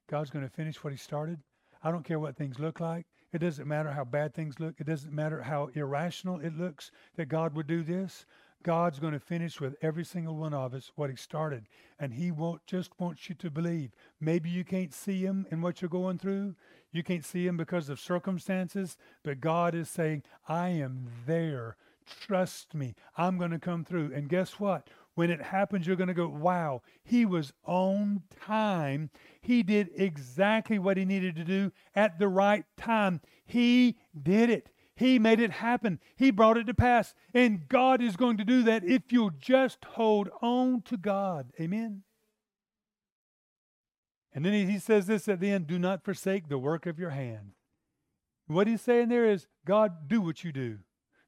God's 0.07 0.29
going 0.29 0.45
to 0.45 0.55
finish 0.55 0.85
what 0.85 0.93
he 0.93 0.99
started. 0.99 1.41
I 1.83 1.91
don't 1.91 2.05
care 2.05 2.21
what 2.21 2.37
things 2.37 2.59
look 2.59 2.79
like. 2.79 3.07
It 3.33 3.39
doesn't 3.39 3.67
matter 3.67 3.91
how 3.91 4.05
bad 4.05 4.35
things 4.35 4.61
look. 4.61 4.75
It 4.79 4.87
doesn't 4.87 5.15
matter 5.15 5.41
how 5.41 5.71
irrational 5.73 6.41
it 6.41 6.55
looks 6.59 6.91
that 7.17 7.31
God 7.31 7.55
would 7.55 7.67
do 7.67 7.83
this. 7.83 8.27
God's 8.63 8.99
going 8.99 9.15
to 9.15 9.19
finish 9.19 9.63
with 9.63 9.77
every 9.81 10.05
single 10.05 10.37
one 10.37 10.53
of 10.53 10.75
us 10.75 10.93
what 10.95 11.09
he 11.09 11.17
started. 11.17 11.69
And 11.99 12.13
he 12.13 12.31
won't 12.31 12.67
just 12.67 12.91
wants 13.01 13.31
you 13.31 13.35
to 13.37 13.51
believe. 13.51 13.93
Maybe 14.21 14.51
you 14.51 14.63
can't 14.63 14.93
see 14.93 15.23
him 15.23 15.47
in 15.51 15.63
what 15.63 15.81
you're 15.81 15.89
going 15.89 16.19
through. 16.19 16.55
You 16.93 17.03
can't 17.03 17.25
see 17.25 17.47
him 17.47 17.57
because 17.57 17.89
of 17.89 17.99
circumstances, 17.99 18.99
but 19.23 19.41
God 19.41 19.75
is 19.75 19.89
saying, 19.89 20.23
I 20.47 20.69
am 20.69 21.09
there. 21.25 21.79
Trust 22.21 22.75
me. 22.75 22.95
I'm 23.17 23.39
going 23.39 23.53
to 23.53 23.59
come 23.59 23.85
through. 23.85 24.13
And 24.15 24.29
guess 24.29 24.61
what? 24.61 24.91
When 25.17 25.31
it 25.31 25.41
happens, 25.41 25.87
you're 25.87 25.97
going 25.97 26.09
to 26.09 26.15
go, 26.15 26.29
wow, 26.29 26.83
he 27.03 27.25
was 27.25 27.51
on 27.65 28.23
time. 28.45 29.09
He 29.41 29.63
did 29.63 29.89
exactly 29.97 30.79
what 30.79 30.99
he 30.99 31.07
needed 31.07 31.37
to 31.37 31.45
do 31.45 31.73
at 31.95 32.19
the 32.19 32.29
right 32.29 32.67
time. 32.77 33.23
He 33.47 33.97
did 34.23 34.51
it. 34.51 34.69
He 34.95 35.19
made 35.19 35.41
it 35.41 35.53
happen. 35.53 36.01
He 36.17 36.31
brought 36.31 36.59
it 36.59 36.67
to 36.67 36.75
pass. 36.75 37.15
And 37.33 37.67
God 37.67 38.03
is 38.03 38.15
going 38.15 38.37
to 38.37 38.45
do 38.45 38.63
that 38.65 38.85
if 38.85 39.11
you'll 39.11 39.31
just 39.31 39.87
hold 39.87 40.29
on 40.43 40.83
to 40.83 40.99
God. 40.99 41.51
Amen. 41.59 42.03
And 44.35 44.45
then 44.45 44.69
he, 44.69 44.79
says 44.79 45.07
this 45.07 45.29
at 45.29 45.41
the 45.41 45.51
end 45.51 45.67
do 45.67 45.79
not 45.79 46.05
forsake 46.05 46.51
the 46.51 46.59
work 46.59 46.85
of 46.85 46.99
your 46.99 47.11
hand. 47.11 47.53
What 48.49 48.67
he's 48.67 48.83
saying 48.83 49.09
there 49.09 49.25
is, 49.25 49.47
God, 49.65 50.09
do 50.09 50.21
what 50.21 50.45
you 50.45 50.53
do. 50.53 50.81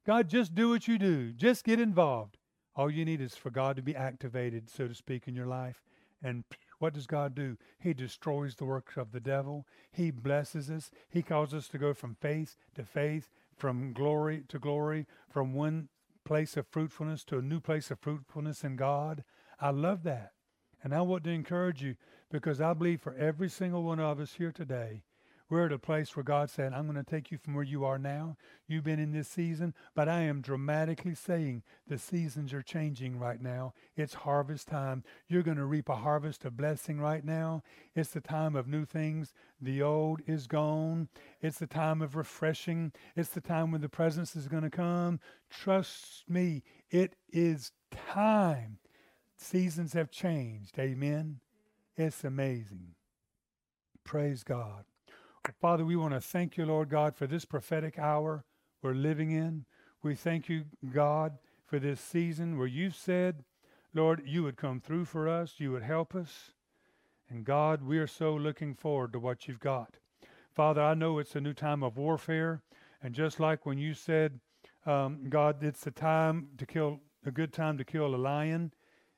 God, 0.07 0.29
just 0.29 0.55
do 0.55 0.69
what 0.69 0.87
you 0.87 0.99
do. 0.99 1.33
Just 1.33 1.65
get 1.65 1.81
involved. 1.81 2.37
All 2.79 2.93
you 2.93 3.05
need 3.05 3.21
is 3.21 3.35
for 3.35 3.51
God 3.51 3.75
to 3.75 3.83
be 3.83 3.97
activated, 3.97 4.71
so 4.71 4.87
to 4.87 4.95
speak, 4.95 5.27
in 5.27 5.35
your 5.35 5.49
life. 5.49 5.83
And 6.23 6.45
what 6.79 6.95
does 6.95 7.09
God 7.09 7.35
do? 7.35 7.57
He 7.81 7.93
destroys 7.93 8.55
the 8.55 8.65
works 8.65 8.97
of 8.97 9.11
the 9.11 9.19
devil. 9.19 9.67
He 9.91 10.13
blesses 10.13 10.71
us. 10.71 10.93
He 11.11 11.23
calls 11.23 11.53
us 11.53 11.67
to 11.69 11.79
go 11.79 11.93
from 11.93 12.17
faith 12.21 12.57
to 12.77 12.85
faith, 12.85 13.31
from 13.57 13.93
glory 13.93 14.45
to 14.47 14.61
glory, 14.61 15.07
from 15.29 15.55
one 15.55 15.89
place 16.25 16.57
of 16.57 16.69
fruitfulness 16.69 17.25
to 17.25 17.39
a 17.39 17.43
new 17.43 17.59
place 17.59 17.91
of 17.91 17.99
fruitfulness 17.99 18.63
in 18.63 18.77
God. 18.77 19.25
I 19.61 19.71
love 19.71 20.05
that. 20.05 20.35
And 20.85 20.95
I 20.95 21.01
want 21.01 21.25
to 21.25 21.31
encourage 21.31 21.83
you 21.83 21.97
because 22.31 22.61
I 22.61 22.75
believe 22.75 23.01
for 23.01 23.17
every 23.17 23.49
single 23.49 23.83
one 23.83 23.99
of 23.99 24.21
us 24.21 24.35
here 24.35 24.53
today, 24.53 25.03
we're 25.51 25.67
at 25.67 25.73
a 25.73 25.79
place 25.79 26.15
where 26.15 26.23
God 26.23 26.51
said, 26.51 26.73
I'm 26.73 26.87
going 26.87 27.03
to 27.03 27.11
take 27.11 27.31
you 27.31 27.39
from 27.39 27.55
where 27.55 27.65
you 27.65 27.85
are 27.85 27.99
now. 27.99 28.37
You've 28.67 28.85
been 28.85 28.99
in 28.99 29.13
this 29.13 29.29
season, 29.29 29.73
but 29.95 30.09
I 30.09 30.21
am 30.21 30.43
dramatically 30.43 31.15
saying 31.15 31.63
the 31.87 31.99
seasons 31.99 32.53
are 32.53 32.61
changing 32.61 33.19
right 33.19 33.41
now. 33.41 33.73
It's 33.97 34.13
harvest 34.15 34.69
time. 34.69 35.05
You're 35.27 35.43
going 35.43 35.57
to 35.57 35.65
reap 35.65 35.89
a 35.89 35.97
harvest 35.97 36.45
of 36.45 36.57
blessing 36.57 37.01
right 37.01 37.25
now. 37.25 37.63
It's 37.95 38.11
the 38.11 38.21
time 38.21 38.57
of 38.57 38.69
new 38.69 38.85
things. 38.85 39.33
The 39.61 39.81
old 39.81 40.21
is 40.27 40.47
gone. 40.47 41.09
It's 41.41 41.59
the 41.59 41.67
time 41.67 42.03
of 42.03 42.15
refreshing. 42.15 42.93
It's 43.17 43.31
the 43.31 43.41
time 43.41 43.73
when 43.73 43.81
the 43.81 43.89
presence 43.89 44.37
is 44.37 44.49
going 44.49 44.65
to 44.65 44.71
come. 44.71 45.19
Trust 45.49 46.25
me, 46.29 46.63
it 46.91 47.17
is 47.33 47.73
time. 48.13 48.79
Seasons 49.39 49.95
have 49.95 50.11
changed. 50.11 50.79
Amen. 50.79 51.41
It's 51.97 52.23
amazing. 52.23 52.95
Praise 54.05 54.43
God. 54.43 54.85
Father, 55.61 55.85
we 55.85 55.97
want 55.97 56.15
to 56.15 56.21
thank 56.21 56.57
you, 56.57 56.67
Lord 56.67 56.91
God, 56.91 57.17
for 57.17 57.27
this 57.27 57.45
prophetic 57.45 57.99
hour 57.99 58.45
we're 58.83 58.93
living 58.95 59.31
in. 59.31 59.65
We 60.03 60.15
thank 60.15 60.49
you, 60.49 60.65
God, 60.93 61.39
for 61.67 61.79
this 61.79 62.01
season 62.01 62.59
where 62.59 62.67
you've 62.67 62.95
said, 62.95 63.45
Lord, 63.95 64.23
you 64.27 64.43
would 64.43 64.57
come 64.57 64.81
through 64.81 65.07
for 65.07 65.29
us, 65.29 65.55
you 65.59 65.73
would 65.73 65.83
help 65.83 66.15
us. 66.15 66.53
And 67.31 67.45
God, 67.45 67.83
we 67.83 67.99
are 67.99 68.07
so 68.07 68.35
looking 68.35 68.75
forward 68.75 69.13
to 69.13 69.19
what 69.19 69.49
you've 69.49 69.61
got. 69.61 69.97
Father, 70.55 70.83
I 70.83 70.95
know 70.95 71.19
it's 71.19 71.35
a 71.35 71.41
new 71.41 71.55
time 71.55 71.83
of 71.83 71.97
warfare. 71.97 72.63
And 73.03 73.15
just 73.15 73.41
like 73.41 73.65
when 73.65 73.79
you 73.79 73.95
said, 73.95 74.41
um, 74.87 75.27
God, 75.29 75.63
it's 75.63 75.87
a 75.87 75.91
time 75.91 76.49
to 76.59 76.67
kill, 76.67 77.01
a 77.25 77.31
good 77.31 77.53
time 77.53 77.79
to 77.79 77.85
kill 77.85 78.15
a 78.15 78.17
lion 78.17 78.73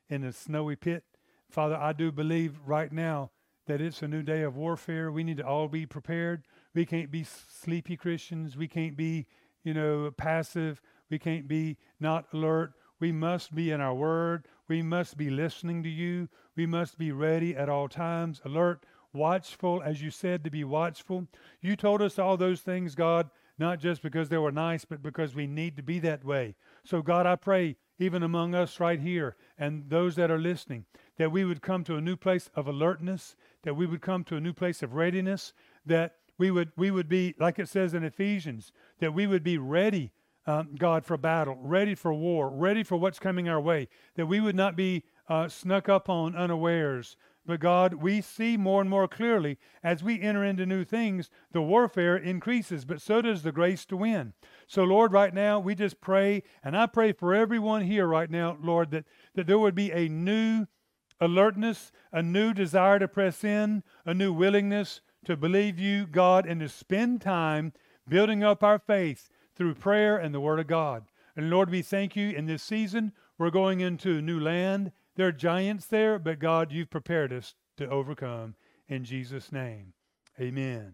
in 0.09 0.23
a 0.23 0.33
snowy 0.33 0.75
pit. 0.75 1.03
Father, 1.49 1.75
I 1.75 1.93
do 1.93 2.11
believe 2.11 2.59
right 2.65 2.91
now 2.91 3.31
that 3.67 3.81
it's 3.81 4.01
a 4.01 4.07
new 4.07 4.23
day 4.23 4.41
of 4.41 4.55
warfare. 4.55 5.11
We 5.11 5.23
need 5.23 5.37
to 5.37 5.45
all 5.45 5.67
be 5.67 5.85
prepared. 5.85 6.43
We 6.73 6.85
can't 6.85 7.11
be 7.11 7.23
sleepy 7.23 7.97
Christians. 7.97 8.57
We 8.57 8.67
can't 8.67 8.97
be, 8.97 9.27
you 9.63 9.73
know, 9.73 10.11
passive. 10.15 10.81
We 11.09 11.19
can't 11.19 11.47
be 11.47 11.77
not 11.99 12.25
alert. 12.33 12.73
We 12.99 13.11
must 13.11 13.53
be 13.53 13.71
in 13.71 13.81
our 13.81 13.93
word. 13.93 14.47
We 14.67 14.81
must 14.81 15.17
be 15.17 15.29
listening 15.29 15.83
to 15.83 15.89
you. 15.89 16.29
We 16.55 16.65
must 16.65 16.97
be 16.97 17.11
ready 17.11 17.55
at 17.55 17.69
all 17.69 17.89
times, 17.89 18.41
alert, 18.45 18.85
watchful, 19.13 19.81
as 19.83 20.01
you 20.01 20.11
said, 20.11 20.43
to 20.43 20.51
be 20.51 20.63
watchful. 20.63 21.27
You 21.61 21.75
told 21.75 22.01
us 22.01 22.19
all 22.19 22.37
those 22.37 22.61
things, 22.61 22.95
God, 22.95 23.29
not 23.57 23.79
just 23.79 24.01
because 24.01 24.29
they 24.29 24.37
were 24.37 24.51
nice, 24.51 24.85
but 24.85 25.03
because 25.03 25.35
we 25.35 25.47
need 25.47 25.75
to 25.77 25.83
be 25.83 25.99
that 25.99 26.23
way. 26.23 26.55
So, 26.83 27.01
God, 27.01 27.25
I 27.25 27.35
pray, 27.35 27.75
even 27.99 28.23
among 28.23 28.55
us 28.55 28.79
right 28.79 28.99
here 28.99 29.35
and 29.57 29.89
those 29.89 30.15
that 30.15 30.31
are 30.31 30.39
listening, 30.39 30.85
that 31.21 31.31
we 31.31 31.45
would 31.45 31.61
come 31.61 31.83
to 31.83 31.97
a 31.97 32.01
new 32.01 32.15
place 32.15 32.49
of 32.55 32.67
alertness, 32.67 33.35
that 33.61 33.75
we 33.75 33.85
would 33.85 34.01
come 34.01 34.23
to 34.23 34.37
a 34.37 34.41
new 34.41 34.53
place 34.53 34.81
of 34.81 34.95
readiness, 34.95 35.53
that 35.85 36.15
we 36.39 36.49
would 36.49 36.71
we 36.75 36.89
would 36.89 37.07
be 37.07 37.35
like 37.37 37.59
it 37.59 37.69
says 37.69 37.93
in 37.93 38.03
Ephesians 38.03 38.71
that 38.97 39.13
we 39.13 39.27
would 39.27 39.43
be 39.43 39.59
ready, 39.59 40.11
um, 40.47 40.69
God, 40.79 41.05
for 41.05 41.17
battle, 41.17 41.59
ready 41.61 41.93
for 41.93 42.11
war, 42.11 42.49
ready 42.49 42.81
for 42.81 42.97
what's 42.97 43.19
coming 43.19 43.47
our 43.47 43.61
way. 43.61 43.87
That 44.15 44.25
we 44.25 44.39
would 44.39 44.55
not 44.55 44.75
be 44.75 45.03
uh, 45.29 45.47
snuck 45.47 45.87
up 45.87 46.09
on 46.09 46.35
unawares. 46.35 47.17
But 47.45 47.59
God, 47.59 47.95
we 47.95 48.21
see 48.21 48.57
more 48.57 48.81
and 48.81 48.89
more 48.89 49.07
clearly 49.07 49.59
as 49.83 50.03
we 50.03 50.19
enter 50.19 50.43
into 50.43 50.65
new 50.65 50.83
things, 50.83 51.29
the 51.51 51.61
warfare 51.61 52.17
increases, 52.17 52.83
but 52.83 52.99
so 52.99 53.21
does 53.21 53.43
the 53.43 53.51
grace 53.51 53.85
to 53.85 53.97
win. 53.97 54.33
So, 54.65 54.83
Lord, 54.83 55.11
right 55.11 55.33
now, 55.33 55.59
we 55.59 55.75
just 55.75 56.01
pray, 56.01 56.41
and 56.63 56.75
I 56.75 56.87
pray 56.87 57.13
for 57.13 57.33
everyone 57.33 57.81
here 57.83 58.07
right 58.07 58.29
now, 58.29 58.57
Lord, 58.61 58.89
that, 58.91 59.05
that 59.35 59.45
there 59.45 59.59
would 59.59 59.75
be 59.75 59.91
a 59.91 60.07
new 60.07 60.65
alertness, 61.21 61.91
a 62.11 62.21
new 62.21 62.53
desire 62.53 62.99
to 62.99 63.07
press 63.07 63.43
in, 63.43 63.83
a 64.05 64.13
new 64.13 64.33
willingness 64.33 64.99
to 65.25 65.37
believe 65.37 65.79
you, 65.79 66.07
God, 66.07 66.45
and 66.45 66.59
to 66.59 66.67
spend 66.67 67.21
time 67.21 67.73
building 68.09 68.43
up 68.43 68.63
our 68.63 68.79
faith 68.79 69.29
through 69.55 69.75
prayer 69.75 70.17
and 70.17 70.33
the 70.33 70.41
Word 70.41 70.59
of 70.59 70.67
God. 70.67 71.05
And 71.35 71.49
Lord, 71.49 71.69
we 71.69 71.81
thank 71.81 72.15
you 72.15 72.31
in 72.31 72.47
this 72.47 72.63
season. 72.63 73.13
We're 73.37 73.51
going 73.51 73.79
into 73.79 74.17
a 74.17 74.21
new 74.21 74.39
land. 74.39 74.91
There 75.15 75.27
are 75.27 75.31
giants 75.31 75.85
there, 75.85 76.19
but 76.19 76.39
God, 76.39 76.71
you've 76.71 76.89
prepared 76.89 77.31
us 77.31 77.55
to 77.77 77.87
overcome 77.89 78.55
in 78.87 79.03
Jesus' 79.03 79.51
name. 79.51 79.93
Amen. 80.39 80.93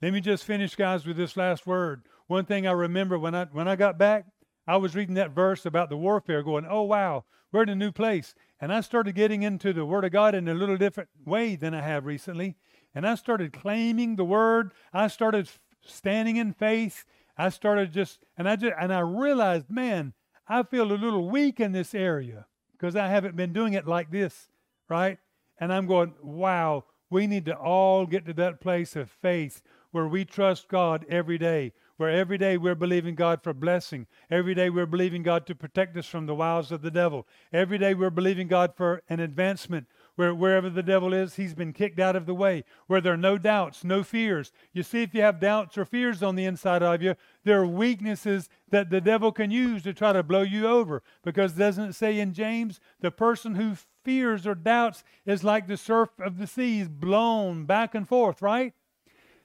Let 0.00 0.12
me 0.12 0.20
just 0.20 0.44
finish, 0.44 0.74
guys, 0.74 1.06
with 1.06 1.16
this 1.16 1.36
last 1.36 1.66
word. 1.66 2.02
One 2.26 2.44
thing 2.44 2.66
I 2.66 2.72
remember 2.72 3.18
when 3.18 3.34
I 3.34 3.44
when 3.52 3.68
I 3.68 3.76
got 3.76 3.98
back, 3.98 4.26
I 4.66 4.76
was 4.76 4.96
reading 4.96 5.14
that 5.14 5.30
verse 5.30 5.64
about 5.66 5.90
the 5.90 5.96
warfare, 5.96 6.42
going, 6.42 6.66
"Oh 6.68 6.82
wow, 6.82 7.24
we're 7.52 7.62
in 7.62 7.68
a 7.68 7.76
new 7.76 7.92
place." 7.92 8.34
And 8.62 8.72
I 8.72 8.80
started 8.80 9.16
getting 9.16 9.42
into 9.42 9.72
the 9.72 9.84
Word 9.84 10.04
of 10.04 10.12
God 10.12 10.36
in 10.36 10.46
a 10.46 10.54
little 10.54 10.76
different 10.76 11.10
way 11.26 11.56
than 11.56 11.74
I 11.74 11.82
have 11.82 12.06
recently. 12.06 12.54
And 12.94 13.04
I 13.04 13.16
started 13.16 13.52
claiming 13.52 14.14
the 14.14 14.24
Word. 14.24 14.70
I 14.92 15.08
started 15.08 15.48
standing 15.84 16.36
in 16.36 16.52
faith. 16.52 17.04
I 17.36 17.48
started 17.48 17.92
just, 17.92 18.20
and 18.38 18.48
I 18.48 18.54
just, 18.54 18.72
and 18.78 18.94
I 18.94 19.00
realized, 19.00 19.68
man, 19.68 20.12
I 20.46 20.62
feel 20.62 20.92
a 20.92 20.94
little 20.94 21.28
weak 21.28 21.58
in 21.58 21.72
this 21.72 21.92
area 21.92 22.46
because 22.70 22.94
I 22.94 23.08
haven't 23.08 23.34
been 23.34 23.52
doing 23.52 23.72
it 23.72 23.88
like 23.88 24.12
this, 24.12 24.46
right? 24.88 25.18
And 25.58 25.72
I'm 25.72 25.88
going, 25.88 26.14
wow, 26.22 26.84
we 27.10 27.26
need 27.26 27.46
to 27.46 27.56
all 27.56 28.06
get 28.06 28.26
to 28.26 28.32
that 28.34 28.60
place 28.60 28.94
of 28.94 29.10
faith 29.10 29.60
where 29.90 30.06
we 30.06 30.24
trust 30.24 30.68
God 30.68 31.04
every 31.08 31.36
day, 31.36 31.72
where 32.02 32.10
every 32.10 32.36
day 32.36 32.56
we're 32.58 32.74
believing 32.74 33.14
God 33.14 33.44
for 33.44 33.54
blessing. 33.54 34.08
Every 34.28 34.56
day 34.56 34.68
we're 34.70 34.86
believing 34.86 35.22
God 35.22 35.46
to 35.46 35.54
protect 35.54 35.96
us 35.96 36.04
from 36.04 36.26
the 36.26 36.34
wiles 36.34 36.72
of 36.72 36.82
the 36.82 36.90
devil. 36.90 37.28
Every 37.52 37.78
day 37.78 37.94
we're 37.94 38.10
believing 38.10 38.48
God 38.48 38.74
for 38.74 39.04
an 39.08 39.20
advancement. 39.20 39.86
Where 40.16 40.34
wherever 40.34 40.68
the 40.68 40.82
devil 40.82 41.14
is, 41.14 41.36
he's 41.36 41.54
been 41.54 41.72
kicked 41.72 42.00
out 42.00 42.16
of 42.16 42.26
the 42.26 42.34
way. 42.34 42.64
Where 42.88 43.00
there 43.00 43.12
are 43.12 43.16
no 43.16 43.38
doubts, 43.38 43.84
no 43.84 44.02
fears. 44.02 44.50
You 44.72 44.82
see, 44.82 45.02
if 45.02 45.14
you 45.14 45.22
have 45.22 45.38
doubts 45.38 45.78
or 45.78 45.84
fears 45.84 46.24
on 46.24 46.34
the 46.34 46.44
inside 46.44 46.82
of 46.82 47.02
you, 47.02 47.14
there 47.44 47.60
are 47.60 47.66
weaknesses 47.68 48.48
that 48.70 48.90
the 48.90 49.00
devil 49.00 49.30
can 49.30 49.52
use 49.52 49.84
to 49.84 49.94
try 49.94 50.12
to 50.12 50.24
blow 50.24 50.42
you 50.42 50.66
over. 50.66 51.04
Because 51.22 51.52
doesn't 51.52 51.90
it 51.90 51.94
say 51.94 52.18
in 52.18 52.34
James, 52.34 52.80
the 53.00 53.12
person 53.12 53.54
who 53.54 53.76
fears 54.02 54.44
or 54.44 54.56
doubts 54.56 55.04
is 55.24 55.44
like 55.44 55.68
the 55.68 55.76
surf 55.76 56.08
of 56.18 56.38
the 56.38 56.48
seas 56.48 56.88
blown 56.88 57.64
back 57.64 57.94
and 57.94 58.08
forth, 58.08 58.42
right? 58.42 58.74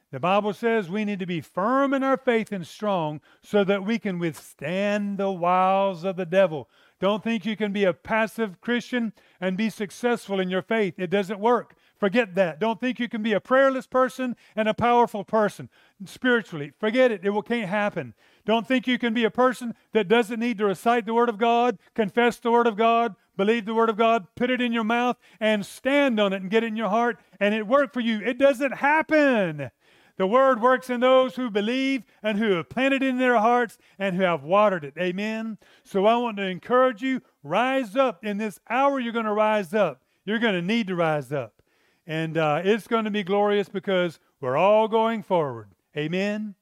The 0.10 0.20
Bible 0.22 0.54
says 0.54 0.90
we 0.90 1.04
need 1.04 1.20
to 1.20 1.26
be 1.26 1.42
firm 1.42 1.94
in 1.94 2.02
our 2.02 2.16
faith 2.16 2.54
and 2.54 2.66
strong 2.66 3.20
so 3.44 3.66
that 3.66 3.84
we 3.84 4.00
can 4.00 4.20
withstand 4.20 5.18
the 5.18 5.32
wiles 5.32 6.06
of 6.06 6.16
the 6.16 6.26
devil. 6.26 6.70
Don't 7.00 7.22
think 7.22 7.46
you 7.46 7.58
can 7.58 7.74
be 7.74 7.84
a 7.84 7.94
passive 7.94 8.62
Christian 8.62 9.12
and 9.42 9.58
be 9.58 9.70
successful 9.70 10.40
in 10.40 10.50
your 10.50 10.62
faith. 10.62 10.96
It 10.98 11.10
doesn't 11.10 11.42
work. 11.42 11.76
Forget 12.00 12.36
that. 12.36 12.60
Don't 12.60 12.80
think 12.80 13.00
you 13.00 13.10
can 13.10 13.22
be 13.22 13.34
a 13.34 13.40
prayerless 13.40 13.86
person 13.86 14.36
and 14.56 14.70
a 14.70 14.74
powerful 14.74 15.26
person 15.26 15.70
spiritually. 16.06 16.72
Forget 16.80 17.12
it. 17.12 17.22
It 17.24 17.32
will, 17.32 17.42
can't 17.42 17.70
happen. 17.70 18.14
Don't 18.46 18.68
think 18.68 18.88
you 18.88 18.98
can 18.98 19.14
be 19.14 19.26
a 19.26 19.32
person 19.32 19.76
that 19.92 20.08
doesn't 20.08 20.40
need 20.40 20.58
to 20.60 20.66
recite 20.66 21.06
the 21.06 21.14
Word 21.14 21.28
of 21.28 21.38
God, 21.38 21.80
confess 21.96 22.38
the 22.38 22.52
Word 22.52 22.68
of 22.68 22.78
God, 22.78 23.16
believe 23.36 23.66
the 23.66 23.74
Word 23.74 23.90
of 23.90 23.98
God, 23.98 24.28
put 24.36 24.50
it 24.50 24.62
in 24.62 24.72
your 24.72 24.84
mouth, 24.84 25.18
and 25.40 25.66
stand 25.66 26.20
on 26.20 26.34
it 26.34 26.42
and 26.42 26.50
get 26.50 26.64
it 26.64 26.68
in 26.68 26.78
your 26.78 26.90
heart, 26.90 27.20
and 27.40 27.54
it 27.54 27.68
work 27.68 27.94
for 27.94 28.00
you. 28.00 28.22
It 28.22 28.38
doesn't 28.38 28.76
happen. 28.76 29.70
The 30.18 30.28
word 30.28 30.62
works 30.62 30.90
in 30.90 31.00
those 31.00 31.36
who 31.36 31.50
believe 31.52 32.04
and 32.24 32.40
who 32.40 32.52
have 32.52 32.70
planted 32.70 33.04
in 33.04 33.20
their 33.20 33.38
hearts 33.38 33.78
and 34.00 34.16
who 34.16 34.24
have 34.24 34.44
watered 34.44 34.84
it. 34.84 34.96
Amen. 35.00 35.60
So 35.84 36.06
I 36.08 36.18
want 36.18 36.38
to 36.38 36.44
encourage 36.44 37.04
you 37.04 37.22
rise 37.44 37.96
up. 37.96 38.26
In 38.26 38.38
this 38.38 38.60
hour, 38.68 39.00
you're 39.00 39.14
going 39.14 39.26
to 39.26 39.34
rise 39.34 39.74
up. 39.74 40.02
You're 40.26 40.40
going 40.40 40.56
to 40.56 40.62
need 40.62 40.88
to 40.88 40.96
rise 40.96 41.32
up. 41.32 41.62
And 42.08 42.38
uh, 42.38 42.62
it's 42.64 42.88
going 42.88 43.06
to 43.06 43.12
be 43.12 43.24
glorious 43.24 43.70
because 43.70 44.20
we're 44.42 44.58
all 44.58 44.88
going 44.88 45.22
forward. 45.22 45.70
Amen. 45.96 46.56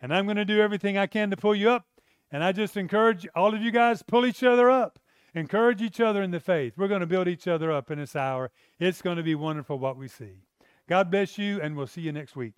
And 0.00 0.14
I'm 0.14 0.26
going 0.26 0.36
to 0.36 0.44
do 0.44 0.60
everything 0.60 0.96
I 0.96 1.06
can 1.06 1.30
to 1.30 1.36
pull 1.36 1.54
you 1.54 1.70
up. 1.70 1.86
And 2.30 2.44
I 2.44 2.52
just 2.52 2.76
encourage 2.76 3.26
all 3.34 3.52
of 3.52 3.62
you 3.62 3.70
guys, 3.70 4.02
pull 4.02 4.24
each 4.24 4.42
other 4.42 4.70
up. 4.70 4.98
Encourage 5.34 5.82
each 5.82 5.98
other 5.98 6.22
in 6.22 6.30
the 6.30 6.40
faith. 6.40 6.74
We're 6.76 6.88
going 6.88 7.00
to 7.00 7.06
build 7.06 7.26
each 7.26 7.48
other 7.48 7.72
up 7.72 7.90
in 7.90 7.98
this 7.98 8.14
hour. 8.14 8.50
It's 8.78 9.02
going 9.02 9.16
to 9.16 9.22
be 9.22 9.34
wonderful 9.34 9.78
what 9.78 9.96
we 9.96 10.08
see. 10.08 10.42
God 10.88 11.10
bless 11.10 11.38
you, 11.38 11.60
and 11.60 11.74
we'll 11.76 11.86
see 11.86 12.02
you 12.02 12.12
next 12.12 12.36
week. 12.36 12.52